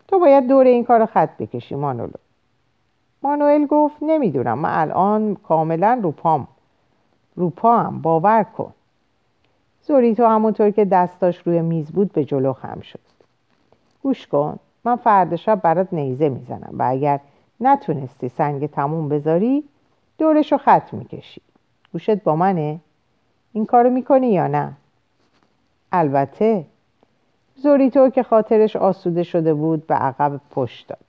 تو 0.07 0.19
باید 0.19 0.47
دور 0.47 0.65
این 0.65 0.83
کار 0.83 1.05
خط 1.05 1.37
بکشی 1.37 1.75
مانولو. 1.75 2.19
مانوئل 3.23 3.65
گفت 3.65 3.97
نمی‌دونم 4.01 4.59
من 4.59 4.81
الان 4.81 5.35
کاملا 5.35 5.99
روپام 6.03 6.47
روپام 7.35 8.01
باور 8.01 8.43
کن. 8.43 8.73
زوریتو 9.89 10.25
همونطور 10.25 10.71
که 10.71 10.85
دستاش 10.85 11.41
روی 11.45 11.61
میز 11.61 11.91
بود 11.91 12.13
به 12.13 12.25
جلو 12.25 12.53
خم 12.53 12.81
شد. 12.81 12.99
گوش 14.03 14.27
کن 14.27 14.59
من 14.83 14.95
فردا 14.95 15.35
شب 15.35 15.61
برات 15.61 15.93
نیزه 15.93 16.29
می‌زنم 16.29 16.69
و 16.73 16.83
اگر 16.89 17.19
نتونستی 17.59 18.29
سنگ 18.29 18.67
تموم 18.67 19.09
بذاری 19.09 19.63
دورشو 20.17 20.57
خط 20.57 20.93
می‌کشی. 20.93 21.41
گوشت 21.93 22.23
با 22.23 22.35
منه؟ 22.35 22.79
این 23.53 23.65
کارو 23.65 23.89
می‌کنی 23.89 24.31
یا 24.31 24.47
نه؟ 24.47 24.73
البته. 25.91 26.65
زوریتو 27.55 28.09
که 28.09 28.23
خاطرش 28.23 28.75
آسوده 28.75 29.23
شده 29.23 29.53
بود 29.53 29.87
به 29.87 29.95
عقب 29.95 30.41
پشت 30.51 30.87
داد. 30.87 31.05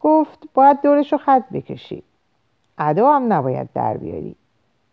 گفت 0.00 0.38
باید 0.54 0.80
دورشو 0.82 1.16
خط 1.16 1.44
بکشی. 1.52 2.02
ادا 2.78 3.12
هم 3.12 3.32
نباید 3.32 3.68
در 3.74 3.96
بیاری. 3.96 4.36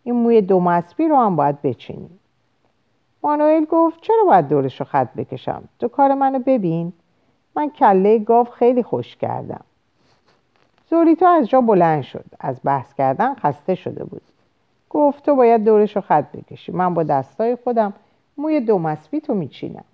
این 0.02 0.14
موی 0.14 0.40
دو 0.40 0.82
رو 0.98 1.16
هم 1.16 1.36
باید 1.36 1.62
بچینی. 1.62 2.10
مانوئل 3.24 3.64
گفت 3.64 4.00
چرا 4.00 4.24
باید 4.26 4.48
دورشو 4.48 4.84
خط 4.84 5.14
بکشم؟ 5.14 5.62
تو 5.78 5.88
کار 5.88 6.14
منو 6.14 6.38
ببین. 6.38 6.92
من 7.56 7.70
کله 7.70 8.18
گاو 8.18 8.44
خیلی 8.44 8.82
خوش 8.82 9.16
کردم. 9.16 9.64
زوریتو 10.90 11.26
از 11.26 11.48
جا 11.48 11.60
بلند 11.60 12.02
شد. 12.02 12.24
از 12.40 12.60
بحث 12.64 12.94
کردن 12.94 13.34
خسته 13.34 13.74
شده 13.74 14.04
بود. 14.04 14.22
گفت 14.90 15.24
تو 15.24 15.34
باید 15.34 15.64
دورش 15.64 15.96
رو 15.96 16.02
خط 16.02 16.32
بکشی. 16.32 16.72
من 16.72 16.94
با 16.94 17.02
دستای 17.02 17.56
خودم 17.56 17.94
موی 18.36 18.60
دو 18.60 18.78
مسبی 18.78 19.20
تو 19.20 19.34
میچینم. 19.34 19.84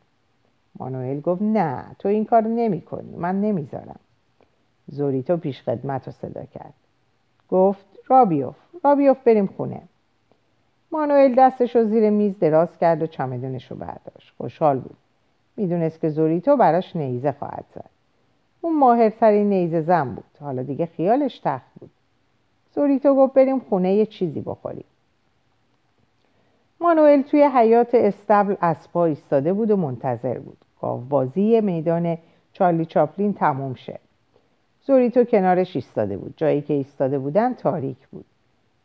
مانوئل 0.79 1.21
گفت 1.21 1.43
نه 1.43 1.85
تو 1.99 2.09
این 2.09 2.25
کار 2.25 2.43
نمی 2.43 2.81
کنی 2.81 3.17
من 3.17 3.41
نمی‌ذارم. 3.41 4.01
زوریتو 4.89 5.37
پیش 5.37 5.63
خدمت 5.63 6.07
رو 6.07 6.13
صدا 6.13 6.45
کرد. 6.45 6.75
گفت 7.51 7.87
رابیوف 8.07 8.57
رابیوف 8.85 9.19
بریم 9.25 9.47
خونه. 9.47 9.83
مانوئل 10.93 11.35
دستش 11.35 11.77
رو 11.77 11.85
زیر 11.85 12.11
میز 12.11 12.39
دراز 12.39 12.79
کرد 12.79 13.03
و 13.03 13.07
چمدونش 13.07 13.71
رو 13.71 13.77
برداشت. 13.77 14.33
خوشحال 14.39 14.79
بود. 14.79 14.97
می‌دونست 15.57 16.01
که 16.01 16.09
زوریتو 16.09 16.57
براش 16.57 16.97
نیزه 16.97 17.33
خواهد 17.33 17.65
زد. 17.75 17.91
اون 18.61 18.79
ماهرترین 18.79 19.49
نیزه 19.49 19.81
زن 19.81 20.15
بود. 20.15 20.25
حالا 20.41 20.63
دیگه 20.63 20.87
خیالش 20.87 21.39
تخت 21.39 21.71
بود. 21.81 21.91
زوریتو 22.75 23.15
گفت 23.15 23.35
بریم 23.35 23.59
خونه 23.59 23.95
یه 23.95 24.07
چیزی 24.07 24.41
بخوریم. 24.41 24.85
مانوئل 26.81 27.23
توی 27.23 27.43
حیات 27.43 27.95
استبل 27.95 28.55
اسبا 28.63 29.05
ایستاده 29.05 29.53
بود 29.53 29.71
و 29.71 29.77
منتظر 29.77 30.39
بود. 30.39 30.59
بازی 31.09 31.61
میدان 31.61 32.19
چارلی 32.53 32.85
چاپلین 32.85 33.35
تموم 33.35 33.75
شه. 33.75 33.99
زوریتو 34.83 35.25
کنارش 35.25 35.77
ایستاده 35.77 36.17
بود. 36.17 36.35
جایی 36.37 36.63
که 36.63 36.75
ایستاده 36.75 37.19
بودن 37.19 37.55
تاریک 37.55 38.09
بود. 38.09 38.25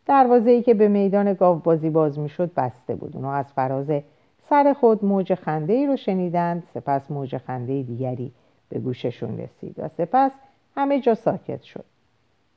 دروازه 0.06 0.52
ای 0.52 0.62
که 0.62 0.74
به 0.74 0.88
میدان 0.88 1.34
گاو 1.34 1.60
بازی 1.60 1.90
باز 1.90 2.20
می‌شد 2.20 2.52
بسته 2.58 2.96
بود. 2.96 3.16
اونو 3.16 3.28
از 3.28 3.54
فراز 3.54 3.92
سر 4.50 4.74
خود 4.74 5.06
موج 5.06 5.34
خنده 5.34 5.74
ای 5.74 5.88
رو 5.88 5.96
شنیدند 5.96 6.64
سپس 6.74 7.12
موج 7.12 7.38
خنده 7.38 7.84
دیگری 7.84 8.32
به 8.70 8.80
گوششون 8.80 9.38
رسید 9.38 9.76
و 9.78 9.88
سپس 9.88 10.32
همه 10.76 11.00
جا 11.00 11.16
ساکت 11.16 11.62
شد. 11.62 11.86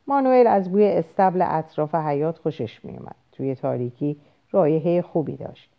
مانوئل 0.07 0.46
از 0.46 0.72
بوی 0.72 0.86
استبل 0.86 1.44
اطراف 1.49 1.94
حیات 1.94 2.38
خوشش 2.38 2.84
میومد 2.84 3.16
توی 3.32 3.55
تاریکی 3.55 4.16
رایحه 4.51 5.03
خوبی 5.03 5.36
داشت. 5.36 5.70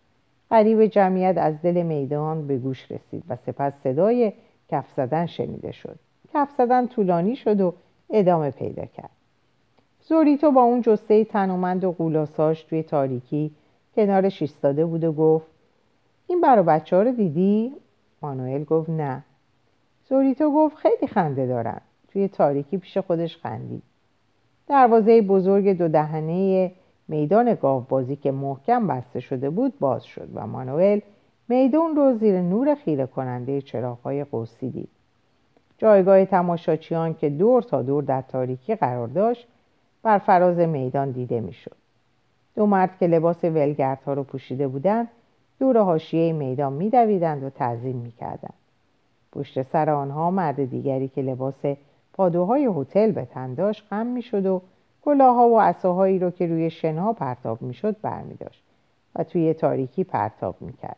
قریب 0.49 0.86
جمعیت 0.86 1.38
از 1.38 1.61
دل 1.61 1.82
میدان 1.82 2.47
به 2.47 2.57
گوش 2.57 2.91
رسید 2.91 3.24
و 3.30 3.36
سپس 3.36 3.74
صدای 3.84 4.34
کف 4.70 4.91
زدن 4.95 5.26
شنیده 5.26 5.72
شد. 5.72 5.99
کف 6.34 6.51
زدن 6.57 6.88
طولانی 6.88 7.36
شد 7.36 7.61
و 7.61 7.74
ادامه 8.09 8.51
پیدا 8.51 8.86
کرد. 8.86 9.18
زوریتو 10.10 10.51
با 10.51 10.62
اون 10.62 10.82
جسه 10.82 11.24
تنومند 11.24 11.84
و 11.84 11.91
قولاساش 11.91 12.64
توی 12.64 12.84
تاریکی 12.84 13.51
کنارش 13.95 14.41
ایستاده 14.41 14.86
بود 14.86 15.03
و 15.03 15.12
گفت 15.12 15.47
این 16.28 16.41
برا 16.41 16.64
بچه 16.64 17.03
رو 17.03 17.12
دیدی؟ 17.12 17.74
مانوئل 18.22 18.64
گفت 18.64 18.89
نه. 18.89 19.24
زوریتو 20.10 20.51
گفت 20.51 20.78
خیلی 20.78 21.07
خنده 21.07 21.47
دارن 21.47 21.82
توی 22.07 22.28
تاریکی 22.28 22.78
پیش 22.78 22.97
خودش 22.97 23.38
خندید. 23.38 23.82
دروازه 24.68 25.22
بزرگ 25.22 25.78
دو 25.78 25.88
دهنه 25.88 26.72
میدان 27.07 27.53
گاوبازی 27.53 28.16
که 28.16 28.32
محکم 28.32 28.88
بسته 28.88 29.20
شده 29.20 29.49
بود 29.49 29.80
باز 29.80 30.03
شد 30.03 30.30
و 30.34 30.47
مانوئل 30.47 30.99
میدان 31.49 31.95
رو 31.95 32.14
زیر 32.14 32.41
نور 32.41 32.76
خیره 32.76 33.05
کننده 33.05 33.62
چراغهای 33.62 34.24
قوسی 34.24 34.70
دید. 34.70 34.89
جایگاه 35.78 36.26
تماشاچیان 36.26 37.14
که 37.14 37.30
دور 37.30 37.62
تا 37.62 37.82
دور 37.82 38.03
در 38.03 38.22
تاریکی 38.22 38.76
قرار 38.76 39.07
داشت 39.07 39.47
بر 40.03 40.17
فراز 40.17 40.59
میدان 40.59 41.11
دیده 41.11 41.39
می‌شد. 41.39 41.75
دو 42.55 42.65
مرد 42.65 42.97
که 42.97 43.07
لباس 43.07 43.43
ولگردها 43.43 44.13
رو 44.13 44.23
پوشیده 44.23 44.67
بودند 44.67 45.07
دور 45.59 45.77
حاشیه 45.77 46.33
میدان 46.33 46.73
میدویدند 46.73 47.43
و 47.43 47.49
تعظیم 47.49 47.95
می‌کردند. 47.95 48.53
پشت 49.31 49.61
سر 49.61 49.89
آنها 49.89 50.31
مرد 50.31 50.65
دیگری 50.65 51.07
که 51.07 51.21
لباس 51.21 51.65
پادوهای 52.13 52.69
هتل 52.75 53.11
به 53.11 53.25
تن 53.25 53.53
داشت 53.53 53.85
خم 53.89 54.05
می‌شد 54.05 54.45
و 54.45 54.61
کلاها 55.01 55.49
و 55.49 55.59
عصاهایی 55.59 56.19
رو 56.19 56.31
که 56.31 56.47
روی 56.47 56.69
شنها 56.69 57.13
پرتاب 57.13 57.61
می‌شد 57.61 57.95
برمیداشت 58.01 58.63
و 59.15 59.23
توی 59.23 59.53
تاریکی 59.53 60.03
پرتاب 60.03 60.55
می‌کرد. 60.61 60.97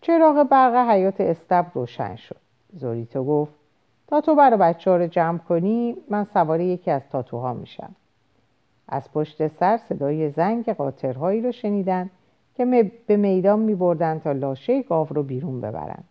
چراغ 0.00 0.42
برق 0.42 0.90
حیات 0.90 1.20
استب 1.20 1.66
روشن 1.74 2.16
شد. 2.16 2.36
زوریتو 2.72 3.24
گفت 3.24 3.52
تا 4.06 4.20
تو 4.20 4.34
برای 4.34 4.58
بچه 4.58 4.90
ها 4.90 4.96
رو 4.96 5.06
جمع 5.06 5.38
کنی 5.38 5.96
من 6.10 6.24
سوار 6.24 6.60
یکی 6.60 6.90
از 6.90 7.02
تاتوها 7.12 7.54
میشم. 7.54 7.94
از 8.88 9.12
پشت 9.12 9.46
سر 9.46 9.76
صدای 9.76 10.30
زنگ 10.30 10.72
قاطرهایی 10.72 11.40
رو 11.40 11.52
شنیدن 11.52 12.10
که 12.54 12.90
به 13.06 13.16
میدان 13.16 13.58
میبردن 13.58 14.18
تا 14.18 14.32
لاشه 14.32 14.82
گاو 14.82 15.06
رو 15.10 15.22
بیرون 15.22 15.60
ببرند 15.60 16.04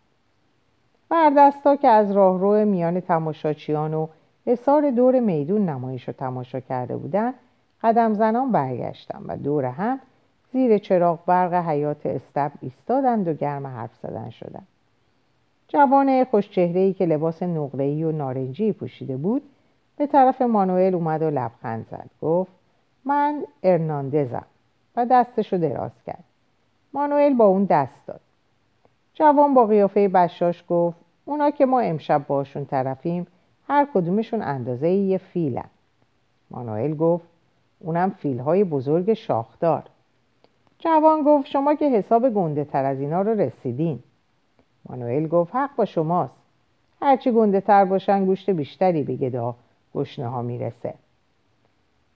بردستا 1.08 1.76
که 1.76 1.88
از 1.88 2.12
راهرو 2.12 2.64
میان 2.64 3.00
تماشاچیان 3.00 3.94
و 3.94 4.06
حصار 4.46 4.90
دور 4.90 5.20
میدون 5.20 5.68
نمایش 5.68 6.08
رو 6.08 6.14
تماشا 6.14 6.60
کرده 6.60 6.96
بودن 6.96 7.34
قدم 7.82 8.14
زنان 8.14 8.52
برگشتن 8.52 9.22
و 9.26 9.36
دور 9.36 9.64
هم 9.64 10.00
زیر 10.52 10.78
چراغ 10.78 11.24
برق 11.26 11.54
حیات 11.54 12.06
استب 12.06 12.52
ایستادند 12.60 13.28
و 13.28 13.32
گرم 13.32 13.66
حرف 13.66 13.96
زدن 14.02 14.30
شدند 14.30 14.66
جوان 15.74 16.24
خوشچهره‌ای 16.24 16.92
که 16.92 17.06
لباس 17.06 17.42
نقره‌ای 17.42 18.04
و 18.04 18.12
نارنجی 18.12 18.72
پوشیده 18.72 19.16
بود 19.16 19.42
به 19.96 20.06
طرف 20.06 20.42
مانوئل 20.42 20.94
اومد 20.94 21.22
و 21.22 21.30
لبخند 21.30 21.86
زد. 21.90 22.10
گفت 22.22 22.52
من 23.04 23.44
ارناندزم. 23.62 24.44
و 24.96 25.06
دستشو 25.06 25.56
دراز 25.56 26.02
کرد. 26.06 26.24
مانوئل 26.92 27.34
با 27.34 27.44
اون 27.44 27.64
دست 27.64 28.06
داد. 28.06 28.20
جوان 29.14 29.54
با 29.54 29.66
قیافه 29.66 30.08
بشاش 30.08 30.64
گفت 30.68 30.96
اونا 31.24 31.50
که 31.50 31.66
ما 31.66 31.80
امشب 31.80 32.26
باشون 32.26 32.64
طرفیم 32.64 33.26
هر 33.68 33.88
کدومشون 33.94 34.42
اندازه 34.42 34.88
یه 34.88 35.18
فیلن. 35.18 35.68
مانوئل 36.50 36.94
گفت 36.94 37.28
اونم 37.80 38.10
فیلهای 38.10 38.64
بزرگ 38.64 39.12
شاخدار. 39.12 39.82
جوان 40.78 41.22
گفت 41.22 41.46
شما 41.46 41.74
که 41.74 41.90
حساب 41.90 42.30
گنده 42.30 42.64
تر 42.64 42.84
از 42.84 43.00
اینا 43.00 43.22
رو 43.22 43.40
رسیدین. 43.40 44.02
مانوئل 44.88 45.26
گفت 45.26 45.54
حق 45.54 45.76
با 45.76 45.84
شماست. 45.84 46.38
هرچی 47.02 47.32
گنده 47.32 47.60
تر 47.60 47.84
باشن 47.84 48.24
گوشت 48.24 48.50
بیشتری 48.50 49.02
به 49.02 49.16
گدا 49.16 49.54
گشنه 49.94 50.28
ها 50.28 50.42
می‌رسه. 50.42 50.94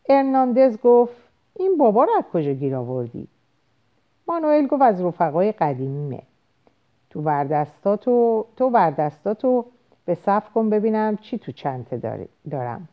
ارناندز 0.09 0.79
گفت 0.81 1.17
این 1.55 1.79
بابا 1.79 2.05
رو 2.05 2.11
از 2.19 2.25
کجا 2.33 2.53
گیر 2.53 2.77
آوردی؟ 2.77 3.29
مانوئل 4.29 4.67
گفت 4.67 4.83
از 4.83 5.01
رفقای 5.01 5.53
قدیمیمه. 5.53 6.23
تو 7.11 7.21
وردستاتو 7.21 8.47
تو 8.57 8.69
وردستاتو 8.69 9.65
به 10.05 10.15
صف 10.15 10.53
کن 10.53 10.71
ببینم 10.71 11.17
چی 11.17 11.39
تو 11.39 11.53
چنته 11.53 12.29
دارم. 12.51 12.89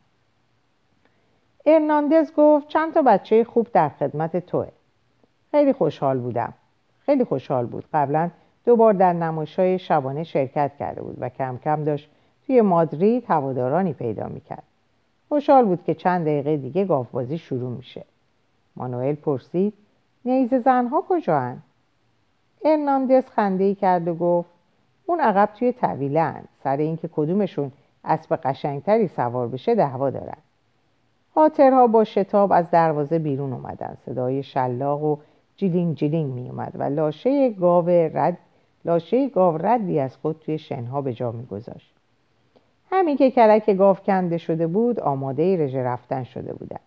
ارناندز 1.66 2.32
گفت 2.38 2.68
چند 2.68 2.94
تا 2.94 3.02
بچه 3.02 3.44
خوب 3.44 3.68
در 3.74 3.90
خدمت 3.90 4.38
توه. 4.38 4.68
خیلی 5.52 5.74
خوشحال 5.74 6.20
بودم. 6.20 6.54
خیلی 7.00 7.24
خوشحال 7.24 7.66
بود. 7.66 7.86
قبلا 7.94 8.30
دو 8.66 8.76
بار 8.76 8.94
در 8.94 9.14
نمایش‌های 9.14 9.80
شبانه 9.80 10.24
شرکت 10.24 10.72
کرده 10.80 11.02
بود 11.02 11.18
و 11.20 11.30
کم 11.30 11.58
کم 11.64 11.84
داشت 11.84 12.10
توی 12.46 12.62
مادرید 12.62 13.24
هوادارانی 13.28 13.94
پیدا 13.94 14.28
می‌کرد. 14.28 14.64
خوشحال 15.30 15.66
بود 15.66 15.84
که 15.84 15.94
چند 15.94 16.26
دقیقه 16.26 16.58
دیگه 16.58 16.86
گاوبازی 16.86 17.38
شروع 17.38 17.70
میشه. 17.70 18.06
مانوئل 18.76 19.16
پرسید 19.16 19.74
نیز 20.26 20.54
زنها 20.54 21.04
کجا 21.10 21.40
هن؟ 21.40 21.58
هرناندز 22.66 23.26
خنده 23.30 23.64
ای 23.64 23.76
کرد 23.76 24.08
و 24.08 24.16
گفت 24.16 24.50
اون 25.06 25.20
عقب 25.20 25.50
توی 25.56 25.74
طویله 25.74 26.34
سر 26.64 26.78
اینکه 26.78 27.10
کدومشون 27.16 27.72
اسب 28.04 28.36
قشنگتری 28.44 29.08
سوار 29.08 29.48
بشه 29.48 29.76
دعوا 29.76 30.10
دارن. 30.10 30.38
قاطرها 31.36 31.88
با 31.88 32.04
شتاب 32.04 32.52
از 32.52 32.72
دروازه 32.72 33.20
بیرون 33.20 33.54
اومدن. 33.54 33.98
صدای 34.06 34.44
شلاق 34.44 35.04
و 35.04 35.18
جیلینگ 35.58 35.96
جیلینگ 35.96 36.34
می 36.34 36.50
اومد 36.50 36.72
و 36.76 36.84
لاشه 36.84 37.50
گاو 37.50 37.90
رد 37.90 38.38
لاشه 38.86 39.30
گاو 39.30 39.58
ردی 39.58 40.00
از 40.00 40.18
خود 40.18 40.40
توی 40.40 40.58
شنها 40.58 41.02
به 41.02 41.14
جا 41.14 41.32
میگذاشت. 41.32 41.94
همین 42.92 43.18
که 43.18 43.32
کلک 43.32 43.70
گاو 43.70 43.96
کنده 43.96 44.38
شده 44.38 44.68
بود 44.68 45.00
آماده 45.00 45.66
رژه 45.66 45.84
رفتن 45.84 46.24
شده 46.24 46.54
بودن. 46.54 46.80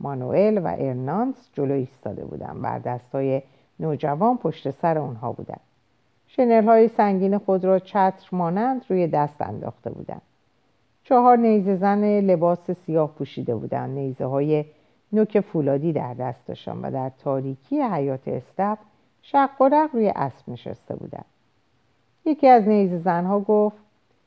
مانوئل 0.00 0.58
و 0.58 0.76
ارنانس 0.78 1.50
جلو 1.52 1.74
ایستاده 1.74 2.24
بودن 2.24 2.62
بر 2.62 2.78
دستای 2.78 3.42
نوجوان 3.80 4.36
پشت 4.36 4.70
سر 4.70 4.98
اونها 4.98 5.32
بودن. 5.32 5.58
شنل 6.26 6.64
های 6.64 6.88
سنگین 6.88 7.38
خود 7.38 7.64
را 7.64 7.78
چتر 7.78 8.28
مانند 8.32 8.84
روی 8.88 9.06
دست 9.06 9.42
انداخته 9.42 9.90
بودند 9.90 10.22
چهار 11.04 11.36
نیزه 11.36 11.76
زن 11.76 12.20
لباس 12.20 12.70
سیاه 12.70 13.10
پوشیده 13.10 13.54
بودند 13.54 13.90
نیزه 13.90 14.24
های 14.24 14.64
نوک 15.12 15.40
فولادی 15.40 15.92
در 15.92 16.14
دست 16.14 16.46
داشتن 16.46 16.78
و 16.82 16.90
در 16.90 17.10
تاریکی 17.18 17.82
حیات 17.82 18.28
استب 18.28 18.78
شق 19.22 19.60
و 19.60 19.68
رق 19.68 19.90
روی 19.92 20.12
اسب 20.16 20.48
نشسته 20.48 20.96
بودند 20.96 21.24
یکی 22.24 22.48
از 22.48 22.68
نیزه 22.68 22.98
زنها 22.98 23.40
گفت 23.40 23.76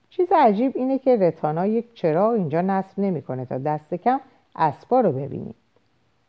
چیز 0.09 0.31
عجیب 0.35 0.71
اینه 0.75 0.99
که 0.99 1.17
رتانا 1.17 1.65
یک 1.65 1.93
چراغ 1.93 2.31
اینجا 2.31 2.61
نصب 2.61 2.99
نمی‌کنه 2.99 3.45
تا 3.45 3.57
دست 3.57 3.93
کم 3.93 4.19
اسبا 4.55 5.01
رو 5.01 5.11
ببینیم. 5.11 5.55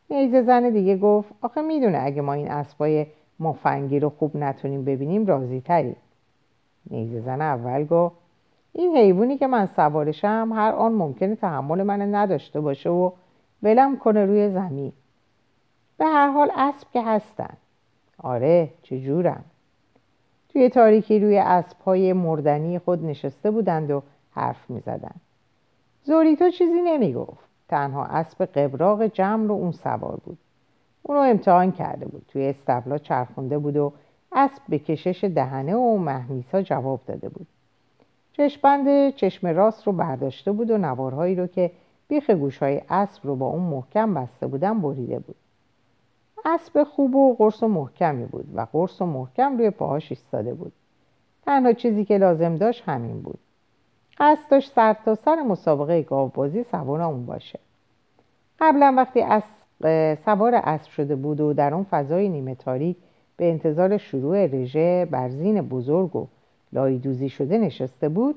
نیزه 0.09 0.41
زن 0.41 0.69
دیگه 0.69 0.97
گفت 0.97 1.33
آخه 1.41 1.61
می‌دونه 1.61 1.99
اگه 2.01 2.21
ما 2.21 2.33
این 2.33 2.51
اسبای 2.51 3.05
مفنگی 3.39 3.99
رو 3.99 4.09
خوب 4.09 4.37
نتونیم 4.37 4.85
ببینیم 4.85 5.25
راضی 5.25 5.61
تری 5.61 5.95
نیزه 6.89 7.21
زن 7.21 7.41
اول 7.41 7.85
گفت 7.85 8.15
این 8.73 8.97
حیوانی 8.97 9.37
که 9.37 9.47
من 9.47 9.65
سوارشم 9.65 10.49
هر 10.55 10.71
آن 10.71 10.91
ممکنه 10.91 11.35
تحمل 11.35 11.83
من 11.83 12.15
نداشته 12.15 12.61
باشه 12.61 12.89
و 12.89 13.11
ولم 13.63 13.97
کنه 13.97 14.25
روی 14.25 14.49
زمین. 14.49 14.91
به 15.97 16.05
هر 16.05 16.27
حال 16.27 16.51
اسب 16.55 16.87
که 16.93 17.03
هستن. 17.03 17.57
آره 18.23 18.69
چجورم 18.83 19.43
توی 20.49 20.69
تاریکی 20.69 21.19
روی 21.19 21.37
اسبهای 21.37 22.13
مردنی 22.13 22.79
خود 22.79 23.05
نشسته 23.05 23.51
بودند 23.51 23.91
و 23.91 24.03
حرف 24.31 24.69
می 24.69 24.79
زدن. 24.79 25.15
زوریتو 26.03 26.49
چیزی 26.49 26.81
نمی 26.81 27.13
گفت. 27.13 27.43
تنها 27.67 28.05
اسب 28.05 28.45
قبراق 28.45 29.03
جمع 29.05 29.47
رو 29.47 29.53
اون 29.53 29.71
سوار 29.71 30.19
بود. 30.25 30.37
اونو 31.03 31.19
امتحان 31.19 31.71
کرده 31.71 32.05
بود. 32.05 32.25
توی 32.27 32.47
استبلا 32.47 32.97
چرخونده 32.97 33.57
بود 33.57 33.77
و 33.77 33.93
اسب 34.31 34.61
به 34.69 34.79
کشش 34.79 35.23
دهنه 35.23 35.75
و 35.75 35.97
محمیسا 35.97 36.61
جواب 36.61 36.99
داده 37.05 37.29
بود. 37.29 37.47
چشمبند 38.33 39.15
چشم 39.15 39.47
راست 39.47 39.87
رو 39.87 39.93
برداشته 39.93 40.51
بود 40.51 40.71
و 40.71 40.77
نوارهایی 40.77 41.35
رو 41.35 41.47
که 41.47 41.71
بیخ 42.07 42.29
گوشهای 42.29 42.81
اسب 42.89 43.27
رو 43.27 43.35
با 43.35 43.47
اون 43.47 43.63
محکم 43.63 44.13
بسته 44.13 44.47
بودن 44.47 44.81
بریده 44.81 45.19
بود. 45.19 45.35
اسب 46.45 46.83
خوب 46.83 47.15
و 47.15 47.35
قرص 47.35 47.63
و 47.63 47.67
محکمی 47.67 48.25
بود 48.25 48.45
و 48.55 48.67
قرص 48.73 49.01
و 49.01 49.05
محکم 49.05 49.57
روی 49.57 49.69
پاهاش 49.69 50.11
ایستاده 50.11 50.53
بود. 50.53 50.71
تنها 51.45 51.73
چیزی 51.73 52.05
که 52.05 52.17
لازم 52.17 52.55
داشت 52.55 52.83
همین 52.85 53.21
بود. 53.21 53.39
قصد 54.17 54.51
داشت 54.51 54.71
سر 54.71 54.95
تا 55.05 55.15
سر 55.15 55.35
مسابقه 55.35 56.01
گاوبازی 56.01 56.63
سوار 56.63 57.01
اون 57.01 57.25
باشه. 57.25 57.59
قبلا 58.59 58.93
وقتی 58.97 59.21
اسب 59.21 60.15
سوار 60.25 60.55
اسب 60.55 60.91
شده 60.91 61.15
بود 61.15 61.41
و 61.41 61.53
در 61.53 61.73
اون 61.73 61.83
فضای 61.83 62.29
نیمه 62.29 62.55
تاریک 62.55 62.97
به 63.37 63.49
انتظار 63.49 63.97
شروع 63.97 64.45
رژه 64.45 65.07
بر 65.11 65.29
زین 65.29 65.61
بزرگ 65.61 66.15
و 66.15 66.27
لایدوزی 66.73 67.29
شده 67.29 67.57
نشسته 67.57 68.09
بود 68.09 68.35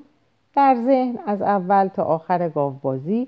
در 0.55 0.75
ذهن 0.85 1.19
از 1.25 1.41
اول 1.41 1.87
تا 1.87 2.03
آخر 2.03 2.49
گاوبازی 2.49 3.27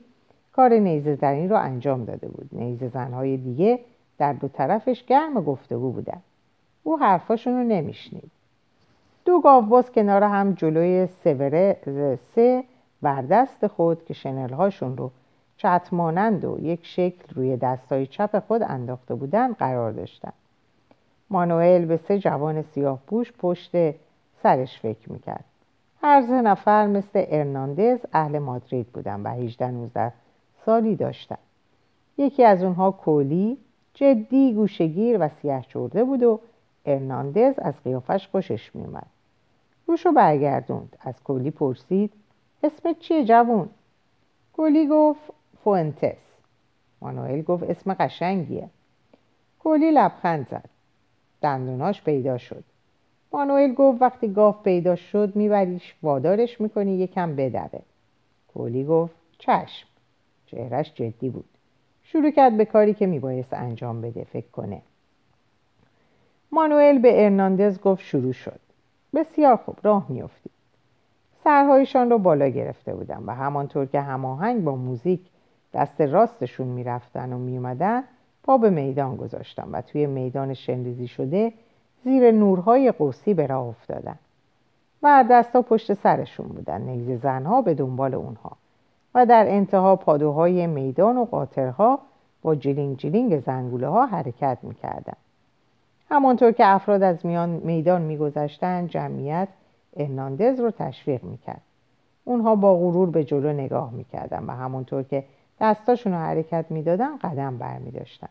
کار 0.53 0.73
نیزه 0.73 1.15
زنی 1.15 1.47
را 1.47 1.59
انجام 1.59 2.05
داده 2.05 2.27
بود. 2.27 2.49
نیزه 2.51 2.87
زنهای 2.87 3.37
دیگه 3.37 3.79
در 4.19 4.33
دو 4.33 4.47
طرفش 4.47 5.03
گرم 5.03 5.33
گفتگو 5.33 5.91
بودن. 5.91 6.21
او 6.83 6.99
حرفاشون 6.99 7.53
رو 7.53 7.63
نمیشنید. 7.63 8.31
دو 9.25 9.39
گاوباز 9.41 9.91
کنار 9.91 10.23
هم 10.23 10.53
جلوی 10.53 11.07
سوره 11.23 11.79
سه 12.35 12.63
بردست 13.01 13.67
خود 13.67 14.05
که 14.05 14.13
شنلهاشون 14.13 14.97
رو 14.97 15.11
چتمانند 15.57 16.45
و 16.45 16.57
یک 16.61 16.79
شکل 16.85 17.35
روی 17.35 17.57
دستای 17.57 18.07
چپ 18.07 18.43
خود 18.47 18.63
انداخته 18.63 19.15
بودند 19.15 19.55
قرار 19.55 19.91
داشتند 19.91 20.33
مانوئل 21.29 21.85
به 21.85 21.97
سه 21.97 22.19
جوان 22.19 22.61
سیاه 22.61 22.99
پوش 23.07 23.33
پشت 23.39 23.71
سرش 24.43 24.79
فکر 24.79 25.11
می‌کرد. 25.11 25.45
هر 26.01 26.21
سه 26.21 26.41
نفر 26.41 26.87
مثل 26.87 27.25
ارناندز 27.27 27.99
اهل 28.13 28.39
مادرید 28.39 28.87
بودن 28.87 29.21
و 29.21 29.29
18 29.29 29.71
19 29.71 30.11
سالی 30.65 30.95
داشتن. 30.95 31.37
یکی 32.17 32.43
از 32.43 32.63
اونها 32.63 32.91
کولی 32.91 33.57
جدی 33.93 34.53
گوشگیر 34.53 35.17
و 35.19 35.29
سیاه 35.29 35.61
چرده 35.61 36.03
بود 36.03 36.23
و 36.23 36.39
ارناندز 36.85 37.53
از 37.57 37.83
قیافش 37.83 38.27
خوشش 38.27 38.75
میومد 38.75 39.07
روشو 39.87 40.11
برگردوند. 40.11 40.97
از 41.01 41.23
کولی 41.23 41.51
پرسید 41.51 42.13
اسمت 42.63 42.99
چیه 42.99 43.25
جوون؟ 43.25 43.69
کولی 44.53 44.87
گفت 44.87 45.33
فوئنتس. 45.63 46.37
مانوئل 47.01 47.41
گفت 47.41 47.63
اسم 47.63 47.93
قشنگیه. 47.93 48.69
کولی 49.59 49.91
لبخند 49.91 50.47
زد. 50.51 50.69
دندوناش 51.41 52.01
پیدا 52.01 52.37
شد. 52.37 52.63
مانوئل 53.31 53.73
گفت 53.73 54.01
وقتی 54.01 54.33
گاف 54.33 54.63
پیدا 54.63 54.95
شد 54.95 55.35
میبریش. 55.35 55.95
وادارش 56.03 56.61
می‌کنی 56.61 56.97
یکم 56.97 57.35
بدره 57.35 57.81
کولی 58.53 58.83
گفت 58.83 59.15
چشم. 59.37 59.87
چهرش 60.45 60.93
جدی 60.93 61.29
بود. 61.29 61.58
شروع 62.11 62.31
کرد 62.31 62.57
به 62.57 62.65
کاری 62.65 62.93
که 62.93 63.05
میبایست 63.05 63.53
انجام 63.53 64.01
بده 64.01 64.23
فکر 64.23 64.47
کنه. 64.47 64.81
مانوئل 66.51 66.97
به 66.97 67.23
ارناندز 67.23 67.79
گفت 67.79 68.03
شروع 68.03 68.31
شد. 68.31 68.59
بسیار 69.13 69.55
خوب 69.55 69.77
راه 69.83 70.05
میافتید 70.09 70.51
سرهایشان 71.43 72.09
رو 72.09 72.17
بالا 72.17 72.47
گرفته 72.47 72.95
بودن 72.95 73.23
و 73.25 73.35
همانطور 73.35 73.85
که 73.85 74.01
هماهنگ 74.01 74.63
با 74.63 74.75
موزیک 74.75 75.19
دست 75.73 76.01
راستشون 76.01 76.67
می‌رفتن 76.67 77.33
و 77.33 77.37
میومدن 77.37 78.03
پا 78.43 78.57
به 78.57 78.69
میدان 78.69 79.15
گذاشتن 79.15 79.69
و 79.71 79.81
توی 79.81 80.05
میدان 80.05 80.53
شنریزی 80.53 81.07
شده 81.07 81.53
زیر 82.03 82.31
نورهای 82.31 82.91
قوسی 82.91 83.33
به 83.33 83.47
راه 83.47 83.67
افتادن. 83.67 84.15
و 85.03 85.25
دستا 85.31 85.61
پشت 85.61 85.93
سرشون 85.93 86.47
بودن. 86.47 86.81
نیزه 86.81 87.17
زنها 87.17 87.61
به 87.61 87.73
دنبال 87.73 88.13
اونها. 88.15 88.51
و 89.15 89.25
در 89.25 89.45
انتها 89.47 89.95
پادوهای 89.95 90.67
میدان 90.67 91.17
و 91.17 91.25
قاطرها 91.25 91.99
با 92.41 92.55
جلینگ 92.55 92.97
جلینگ 92.97 93.39
زنگوله 93.39 93.87
ها 93.87 94.05
حرکت 94.05 94.57
می‌کردن 94.61 95.13
همانطور 96.09 96.51
که 96.51 96.67
افراد 96.67 97.03
از 97.03 97.25
میان 97.25 97.49
میدان 97.49 98.01
میگذشتند 98.01 98.89
جمعیت 98.89 99.47
ارناندز 99.97 100.59
رو 100.59 100.71
تشویق 100.71 101.23
می‌کرد. 101.23 101.61
اونها 102.25 102.55
با 102.55 102.75
غرور 102.75 103.09
به 103.09 103.23
جلو 103.23 103.53
نگاه 103.53 103.91
می‌کردن 103.91 104.43
و 104.47 104.51
همانطور 104.51 105.03
که 105.03 105.23
دستاشون 105.61 106.13
رو 106.13 106.19
حرکت 106.19 106.65
می‌دادن 106.69 107.17
قدم 107.17 107.57
برمیداشتن 107.57 108.29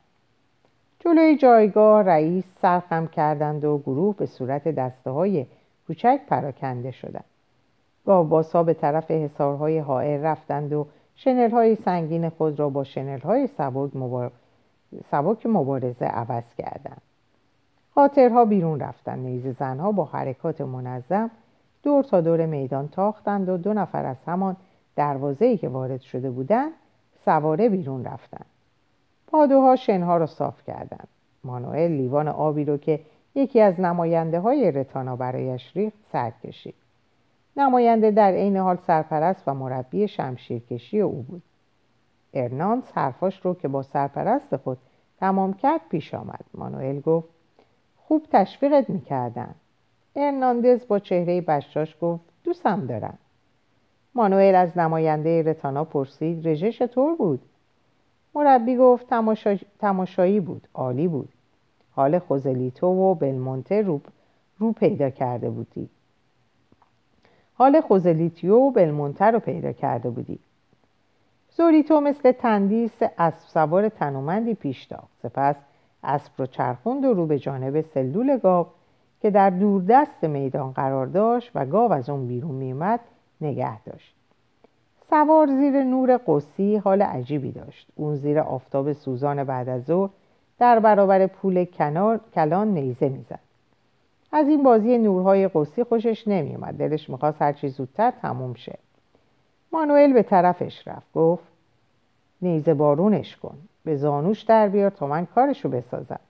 جلوی 1.01 1.37
جایگاه 1.37 2.03
رئیس 2.03 2.45
سرخم 2.61 3.07
کردند 3.07 3.65
و 3.65 3.79
گروه 3.79 4.17
به 4.17 4.27
صورت 4.27 4.69
دسته 4.69 5.11
های 5.11 5.47
کوچک 5.87 6.21
پراکنده 6.29 6.91
شدند. 6.91 7.25
گاوباسها 8.09 8.63
به 8.63 8.75
طرف 8.75 9.11
حسارهای 9.11 9.79
حائر 9.79 10.21
رفتند 10.21 10.73
و 10.73 10.87
شنل 11.15 11.51
های 11.51 11.77
سنگین 11.77 12.29
خود 12.29 12.59
را 12.59 12.69
با 12.69 12.85
شنل 12.85 13.19
های 13.19 13.47
سبک, 13.47 13.97
مبار... 13.97 14.33
سبک 15.11 15.47
مبارزه 15.47 16.05
عوض 16.05 16.55
کردند. 16.59 17.01
خاطرها 17.95 18.45
بیرون 18.45 18.81
رفتند. 18.81 19.19
نیز 19.19 19.47
زنها 19.47 19.93
با 19.93 20.05
حرکات 20.05 20.61
منظم 20.61 21.31
دور 21.83 22.05
تا 22.05 22.21
دور 22.21 22.47
میدان 22.47 22.89
تاختند 22.89 23.49
و 23.49 23.57
دو 23.57 23.73
نفر 23.73 24.05
از 24.07 24.17
همان 24.27 24.57
دروازه‌ای 24.97 25.57
که 25.57 25.69
وارد 25.69 26.01
شده 26.01 26.31
بودند 26.31 26.73
سواره 27.25 27.69
بیرون 27.69 28.05
رفتند. 28.05 28.47
پادوها 29.27 29.77
شنها 29.77 30.17
را 30.17 30.27
صاف 30.27 30.65
کردند. 30.67 31.09
مانوئل 31.45 31.93
لیوان 31.93 32.29
آبی 32.29 32.65
رو 32.65 32.77
که 32.77 33.01
یکی 33.35 33.61
از 33.61 33.81
نماینده 33.81 34.41
های 34.41 34.73
رتانا 34.73 35.17
برایش 35.17 35.77
ریخت 35.77 35.97
سر 36.13 36.33
کشید 36.45 36.88
نماینده 37.59 38.11
در 38.11 38.33
عین 38.33 38.57
حال 38.57 38.77
سرپرست 38.87 39.43
و 39.47 39.55
مربی 39.55 40.09
شمشیرکشی 40.09 41.01
او 41.01 41.23
بود. 41.23 41.43
ارنانس 42.35 42.85
حرفاش 42.95 43.41
رو 43.41 43.55
که 43.55 43.69
با 43.69 43.83
سرپرست 43.83 44.57
خود 44.57 44.79
تمام 45.21 45.55
کرد 45.55 45.81
پیش 45.91 46.15
آمد. 46.15 46.45
مانوئل 46.55 47.01
گفت 47.01 47.29
خوب 47.97 48.27
تشویقت 48.33 48.91
می‌کردن. 48.91 49.55
ارناندز 50.17 50.87
با 50.87 50.99
چهره 50.99 51.41
بشاش 51.41 51.97
گفت 52.01 52.25
دوستم 52.45 52.87
دارم. 52.87 53.19
مانوئل 54.15 54.55
از 54.55 54.79
نماینده 54.79 55.43
رتانا 55.43 55.85
پرسید 55.85 56.49
رژه 56.49 56.73
چطور 56.73 57.17
بود؟ 57.17 57.41
مربی 58.35 58.77
گفت 58.77 59.07
تماشایی 59.79 60.41
بود 60.41 60.69
عالی 60.75 61.09
بود. 61.09 61.29
حال 61.91 62.19
خوزلیتو 62.19 62.87
و 62.87 63.15
بلمونته 63.15 63.83
رو, 63.83 64.01
رو 64.59 64.73
پیدا 64.73 65.11
کرده 65.11 65.51
بودی. 65.51 65.89
حال 67.59 67.81
خوزلیتیو 67.81 68.71
بلمونته 68.71 69.25
رو 69.25 69.39
پیدا 69.39 69.73
کرده 69.73 70.11
بودی. 70.11 70.39
زوریتو 71.51 72.01
مثل 72.01 72.33
تندیس 72.33 73.03
اسب 73.19 73.49
سوار 73.49 73.89
تنومندی 73.89 74.55
پیش 74.55 74.85
داد 74.85 75.09
سپس 75.23 75.57
اسب 76.05 76.33
رو 76.39 76.47
چرخوند 76.47 77.05
و 77.05 77.15
رو 77.15 77.27
به 77.27 77.39
جانب 77.39 77.81
سلول 77.81 78.37
گاو 78.37 78.67
که 79.23 79.31
در 79.31 79.51
دوردست 79.51 80.25
میدان 80.25 80.73
قرار 80.73 81.07
داشت 81.07 81.51
و 81.55 81.67
گاو 81.67 81.93
از 81.93 82.11
اون 82.11 82.29
بیرون 82.29 82.55
میومد 82.55 83.01
نگه 83.41 83.83
داشت. 83.83 84.15
سوار 85.11 85.47
زیر 85.47 85.85
نور 85.85 86.21
قصی 86.27 86.77
حال 86.77 87.03
عجیبی 87.03 87.53
داشت. 87.53 87.89
اون 87.95 88.15
زیر 88.15 88.39
آفتاب 88.39 88.93
سوزان 88.93 89.45
بعد 89.45 89.69
از 89.69 89.85
ظهر 89.85 90.11
در 90.59 90.79
برابر 90.79 91.27
پول 91.27 91.65
کنار 91.65 92.21
کلان 92.35 92.69
نیزه 92.69 93.09
می‌زد. 93.09 93.48
از 94.33 94.49
این 94.49 94.63
بازی 94.63 94.99
نورهای 94.99 95.49
قصی 95.49 95.85
خوشش 95.85 96.29
نمیومد 96.29 96.75
دلش 96.75 97.11
می‌خواست 97.11 97.43
هرچی 97.43 97.69
زودتر 97.69 98.11
تموم 98.11 98.55
شه. 98.55 98.79
مانوئل 99.73 100.13
به 100.13 100.23
طرفش 100.23 100.89
رفت. 100.89 101.13
گفت 101.15 101.45
نیزه 102.43 102.75
بارونش 102.75 103.37
کن. 103.37 103.59
به 103.85 103.97
زانوش 103.97 104.43
در 104.43 104.69
بیار 104.69 104.91
تا 104.91 105.07
من 105.07 105.27
کارشو 105.27 105.69
بسازم. 105.69 106.21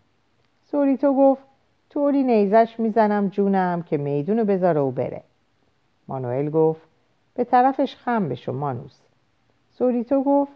سوریتو 0.64 1.14
گفت 1.14 1.42
طوری 1.90 2.22
نیزش 2.22 2.74
می‌زنم 2.78 3.28
جونم 3.28 3.82
که 3.82 3.96
میدونو 3.96 4.44
بذاره 4.44 4.80
و 4.80 4.90
بره. 4.90 5.22
مانوئل 6.08 6.50
گفت 6.50 6.80
به 7.34 7.44
طرفش 7.44 7.96
خم 7.96 8.28
بشو 8.28 8.52
مانوس. 8.52 9.00
سوریتو 9.70 10.22
گفت 10.22 10.52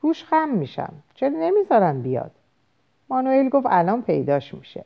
روش 0.00 0.24
خم 0.24 0.48
میشم. 0.48 0.92
چرا 1.14 1.28
نمی‌ذارن 1.28 2.02
بیاد؟ 2.02 2.30
مانوئل 3.08 3.48
گفت 3.48 3.66
الان 3.70 4.02
پیداش 4.02 4.54
میشه. 4.54 4.84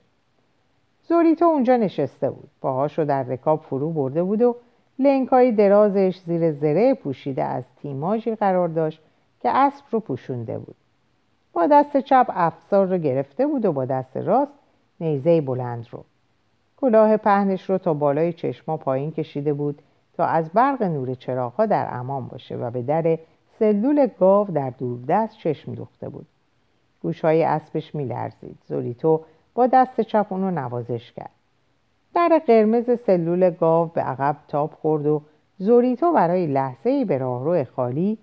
زوریتو 1.09 1.45
اونجا 1.45 1.77
نشسته 1.77 2.31
بود. 2.31 2.51
پاهاشو 2.61 3.05
در 3.05 3.23
رکاب 3.23 3.61
فرو 3.61 3.91
برده 3.91 4.23
بود 4.23 4.43
و 4.43 4.57
لنگ 4.99 5.29
های 5.29 5.53
درازش 5.53 6.21
زیر 6.27 6.53
زره 6.53 6.95
پوشیده 6.95 7.45
از 7.45 7.65
تیماژی 7.77 8.35
قرار 8.35 8.69
داشت 8.69 9.01
که 9.41 9.49
اسب 9.49 9.85
رو 9.91 10.01
پوشونده 10.01 10.59
بود. 10.59 10.75
با 11.53 11.67
دست 11.67 11.97
چپ 11.97 12.27
افسار 12.29 12.87
رو 12.87 12.99
گرفته 12.99 13.47
بود 13.47 13.65
و 13.65 13.73
با 13.73 13.85
دست 13.85 14.17
راست 14.17 14.53
نیزه 15.01 15.41
بلند 15.41 15.87
رو. 15.91 16.05
کلاه 16.77 17.17
پهنش 17.17 17.71
رو 17.71 17.79
تا 17.79 17.95
بالای 17.95 18.33
چشما 18.33 18.77
پایین 18.77 19.11
کشیده 19.11 19.53
بود 19.53 19.83
تا 20.17 20.25
از 20.25 20.51
برق 20.51 20.83
نور 20.83 21.15
چراغها 21.15 21.67
در 21.67 21.89
امان 21.91 22.27
باشه 22.27 22.57
و 22.57 22.71
به 22.71 22.83
در 22.83 23.19
سلول 23.59 24.07
گاو 24.07 24.47
در 24.47 24.71
دوردست 24.71 25.37
چشم 25.37 25.75
دوخته 25.75 26.09
بود. 26.09 26.27
گوشهای 27.03 27.45
اسبش 27.45 27.95
میلرزید. 27.95 28.59
زوریتو 28.67 29.21
با 29.59 29.67
دست 29.67 30.01
چپ 30.01 30.27
اونو 30.31 30.51
نوازش 30.51 31.13
کرد. 31.13 31.31
در 32.15 32.43
قرمز 32.47 32.91
سلول 33.01 33.51
گاو 33.51 33.87
به 33.87 34.01
عقب 34.01 34.37
تاب 34.49 34.73
خورد 34.73 35.07
و 35.07 35.23
زوریتو 35.59 36.13
برای 36.13 36.47
لحظه 36.47 36.91
ای 36.91 37.05
به 37.05 37.19
راهرو 37.19 37.65
خالی 37.65 38.19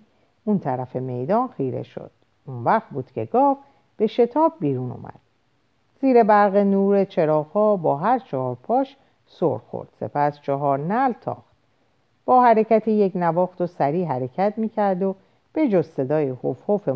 اون 0.46 0.60
طرف 0.60 0.96
میدان 0.96 1.48
خیره 1.48 1.84
شد. 1.84 2.12
اون 2.46 2.64
وقت 2.64 2.90
بود 2.90 3.12
که 3.12 3.26
گاو 3.26 3.58
به 3.98 4.08
شتاب 4.08 4.54
بیرون 4.60 4.92
اومد. 4.92 5.20
زیر 6.02 6.24
برق 6.24 6.56
نور 6.56 7.06
چراغها 7.06 7.76
با 7.76 7.98
هر 7.98 8.20
چهار 8.20 8.58
پاش 8.64 8.98
سر 9.26 9.58
خورد. 9.58 9.90
سپس 10.00 10.42
چهار 10.42 10.80
نل 10.80 11.14
تاخت. 11.22 11.56
با 12.26 12.44
حرکت 12.44 12.88
یک 12.88 13.12
نواخت 13.16 13.62
و 13.62 13.68
سریع 13.68 14.08
حرکت 14.08 14.54
می‌کرد 14.58 15.04
و 15.04 15.16
به 15.54 15.68
جز 15.68 15.88
صدای 15.88 16.34
حف 16.44 16.70
حف 16.70 16.90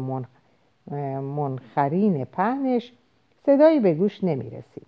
منخرین 1.22 2.26
پهنش 2.26 2.94
صدایی 3.46 3.80
به 3.80 3.94
گوش 3.94 4.24
نمی 4.24 4.50
رسید. 4.50 4.88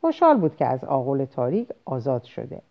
خوشحال 0.00 0.36
بود 0.36 0.56
که 0.56 0.66
از 0.66 0.84
آغل 0.84 1.24
تاریک 1.24 1.68
آزاد 1.84 2.22
شده 2.24 2.62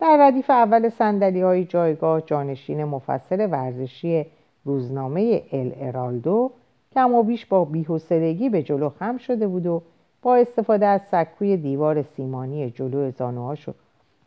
در 0.00 0.16
ردیف 0.20 0.50
اول 0.50 0.88
سندلی 0.88 1.40
های 1.40 1.64
جایگاه 1.64 2.20
جانشین 2.20 2.84
مفصل 2.84 3.48
ورزشی 3.50 4.26
روزنامه 4.64 5.42
ال 5.52 5.72
ارالدو 5.76 6.50
کم 6.94 7.14
و 7.14 7.22
بیش 7.22 7.46
با 7.46 7.64
بیحسلگی 7.64 8.48
به 8.48 8.62
جلو 8.62 8.88
خم 8.88 9.16
شده 9.18 9.46
بود 9.46 9.66
و 9.66 9.82
با 10.22 10.36
استفاده 10.36 10.86
از 10.86 11.00
سکوی 11.10 11.56
دیوار 11.56 12.02
سیمانی 12.02 12.70
جلو 12.70 13.10
زانوهاش, 13.10 13.68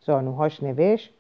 زانوهاش 0.06 0.64
نوشت 0.64 1.14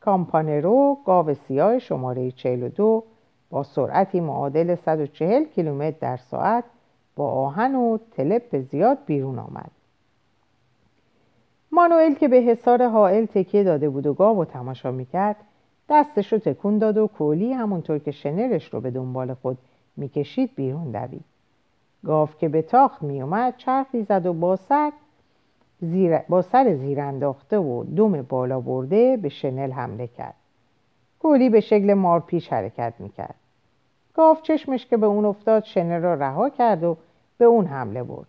کامپانرو 0.00 0.96
گاو 1.06 1.34
سیاه 1.34 1.78
شماره 1.78 2.30
42 2.30 3.04
با 3.50 3.62
سرعتی 3.62 4.20
معادل 4.20 4.74
140 4.74 5.44
کیلومتر 5.44 5.96
در 6.00 6.16
ساعت 6.16 6.64
با 7.22 7.30
آهن 7.30 7.74
و 7.74 7.98
تلپ 8.10 8.58
زیاد 8.58 8.98
بیرون 9.06 9.38
آمد. 9.38 9.70
مانوئل 11.72 12.14
که 12.14 12.28
به 12.28 12.36
حصار 12.36 12.88
حائل 12.88 13.26
تکیه 13.26 13.64
داده 13.64 13.88
بود 13.88 14.06
و 14.06 14.14
گاو 14.14 14.38
و 14.38 14.44
تماشا 14.44 14.90
می‌کرد 14.90 15.36
دستش 15.88 16.32
رو 16.32 16.38
تکون 16.38 16.78
داد 16.78 16.98
و 16.98 17.06
کولی 17.06 17.52
همونطور 17.52 17.98
که 17.98 18.10
شنرش 18.10 18.74
رو 18.74 18.80
به 18.80 18.90
دنبال 18.90 19.34
خود 19.34 19.58
می‌کشید 19.96 20.50
بیرون 20.54 20.90
دوید. 20.90 21.24
گاو 22.04 22.28
که 22.38 22.48
به 22.48 22.62
تاخت 22.62 23.02
میومد 23.02 23.54
چرخی 23.56 24.02
زد 24.02 24.26
و 24.26 24.32
با 24.32 24.56
سر 24.56 24.92
زیر... 25.80 26.18
با 26.18 26.42
سر 26.42 26.74
زیر 26.74 27.00
انداخته 27.00 27.58
و 27.58 27.84
دم 27.84 28.22
بالا 28.22 28.60
برده 28.60 29.16
به 29.16 29.28
شنل 29.28 29.70
حمله 29.70 30.06
کرد. 30.06 30.34
کولی 31.20 31.50
به 31.50 31.60
شکل 31.60 31.94
مارپیش 31.94 32.48
حرکت 32.48 32.94
می‌کرد. 32.98 33.34
گاو 34.14 34.36
چشمش 34.42 34.86
که 34.86 34.96
به 34.96 35.06
اون 35.06 35.24
افتاد 35.24 35.64
شنل 35.64 36.00
را 36.00 36.14
رها 36.14 36.48
کرد 36.48 36.84
و 36.84 36.96
به 37.42 37.48
اون 37.48 37.66
حمله 37.66 38.02
برد. 38.02 38.26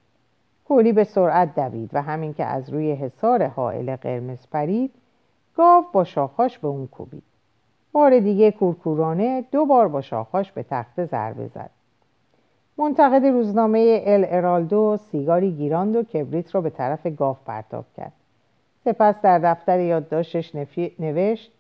کولی 0.68 0.94
به 0.94 1.04
سرعت 1.04 1.56
دوید 1.56 1.90
و 1.94 2.02
همین 2.02 2.34
که 2.34 2.46
از 2.46 2.70
روی 2.70 2.92
حصار 2.92 3.48
حائل 3.48 3.96
قرمز 3.96 4.48
پرید 4.52 4.92
گاو 5.58 5.86
با 5.94 6.04
شاخاش 6.04 6.60
به 6.60 6.68
اون 6.68 6.88
کوبید. 6.88 7.24
بار 7.92 8.20
دیگه 8.20 8.52
کورکورانه 8.52 9.44
دو 9.52 9.66
بار 9.66 9.88
با 9.88 10.02
شاخاش 10.02 10.52
به 10.52 10.64
تخت 10.64 11.06
ضربه 11.06 11.48
زد. 11.48 11.70
منتقد 12.78 13.26
روزنامه 13.26 14.04
ال 14.06 14.26
ارالدو 14.30 14.98
سیگاری 14.98 15.52
گیراند 15.52 15.96
و 15.96 16.04
کبریت 16.04 16.56
را 16.56 16.62
به 16.62 16.70
طرف 16.70 17.08
گاو 17.08 17.38
پرتاب 17.46 17.86
کرد. 17.98 18.14
سپس 18.84 19.22
در 19.22 19.40
دفتر 19.40 19.80
یادداشتش 19.80 20.56
نوشت 21.00 21.52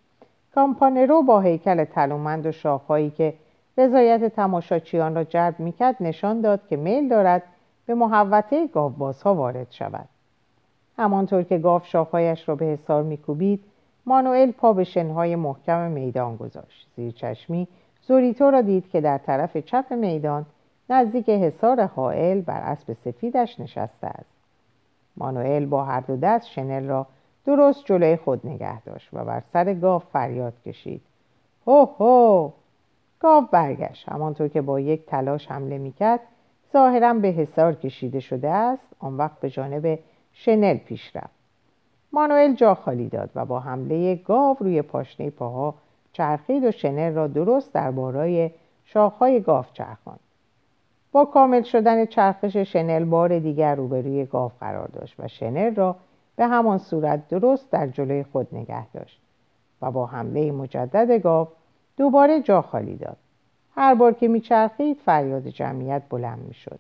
کامپانرو 0.56 1.22
با 1.22 1.40
هیکل 1.40 1.84
تلومند 1.84 2.46
و 2.46 2.52
شاخهایی 2.52 3.10
که 3.10 3.34
رضایت 3.78 4.36
تماشاچیان 4.36 5.16
را 5.16 5.24
جلب 5.24 5.60
می‌کرد 5.60 5.96
نشان 6.00 6.42
داد 6.42 6.68
که 6.68 6.76
میل 6.76 7.10
دارد 7.10 7.44
به 7.86 7.94
محوطه 7.94 8.68
گاوبازها 8.68 9.36
وارد 9.36 9.68
شود. 9.70 10.10
همانطور 10.98 11.44
که 11.44 11.58
گاو 11.58 11.82
شاخهایش 11.84 12.50
را 12.50 12.56
به 12.56 12.66
حصار 12.66 13.04
میکوبید 13.04 13.64
مانوئل 14.06 14.52
پا 14.52 14.74
به 14.74 14.84
شنهای 14.84 15.36
محکم 15.36 15.92
میدان 15.92 16.36
گذاشت. 16.36 16.88
زیر 16.96 17.12
چشمی 17.12 17.68
زوریتو 18.02 18.52
را 18.52 18.62
دید 18.62 18.90
که 18.90 19.02
در 19.02 19.18
طرف 19.18 19.58
چپ 19.58 19.94
میدان 19.94 20.46
نزدیک 20.90 21.30
حصار 21.30 21.86
حائل 21.86 22.42
بر 22.42 22.62
اسب 22.62 22.94
سفیدش 22.94 23.60
نشسته 23.60 24.08
است. 24.08 24.34
مانوئل 25.18 25.66
با 25.66 25.84
هر 25.84 26.00
دو 26.00 26.18
دست 26.18 26.48
شنل 26.48 26.88
را 26.88 27.08
درست 27.46 27.86
جلوی 27.86 28.16
خود 28.16 28.48
نگه 28.48 28.82
داشت 28.82 29.10
و 29.14 29.26
بر 29.26 29.44
سر 29.54 29.74
گاو 29.74 30.00
فریاد 30.00 30.54
کشید. 30.66 31.02
هو 31.68 31.86
هو! 32.00 32.50
گاو 33.24 33.48
برگشت. 33.52 34.10
همانطور 34.10 34.48
که 34.48 34.62
با 34.62 34.80
یک 34.80 35.06
تلاش 35.06 35.52
حمله 35.52 35.78
می‌کرد 35.78 36.20
ظاهرا 36.74 37.14
به 37.14 37.28
حصار 37.28 37.74
کشیده 37.74 38.20
شده 38.20 38.50
است. 38.50 38.96
آن 39.00 39.18
وقت 39.18 39.40
به 39.40 39.50
جانب 39.50 40.00
شنل 40.34 40.78
پیش 40.78 41.16
رفت. 41.16 41.44
مانوئل 42.12 42.54
جا 42.54 42.76
خالی 42.76 43.10
داد 43.10 43.30
و 43.36 43.46
با 43.46 43.60
حمله 43.60 44.16
گاو 44.16 44.58
روی 44.60 44.82
پاشنه 44.82 45.30
پاها 45.30 45.74
چرخید 46.14 46.64
و 46.64 46.72
شنل 46.72 47.14
را 47.14 47.28
درست 47.28 47.74
در 47.74 47.92
بارای 47.92 48.52
شاخهای 48.86 49.42
گاو 49.42 49.66
چرخاند. 49.74 50.20
با 51.12 51.26
کامل 51.26 51.62
شدن 51.62 52.06
چرخش 52.06 52.58
شنل 52.58 53.06
بار 53.06 53.40
دیگر 53.40 53.76
روبروی 53.76 54.26
گاو 54.26 54.52
قرار 54.60 54.88
داشت 54.88 55.16
و 55.20 55.28
شنل 55.28 55.76
را 55.76 55.96
به 56.36 56.48
همان 56.48 56.78
صورت 56.78 57.28
درست 57.30 57.72
در 57.72 57.88
جلوی 57.88 58.24
خود 58.24 58.48
نگه 58.52 58.88
داشت 58.88 59.22
و 59.82 59.92
با 59.92 60.06
حمله 60.06 60.52
مجدد 60.52 61.22
گاو 61.22 61.48
دوباره 61.98 62.42
جا 62.42 62.62
خالی 62.62 62.96
داد. 62.96 63.18
هر 63.76 63.96
بار 63.96 64.14
که 64.14 64.28
میچرخید 64.28 64.98
فریاد 65.06 65.48
جمعیت 65.48 66.02
بلند 66.10 66.40
می‌شد. 66.48 66.80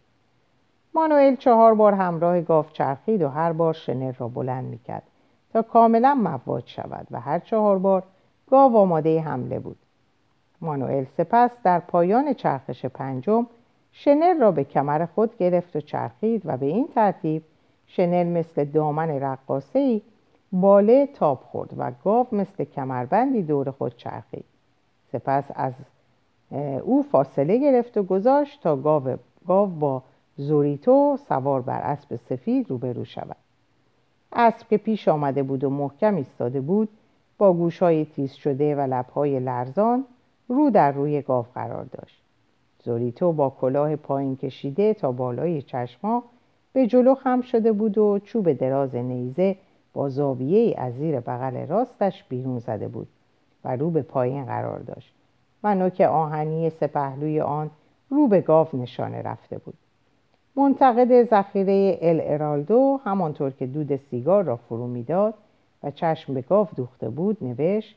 مانوئل 0.96 1.36
چهار 1.36 1.76
بار 1.76 1.94
همراه 1.94 2.42
گاو 2.42 2.66
چرخید 2.74 3.22
و 3.22 3.28
هر 3.28 3.54
بار 3.54 3.74
شنل 3.74 4.14
را 4.14 4.28
بلند 4.28 4.66
می‌کرد 4.66 5.04
تا 5.54 5.62
کاملا 5.62 6.16
مواج 6.16 6.70
شود 6.70 7.08
و 7.12 7.20
هر 7.20 7.40
چهار 7.40 7.80
بار 7.80 8.04
گاو 8.50 8.78
آماده 8.78 9.22
حمله 9.22 9.60
بود. 9.60 9.78
مانوئل 10.62 11.04
سپس 11.04 11.52
در 11.64 11.80
پایان 11.80 12.34
چرخش 12.34 12.86
پنجم 12.86 13.48
شنل 13.92 14.40
را 14.40 14.52
به 14.52 14.64
کمر 14.64 15.06
خود 15.06 15.38
گرفت 15.38 15.76
و 15.76 15.82
چرخید 15.82 16.42
و 16.46 16.58
به 16.58 16.66
این 16.66 16.88
ترتیب 16.96 17.44
شنل 17.88 18.28
مثل 18.28 18.66
دامن 18.66 19.10
رقاصه 19.10 20.02
باله 20.52 21.08
تاب 21.08 21.40
خورد 21.40 21.70
و 21.78 21.92
گاو 22.04 22.28
مثل 22.32 22.64
کمربندی 22.64 23.42
دور 23.42 23.72
خود 23.72 23.98
چرخید. 23.98 24.46
سپس 25.14 25.52
از 25.56 25.74
او 26.84 27.04
فاصله 27.04 27.58
گرفت 27.58 27.98
و 27.98 28.04
گذاشت 28.04 28.64
تا 28.64 28.76
گاو, 28.76 29.04
گاو 29.48 29.70
با 29.70 30.04
زوریتو 30.38 31.18
سوار 31.28 31.62
بر 31.62 31.82
اسب 31.82 32.16
سفید 32.16 32.70
روبرو 32.70 33.06
شود. 33.06 33.36
اسب 34.32 34.68
که 34.70 34.78
پیش 34.78 35.08
آمده 35.08 35.44
بود 35.44 35.64
و 35.64 35.70
محکم 35.70 36.16
ایستاده 36.16 36.62
بود 36.62 36.90
با 37.38 37.54
گوشهای 37.54 38.06
تیز 38.06 38.32
شده 38.32 38.76
و 38.76 38.80
لبهای 38.80 39.40
لرزان 39.40 40.06
رو 40.48 40.70
در 40.70 40.92
روی 40.92 41.22
گاو 41.22 41.46
قرار 41.56 41.84
داشت. 41.84 42.24
زوریتو 42.84 43.32
با 43.32 43.50
کلاه 43.50 43.96
پایین 43.96 44.36
کشیده 44.36 44.94
تا 44.94 45.12
بالای 45.12 45.62
چشما 45.62 46.24
به 46.74 46.88
جلو 46.88 47.16
خم 47.16 47.42
شده 47.42 47.72
بود 47.72 47.98
و 47.98 48.20
چوب 48.20 48.54
دراز 48.54 48.96
نیزه 48.96 49.56
با 49.94 50.10
زاویه 50.10 50.76
از 50.78 50.94
زیر 50.94 51.20
بغل 51.20 51.68
راستش 51.68 52.24
بیرون 52.24 52.60
زده 52.60 52.88
بود. 52.88 53.08
و 53.66 53.76
رو 53.76 53.92
به 53.92 54.02
پایین 54.02 54.46
قرار 54.46 54.80
داشت 54.80 55.14
و 55.64 55.76
نوک 55.76 56.02
آهنی 56.02 56.70
سپهلوی 56.70 57.42
آن 57.42 57.70
رو 58.10 58.28
به 58.28 58.42
گاو 58.42 58.68
نشانه 58.74 59.22
رفته 59.22 59.58
بود. 59.58 59.74
منتقد 60.56 61.24
ذخیره 61.24 61.98
ال 62.02 62.22
ارالدو 62.24 63.00
همانطور 63.06 63.52
که 63.52 63.68
دود 63.68 63.96
سیگار 63.96 64.44
را 64.44 64.56
فرو 64.56 64.88
می‌داد 64.88 65.34
و 65.84 65.92
چشم 65.92 66.34
به 66.34 66.42
گاو 66.42 66.68
دوخته 66.76 67.10
بود 67.10 67.38
نوشت 67.42 67.96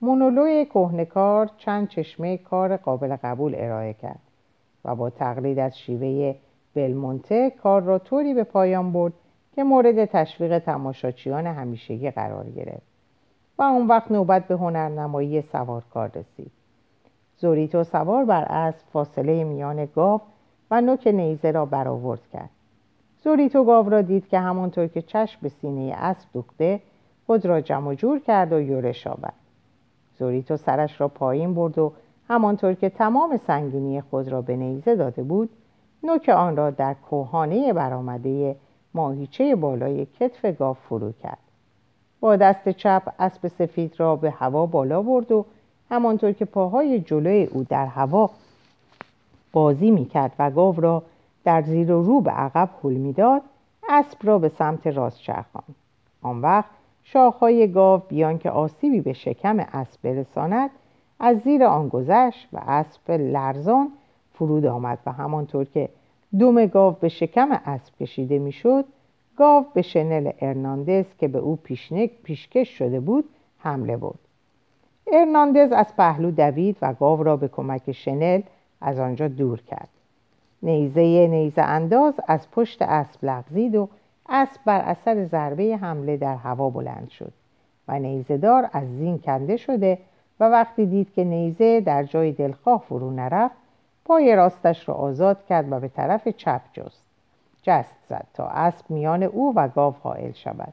مونولوی 0.00 0.64
کهنکار 0.64 1.50
چند 1.58 1.88
چشمه 1.88 2.36
کار 2.36 2.76
قابل 2.76 3.16
قبول 3.16 3.54
ارائه 3.56 3.92
کرد 3.92 4.20
و 4.84 4.94
با 4.94 5.10
تقلید 5.10 5.58
از 5.58 5.78
شیوه 5.78 6.34
بلمونته 6.74 7.50
کار 7.50 7.82
را 7.82 7.98
طوری 7.98 8.34
به 8.34 8.44
پایان 8.44 8.92
برد 8.92 9.12
که 9.54 9.64
مورد 9.64 10.04
تشویق 10.04 10.58
تماشاچیان 10.58 11.46
همیشگی 11.46 12.10
قرار 12.10 12.50
گرفت. 12.50 12.93
و 13.58 13.62
اون 13.62 13.86
وقت 13.86 14.10
نوبت 14.10 14.48
به 14.48 14.54
هنرنمایی 14.54 15.42
سوارکار 15.42 16.08
رسید. 16.08 16.50
زوریتو 17.36 17.84
سوار 17.84 18.24
بر 18.24 18.44
اسب 18.44 18.86
فاصله 18.92 19.44
میان 19.44 19.84
گاو 19.86 20.20
و 20.70 20.80
نوک 20.80 21.06
نیزه 21.06 21.50
را 21.50 21.66
برآورد 21.66 22.26
کرد. 22.32 22.50
زوریتو 23.24 23.64
گاو 23.64 23.88
را 23.88 24.02
دید 24.02 24.28
که 24.28 24.38
همانطور 24.38 24.86
که 24.86 25.02
چشم 25.02 25.38
به 25.42 25.48
سینه 25.48 25.94
اسب 25.96 26.28
دوخته 26.32 26.80
خود 27.26 27.46
را 27.46 27.60
جمع 27.60 27.94
جور 27.94 28.18
کرد 28.18 28.52
و 28.52 28.60
یورش 28.60 29.06
آورد. 29.06 29.34
زوریتو 30.18 30.56
سرش 30.56 31.00
را 31.00 31.08
پایین 31.08 31.54
برد 31.54 31.78
و 31.78 31.92
همانطور 32.28 32.74
که 32.74 32.88
تمام 32.88 33.36
سنگینی 33.36 34.00
خود 34.00 34.28
را 34.28 34.42
به 34.42 34.56
نیزه 34.56 34.96
داده 34.96 35.22
بود 35.22 35.50
نوک 36.02 36.28
آن 36.28 36.56
را 36.56 36.70
در 36.70 36.94
کوهانه 36.94 37.72
برآمده 37.72 38.56
ماهیچه 38.94 39.56
بالای 39.56 40.06
کتف 40.06 40.44
گاو 40.44 40.74
فرو 40.74 41.12
کرد. 41.12 41.38
با 42.24 42.36
دست 42.36 42.68
چپ 42.68 43.02
اسب 43.18 43.48
سفید 43.48 44.00
را 44.00 44.16
به 44.16 44.30
هوا 44.30 44.66
بالا 44.66 45.02
برد 45.02 45.32
و 45.32 45.44
همانطور 45.90 46.32
که 46.32 46.44
پاهای 46.44 47.00
جلوی 47.00 47.44
او 47.44 47.64
در 47.68 47.86
هوا 47.86 48.30
بازی 49.52 49.90
می‌کرد 49.90 50.32
و 50.38 50.50
گاو 50.50 50.80
را 50.80 51.02
در 51.44 51.62
زیر 51.62 51.92
و 51.92 52.02
رو 52.02 52.20
به 52.20 52.30
عقب 52.30 52.70
حل 52.82 52.92
می‌داد 52.92 53.42
اسب 53.88 54.18
را 54.22 54.38
به 54.38 54.48
سمت 54.48 54.86
راست 54.86 55.18
چرخاند. 55.18 55.74
آن 56.22 56.40
وقت 56.40 56.70
شاخهای 57.02 57.72
گاو 57.72 58.02
بیان 58.08 58.38
که 58.38 58.50
آسیبی 58.50 59.00
به 59.00 59.12
شکم 59.12 59.58
اسب 59.72 60.02
برساند 60.02 60.70
از 61.20 61.38
زیر 61.38 61.64
آن 61.64 61.88
گذشت 61.88 62.48
و 62.52 62.60
اسب 62.66 63.10
لرزان 63.10 63.88
فرود 64.34 64.66
آمد 64.66 64.98
و 65.06 65.12
همانطور 65.12 65.64
که 65.64 65.88
دوم 66.38 66.66
گاو 66.66 66.96
به 67.00 67.08
شکم 67.08 67.60
اسب 67.66 67.96
کشیده 68.00 68.38
می‌شد 68.38 68.84
گاو 69.36 69.66
به 69.74 69.82
شنل 69.82 70.30
ارناندز 70.40 71.04
که 71.18 71.28
به 71.28 71.38
او 71.38 71.58
پیشکش 72.24 72.78
شده 72.78 73.00
بود 73.00 73.24
حمله 73.58 73.96
بود 73.96 74.18
ارناندز 75.12 75.72
از 75.72 75.96
پهلو 75.96 76.30
دوید 76.30 76.76
و 76.82 76.94
گاو 76.94 77.22
را 77.22 77.36
به 77.36 77.48
کمک 77.48 77.92
شنل 77.92 78.40
از 78.80 78.98
آنجا 78.98 79.28
دور 79.28 79.60
کرد. 79.60 79.88
نیزه 80.62 81.26
نیزه 81.26 81.62
انداز 81.62 82.14
از 82.28 82.50
پشت 82.50 82.82
اسب 82.82 83.24
لغزید 83.24 83.74
و 83.74 83.88
اسب 84.28 84.60
بر 84.64 84.80
اثر 84.80 85.24
ضربه 85.24 85.76
حمله 85.76 86.16
در 86.16 86.36
هوا 86.36 86.70
بلند 86.70 87.08
شد 87.10 87.32
و 87.88 87.98
نیزهدار 87.98 88.70
از 88.72 88.96
زین 88.96 89.18
کنده 89.18 89.56
شده 89.56 89.98
و 90.40 90.44
وقتی 90.44 90.86
دید 90.86 91.12
که 91.12 91.24
نیزه 91.24 91.80
در 91.80 92.04
جای 92.04 92.32
دلخواه 92.32 92.84
فرو 92.88 93.10
نرفت 93.10 93.54
پای 94.04 94.36
راستش 94.36 94.88
را 94.88 94.94
آزاد 94.94 95.46
کرد 95.46 95.72
و 95.72 95.80
به 95.80 95.88
طرف 95.88 96.28
چپ 96.28 96.60
جست. 96.72 97.03
جست 97.64 97.96
زد 98.08 98.26
تا 98.34 98.46
اسب 98.46 98.84
میان 98.88 99.22
او 99.22 99.52
و 99.56 99.68
گاو 99.68 99.94
حائل 100.02 100.32
شود. 100.32 100.72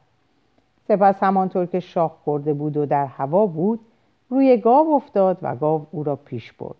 سپس 0.88 1.22
همانطور 1.22 1.66
که 1.66 1.80
شاخ 1.80 2.12
خورده 2.24 2.52
بود 2.52 2.76
و 2.76 2.86
در 2.86 3.06
هوا 3.06 3.46
بود 3.46 3.80
روی 4.30 4.56
گاو 4.56 4.94
افتاد 4.94 5.38
و 5.42 5.56
گاو 5.56 5.86
او 5.90 6.04
را 6.04 6.16
پیش 6.16 6.52
برد. 6.52 6.76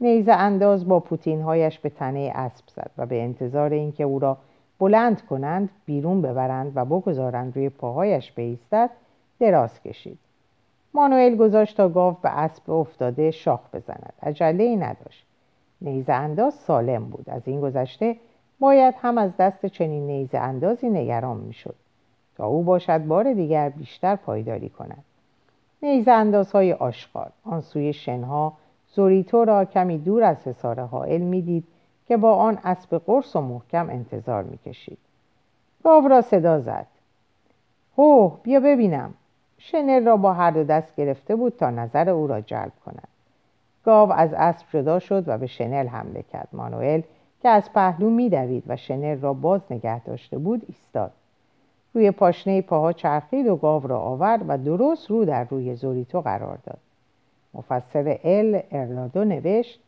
نیزه 0.00 0.32
انداز 0.32 0.88
با 0.88 1.00
پوتینهایش 1.00 1.78
به 1.78 1.88
تنه 1.88 2.32
اسب 2.34 2.64
زد 2.68 2.90
و 2.98 3.06
به 3.06 3.22
انتظار 3.22 3.70
اینکه 3.70 4.04
او 4.04 4.18
را 4.18 4.36
بلند 4.78 5.22
کنند 5.26 5.68
بیرون 5.84 6.22
ببرند 6.22 6.72
و 6.74 6.84
بگذارند 6.84 7.56
روی 7.56 7.68
پاهایش 7.68 8.32
بایستد 8.32 8.90
دراز 9.40 9.82
کشید. 9.82 10.18
مانوئل 10.94 11.36
گذاشت 11.36 11.76
تا 11.76 11.88
گاو 11.88 12.16
به 12.22 12.38
اسب 12.38 12.70
افتاده 12.70 13.30
شاخ 13.30 13.60
بزند. 13.72 14.12
عجله 14.22 14.64
ای 14.64 14.76
نداشت. 14.76 15.26
نیزه 15.80 16.12
انداز 16.12 16.54
سالم 16.54 17.04
بود. 17.04 17.30
از 17.30 17.42
این 17.48 17.60
گذشته 17.60 18.16
باید 18.62 18.94
هم 19.02 19.18
از 19.18 19.36
دست 19.36 19.66
چنین 19.66 20.06
نیزه 20.06 20.38
اندازی 20.38 20.90
نگران 20.90 21.36
می‌شد. 21.36 21.74
تا 22.36 22.46
او 22.46 22.62
باشد 22.62 22.98
بار 22.98 23.32
دیگر 23.32 23.68
بیشتر 23.68 24.16
پایداری 24.16 24.68
کند. 24.68 25.04
نیزه 25.82 26.10
اندازهای 26.10 26.72
آشغال. 26.72 27.30
آن 27.44 27.60
سوی 27.60 27.92
شنها 27.92 28.52
زوریتو 28.94 29.44
را 29.44 29.64
کمی 29.64 29.98
دور 29.98 30.22
از 30.22 30.46
حصار 30.46 30.80
حائل 30.80 31.20
می‌دید 31.20 31.64
که 32.08 32.16
با 32.16 32.34
آن 32.34 32.58
اسب 32.64 33.02
قرص 33.06 33.36
و 33.36 33.40
محکم 33.40 33.90
انتظار 33.90 34.42
می‌کشید. 34.42 34.98
گاو 35.84 36.08
را 36.08 36.20
صدا 36.20 36.60
زد. 36.60 36.86
هو 37.98 38.28
بیا 38.28 38.60
ببینم. 38.60 39.14
شنل 39.58 40.04
را 40.04 40.16
با 40.16 40.32
هر 40.32 40.50
دو 40.50 40.64
دست 40.64 40.96
گرفته 40.96 41.36
بود 41.36 41.56
تا 41.56 41.70
نظر 41.70 42.08
او 42.08 42.26
را 42.26 42.40
جلب 42.40 42.72
کند. 42.86 43.08
گاو 43.84 44.12
از 44.12 44.32
اسب 44.32 44.66
جدا 44.72 44.98
شد 44.98 45.24
و 45.26 45.38
به 45.38 45.46
شنل 45.46 45.86
حمله 45.86 46.22
کرد. 46.22 46.48
مانوئل 46.52 47.00
که 47.42 47.48
از 47.48 47.72
پهلو 47.72 48.10
میدوید 48.10 48.64
و 48.66 48.76
شنل 48.76 49.20
را 49.20 49.32
باز 49.32 49.60
نگه 49.70 50.04
داشته 50.04 50.38
بود 50.38 50.62
ایستاد. 50.68 51.10
روی 51.94 52.10
پاشنه 52.10 52.62
پاها 52.62 52.92
چرخید 52.92 53.46
و 53.46 53.56
گاو 53.56 53.86
را 53.86 54.00
آورد 54.00 54.44
و 54.48 54.58
درست 54.58 55.10
رو 55.10 55.24
در 55.24 55.44
روی 55.44 55.74
زوریتو 55.74 56.20
قرار 56.20 56.58
داد. 56.66 56.78
مفسر 57.54 58.18
ال 58.24 58.62
ارنادو 58.70 59.24
نوشت 59.24 59.80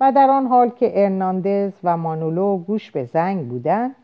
و 0.00 0.12
در 0.12 0.30
آن 0.30 0.46
حال 0.46 0.68
که 0.68 1.04
ارناندز 1.04 1.72
و 1.84 1.96
مانولو 1.96 2.58
گوش 2.58 2.90
به 2.90 3.04
زنگ 3.04 3.48
بودند 3.48 3.94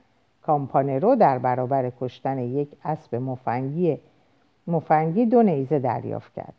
کامپانرو 0.43 1.17
در 1.17 1.39
برابر 1.39 1.93
کشتن 2.01 2.39
یک 2.39 2.69
اسب 2.85 3.15
مفنگی 3.15 3.99
مفنگی 4.67 5.27
دو 5.27 5.43
نیزه 5.43 5.79
دریافت 5.79 6.35
کرد. 6.35 6.55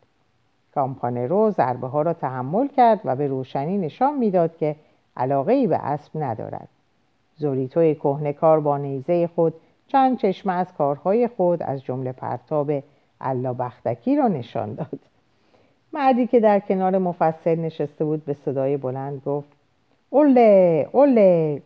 کامپانرو 0.74 1.50
ضربه 1.50 1.86
ها 1.86 2.02
را 2.02 2.12
تحمل 2.12 2.68
کرد 2.68 3.00
و 3.04 3.16
به 3.16 3.26
روشنی 3.26 3.78
نشان 3.78 4.18
می‌داد 4.18 4.56
که 4.56 4.76
علاقه 5.16 5.52
ای 5.52 5.66
به 5.66 5.76
اسب 5.76 6.10
ندارد. 6.14 6.68
زوریتوی 7.36 7.94
کهنکار 7.94 8.60
با 8.60 8.78
نیزه 8.78 9.26
خود 9.26 9.54
چند 9.86 10.18
چشمه 10.18 10.52
از 10.52 10.72
کارهای 10.72 11.28
خود 11.28 11.62
از 11.62 11.84
جمله 11.84 12.12
پرتاب 12.12 12.72
بختکی 13.58 14.16
را 14.16 14.28
نشان 14.28 14.74
داد. 14.74 15.00
مردی 15.92 16.26
که 16.26 16.40
در 16.40 16.60
کنار 16.60 16.98
مفسر 16.98 17.54
نشسته 17.54 18.04
بود 18.04 18.24
به 18.24 18.32
صدای 18.32 18.76
بلند 18.76 19.22
گفت 19.26 19.48
اوله 20.10 20.88
اوله. 20.92 21.62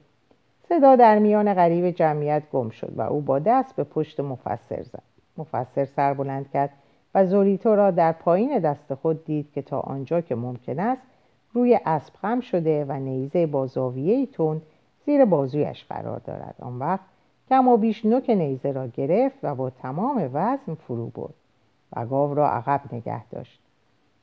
صدا 0.69 0.97
در 0.97 1.19
میان 1.19 1.55
غریب 1.55 1.91
جمعیت 1.91 2.43
گم 2.53 2.71
شد 2.71 2.93
و 2.97 3.01
او 3.01 3.21
با 3.21 3.39
دست 3.39 3.77
به 3.77 3.85
پشت 3.85 4.21
مفسر 4.21 4.83
زد. 4.83 5.03
مفسر 5.39 5.85
سر 5.85 6.15
بلند 6.15 6.51
کرد 6.51 6.71
و 7.15 7.27
زوریتو 7.27 7.77
را 7.77 7.91
در 7.91 8.13
پایین 8.13 8.59
دست 8.59 8.95
خود 8.95 9.25
دید 9.25 9.53
که 9.53 9.63
تا 9.63 9.81
آنجا 9.81 10.21
که 10.21 10.35
ممکن 10.35 10.79
است 10.79 11.03
روی 11.57 11.81
اسب 11.85 12.15
خم 12.15 12.41
شده 12.41 12.85
و 12.85 12.93
نیزه 12.93 13.47
با 13.47 13.67
زاویه 13.67 14.27
تون 14.27 14.63
زیر 15.07 15.25
بازویش 15.25 15.85
قرار 15.85 16.19
دارد. 16.19 16.55
آن 16.61 16.79
وقت 16.79 17.05
کم 17.49 17.69
و 17.69 17.77
بیش 17.77 18.05
نوک 18.05 18.31
نیزه 18.31 18.73
را 18.73 18.87
گرفت 18.87 19.39
و 19.43 19.55
با 19.55 19.71
تمام 19.71 20.31
وزن 20.33 20.75
فرو 20.75 21.07
برد 21.07 21.35
و 21.93 22.07
گاو 22.07 22.35
را 22.35 22.51
عقب 22.51 22.81
نگه 22.93 23.27
داشت. 23.27 23.61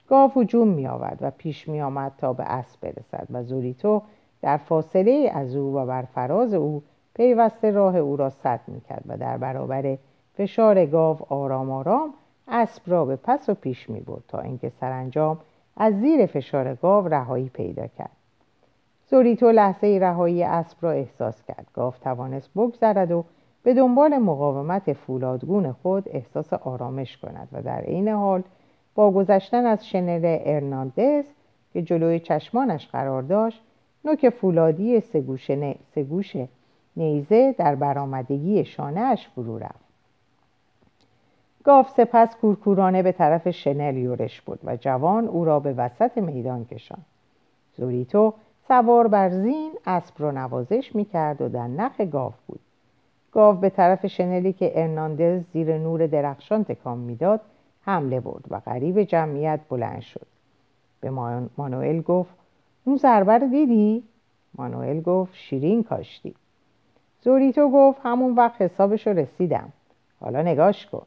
گاو 0.07 0.31
هجوم 0.35 0.67
می 0.67 0.87
و 1.21 1.31
پیش 1.37 1.67
می 1.67 1.81
آمد 1.81 2.11
تا 2.17 2.33
به 2.33 2.43
اسب 2.43 2.81
برسد 2.81 3.27
و 3.31 3.43
زوریتو 3.43 4.01
در 4.41 4.57
فاصله 4.57 5.31
از 5.33 5.55
او 5.55 5.75
و 5.75 5.85
بر 5.85 6.01
فراز 6.01 6.53
او 6.53 6.83
پیوسته 7.13 7.71
راه 7.71 7.97
او 7.97 8.17
را 8.17 8.29
سد 8.29 8.59
می 8.67 8.81
کرد 8.81 9.03
و 9.07 9.17
در 9.17 9.37
برابر 9.37 9.97
فشار 10.33 10.85
گاو 10.85 11.17
آرام 11.29 11.71
آرام 11.71 12.13
اسب 12.47 12.81
را 12.85 13.05
به 13.05 13.15
پس 13.15 13.49
و 13.49 13.53
پیش 13.53 13.89
می 13.89 13.99
برد 13.99 14.23
تا 14.27 14.39
اینکه 14.39 14.69
سرانجام 14.69 15.39
از 15.77 15.99
زیر 15.99 16.25
فشار 16.25 16.75
گاو 16.75 17.07
رهایی 17.07 17.49
پیدا 17.49 17.87
کرد. 17.87 18.11
زوریتو 19.09 19.51
لحظه 19.51 19.97
رهایی 20.01 20.43
اسب 20.43 20.77
را 20.81 20.91
احساس 20.91 21.43
کرد. 21.43 21.67
گاو 21.73 21.93
توانست 22.01 22.49
بگذرد 22.55 23.11
و 23.11 23.25
به 23.63 23.73
دنبال 23.73 24.17
مقاومت 24.17 24.93
فولادگون 24.93 25.71
خود 25.71 26.09
احساس 26.09 26.53
آرامش 26.53 27.17
کند 27.17 27.47
و 27.51 27.61
در 27.61 27.81
عین 27.81 28.07
حال 28.07 28.43
با 28.95 29.11
گذشتن 29.11 29.65
از 29.65 29.87
شنل 29.87 30.37
ارناندز 30.45 31.25
که 31.73 31.81
جلوی 31.81 32.19
چشمانش 32.19 32.87
قرار 32.87 33.21
داشت 33.21 33.61
نوک 34.05 34.29
فولادی 34.29 34.99
سگوش, 34.99 36.37
نیزه 36.97 37.55
در 37.57 37.75
برآمدگی 37.75 38.65
شانهاش 38.65 39.27
فرو 39.27 39.57
رفت. 39.57 39.82
گاف 41.63 41.89
سپس 41.89 42.35
کورکورانه 42.35 43.03
به 43.03 43.11
طرف 43.11 43.49
شنل 43.49 43.97
یورش 43.97 44.41
بود 44.41 44.59
و 44.63 44.75
جوان 44.75 45.27
او 45.27 45.45
را 45.45 45.59
به 45.59 45.73
وسط 45.73 46.17
میدان 46.17 46.65
کشاند. 46.65 47.05
زوریتو 47.77 48.33
سوار 48.67 49.07
بر 49.07 49.29
زین 49.29 49.71
اسب 49.85 50.15
را 50.17 50.31
نوازش 50.31 50.95
می‌کرد 50.95 51.41
و 51.41 51.49
در 51.49 51.67
نخ 51.67 52.01
گاو 52.01 52.33
بود. 52.47 52.59
گاو 53.31 53.55
به 53.55 53.69
طرف 53.69 54.05
شنلی 54.05 54.53
که 54.53 54.71
ارناندز 54.75 55.43
زیر 55.53 55.77
نور 55.77 56.07
درخشان 56.07 56.63
تکان 56.63 56.97
می‌داد 56.97 57.41
حمله 57.81 58.19
برد 58.19 58.43
و 58.49 58.59
غریب 58.59 59.03
جمعیت 59.03 59.59
بلند 59.69 60.01
شد. 60.01 60.27
به 61.01 61.09
مانوئل 61.57 62.01
گفت 62.01 62.33
اون 62.85 62.97
ضربه 62.97 63.39
دیدی؟ 63.39 64.03
مانوئل 64.55 65.01
گفت 65.01 65.33
شیرین 65.35 65.83
کاشتی. 65.83 66.35
زوریتو 67.21 67.69
گفت 67.69 67.99
همون 68.03 68.35
وقت 68.35 68.61
حسابش 68.61 69.07
رسیدم. 69.07 69.73
حالا 70.19 70.41
نگاش 70.41 70.85
کن. 70.85 71.05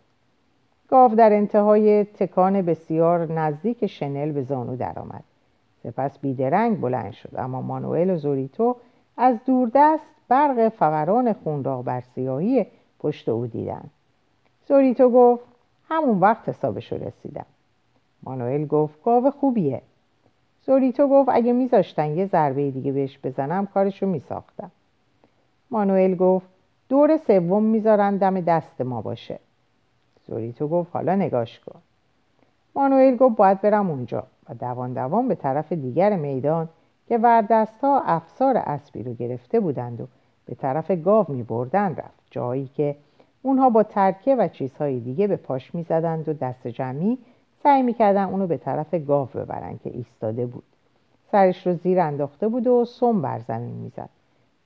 گاو 0.88 1.14
در 1.14 1.32
انتهای 1.32 2.04
تکان 2.04 2.62
بسیار 2.62 3.32
نزدیک 3.32 3.86
شنل 3.86 4.32
به 4.32 4.42
زانو 4.42 4.76
درآمد. 4.76 5.24
سپس 5.82 6.18
بیدرنگ 6.18 6.80
بلند 6.80 7.12
شد 7.12 7.30
اما 7.38 7.62
مانوئل 7.62 8.10
و 8.10 8.16
زوریتو 8.16 8.76
از 9.16 9.44
دوردست 9.44 10.16
برق 10.28 10.68
فوران 10.68 11.32
خون 11.32 11.64
را 11.64 11.82
بر 11.82 12.00
سیاهی 12.00 12.66
پشت 12.98 13.28
او 13.28 13.46
دیدند. 13.46 13.90
زوریتو 14.68 15.10
گفت 15.10 15.44
همون 15.88 16.20
وقت 16.20 16.48
حسابش 16.48 16.92
رسیدم. 16.92 17.46
مانوئل 18.22 18.66
گفت 18.66 19.02
گاو 19.04 19.30
خوبیه. 19.30 19.82
زوریتو 20.62 21.08
گفت 21.08 21.28
اگه 21.32 21.52
میذاشتن 21.52 22.16
یه 22.16 22.26
ضربه 22.26 22.70
دیگه 22.70 22.92
بهش 22.92 23.18
بزنم 23.24 23.66
کارشو 23.66 24.06
میساختم. 24.06 24.70
مانوئل 25.70 26.14
گفت 26.14 26.46
دور 26.88 27.16
سوم 27.16 27.62
می‌ذارن 27.62 28.16
دم 28.16 28.40
دست 28.40 28.80
ما 28.80 29.02
باشه. 29.02 29.38
زوریتو 30.26 30.68
گفت 30.68 30.90
حالا 30.92 31.14
نگاش 31.14 31.60
کن. 31.60 31.80
مانوئل 32.74 33.16
گفت 33.16 33.36
باید 33.36 33.60
برم 33.60 33.90
اونجا 33.90 34.26
و 34.48 34.54
دوان 34.54 34.92
دوان 34.92 35.28
به 35.28 35.34
طرف 35.34 35.72
دیگر 35.72 36.16
میدان 36.16 36.68
که 37.08 37.18
وردست 37.18 37.80
ها 37.80 38.00
افسار 38.00 38.56
اسبی 38.56 39.02
رو 39.02 39.14
گرفته 39.14 39.60
بودند 39.60 40.00
و 40.00 40.06
به 40.46 40.54
طرف 40.54 40.90
گاو 40.90 41.26
می 41.28 41.42
بردن 41.42 41.94
رفت 41.94 42.26
جایی 42.30 42.66
که 42.66 42.96
اونها 43.42 43.70
با 43.70 43.82
ترکه 43.82 44.36
و 44.36 44.48
چیزهای 44.48 45.00
دیگه 45.00 45.26
به 45.26 45.36
پاش 45.36 45.74
می 45.74 45.82
زدند 45.82 46.28
و 46.28 46.32
دست 46.32 46.68
جمعی 46.68 47.18
سعی 47.62 47.82
می‌کردن 47.82 48.24
اونو 48.24 48.46
به 48.46 48.56
طرف 48.56 48.94
گاو 48.94 49.28
ببرن 49.34 49.78
که 49.84 49.90
ایستاده 49.90 50.46
بود. 50.46 50.64
سرش 51.32 51.66
رو 51.66 51.74
زیر 51.74 52.00
انداخته 52.00 52.48
بود 52.48 52.66
و 52.66 52.84
سم 52.84 53.22
بر 53.22 53.38
زمین 53.38 53.74
می‌زد. 53.74 54.08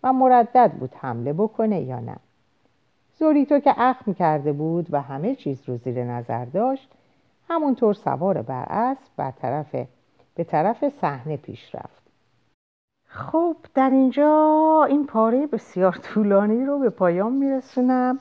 و 0.03 0.13
مردد 0.13 0.73
بود 0.73 0.95
حمله 0.95 1.33
بکنه 1.33 1.81
یا 1.81 2.01
نه. 2.01 2.17
زوریتو 3.21 3.59
که 3.59 3.75
اخم 3.77 4.13
کرده 4.13 4.53
بود 4.53 4.87
و 4.91 5.01
همه 5.01 5.35
چیز 5.35 5.69
رو 5.69 5.77
زیر 5.77 6.05
نظر 6.05 6.45
داشت 6.45 6.91
همونطور 7.49 7.95
سوار 7.95 8.43
بر 8.43 8.65
اسب 8.69 9.11
بر 9.17 9.31
طرف 9.31 9.75
به 10.35 10.45
طرف 10.45 10.89
صحنه 10.89 11.37
پیش 11.37 11.75
رفت. 11.75 12.03
خب 13.07 13.57
در 13.75 13.91
اینجا 13.91 14.87
این 14.89 15.07
پاره 15.07 15.47
بسیار 15.47 15.93
طولانی 15.93 16.65
رو 16.65 16.79
به 16.79 16.91
پایان 16.91 17.33
میرسونم. 17.33 18.19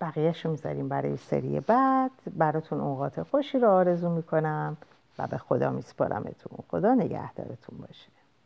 بقیهش 0.00 0.44
رو 0.44 0.50
می‌ذاریم 0.50 0.88
برای 0.88 1.16
سری 1.16 1.60
بعد. 1.60 2.10
براتون 2.36 2.80
اوقات 2.80 3.22
خوشی 3.22 3.58
رو 3.58 3.68
آرزو 3.68 4.10
می‌کنم 4.10 4.76
و 5.18 5.26
به 5.26 5.38
خدا 5.38 5.70
میسپارمتون. 5.70 6.58
خدا 6.70 6.94
نگهدارتون 6.94 7.78
باشه. 7.78 8.13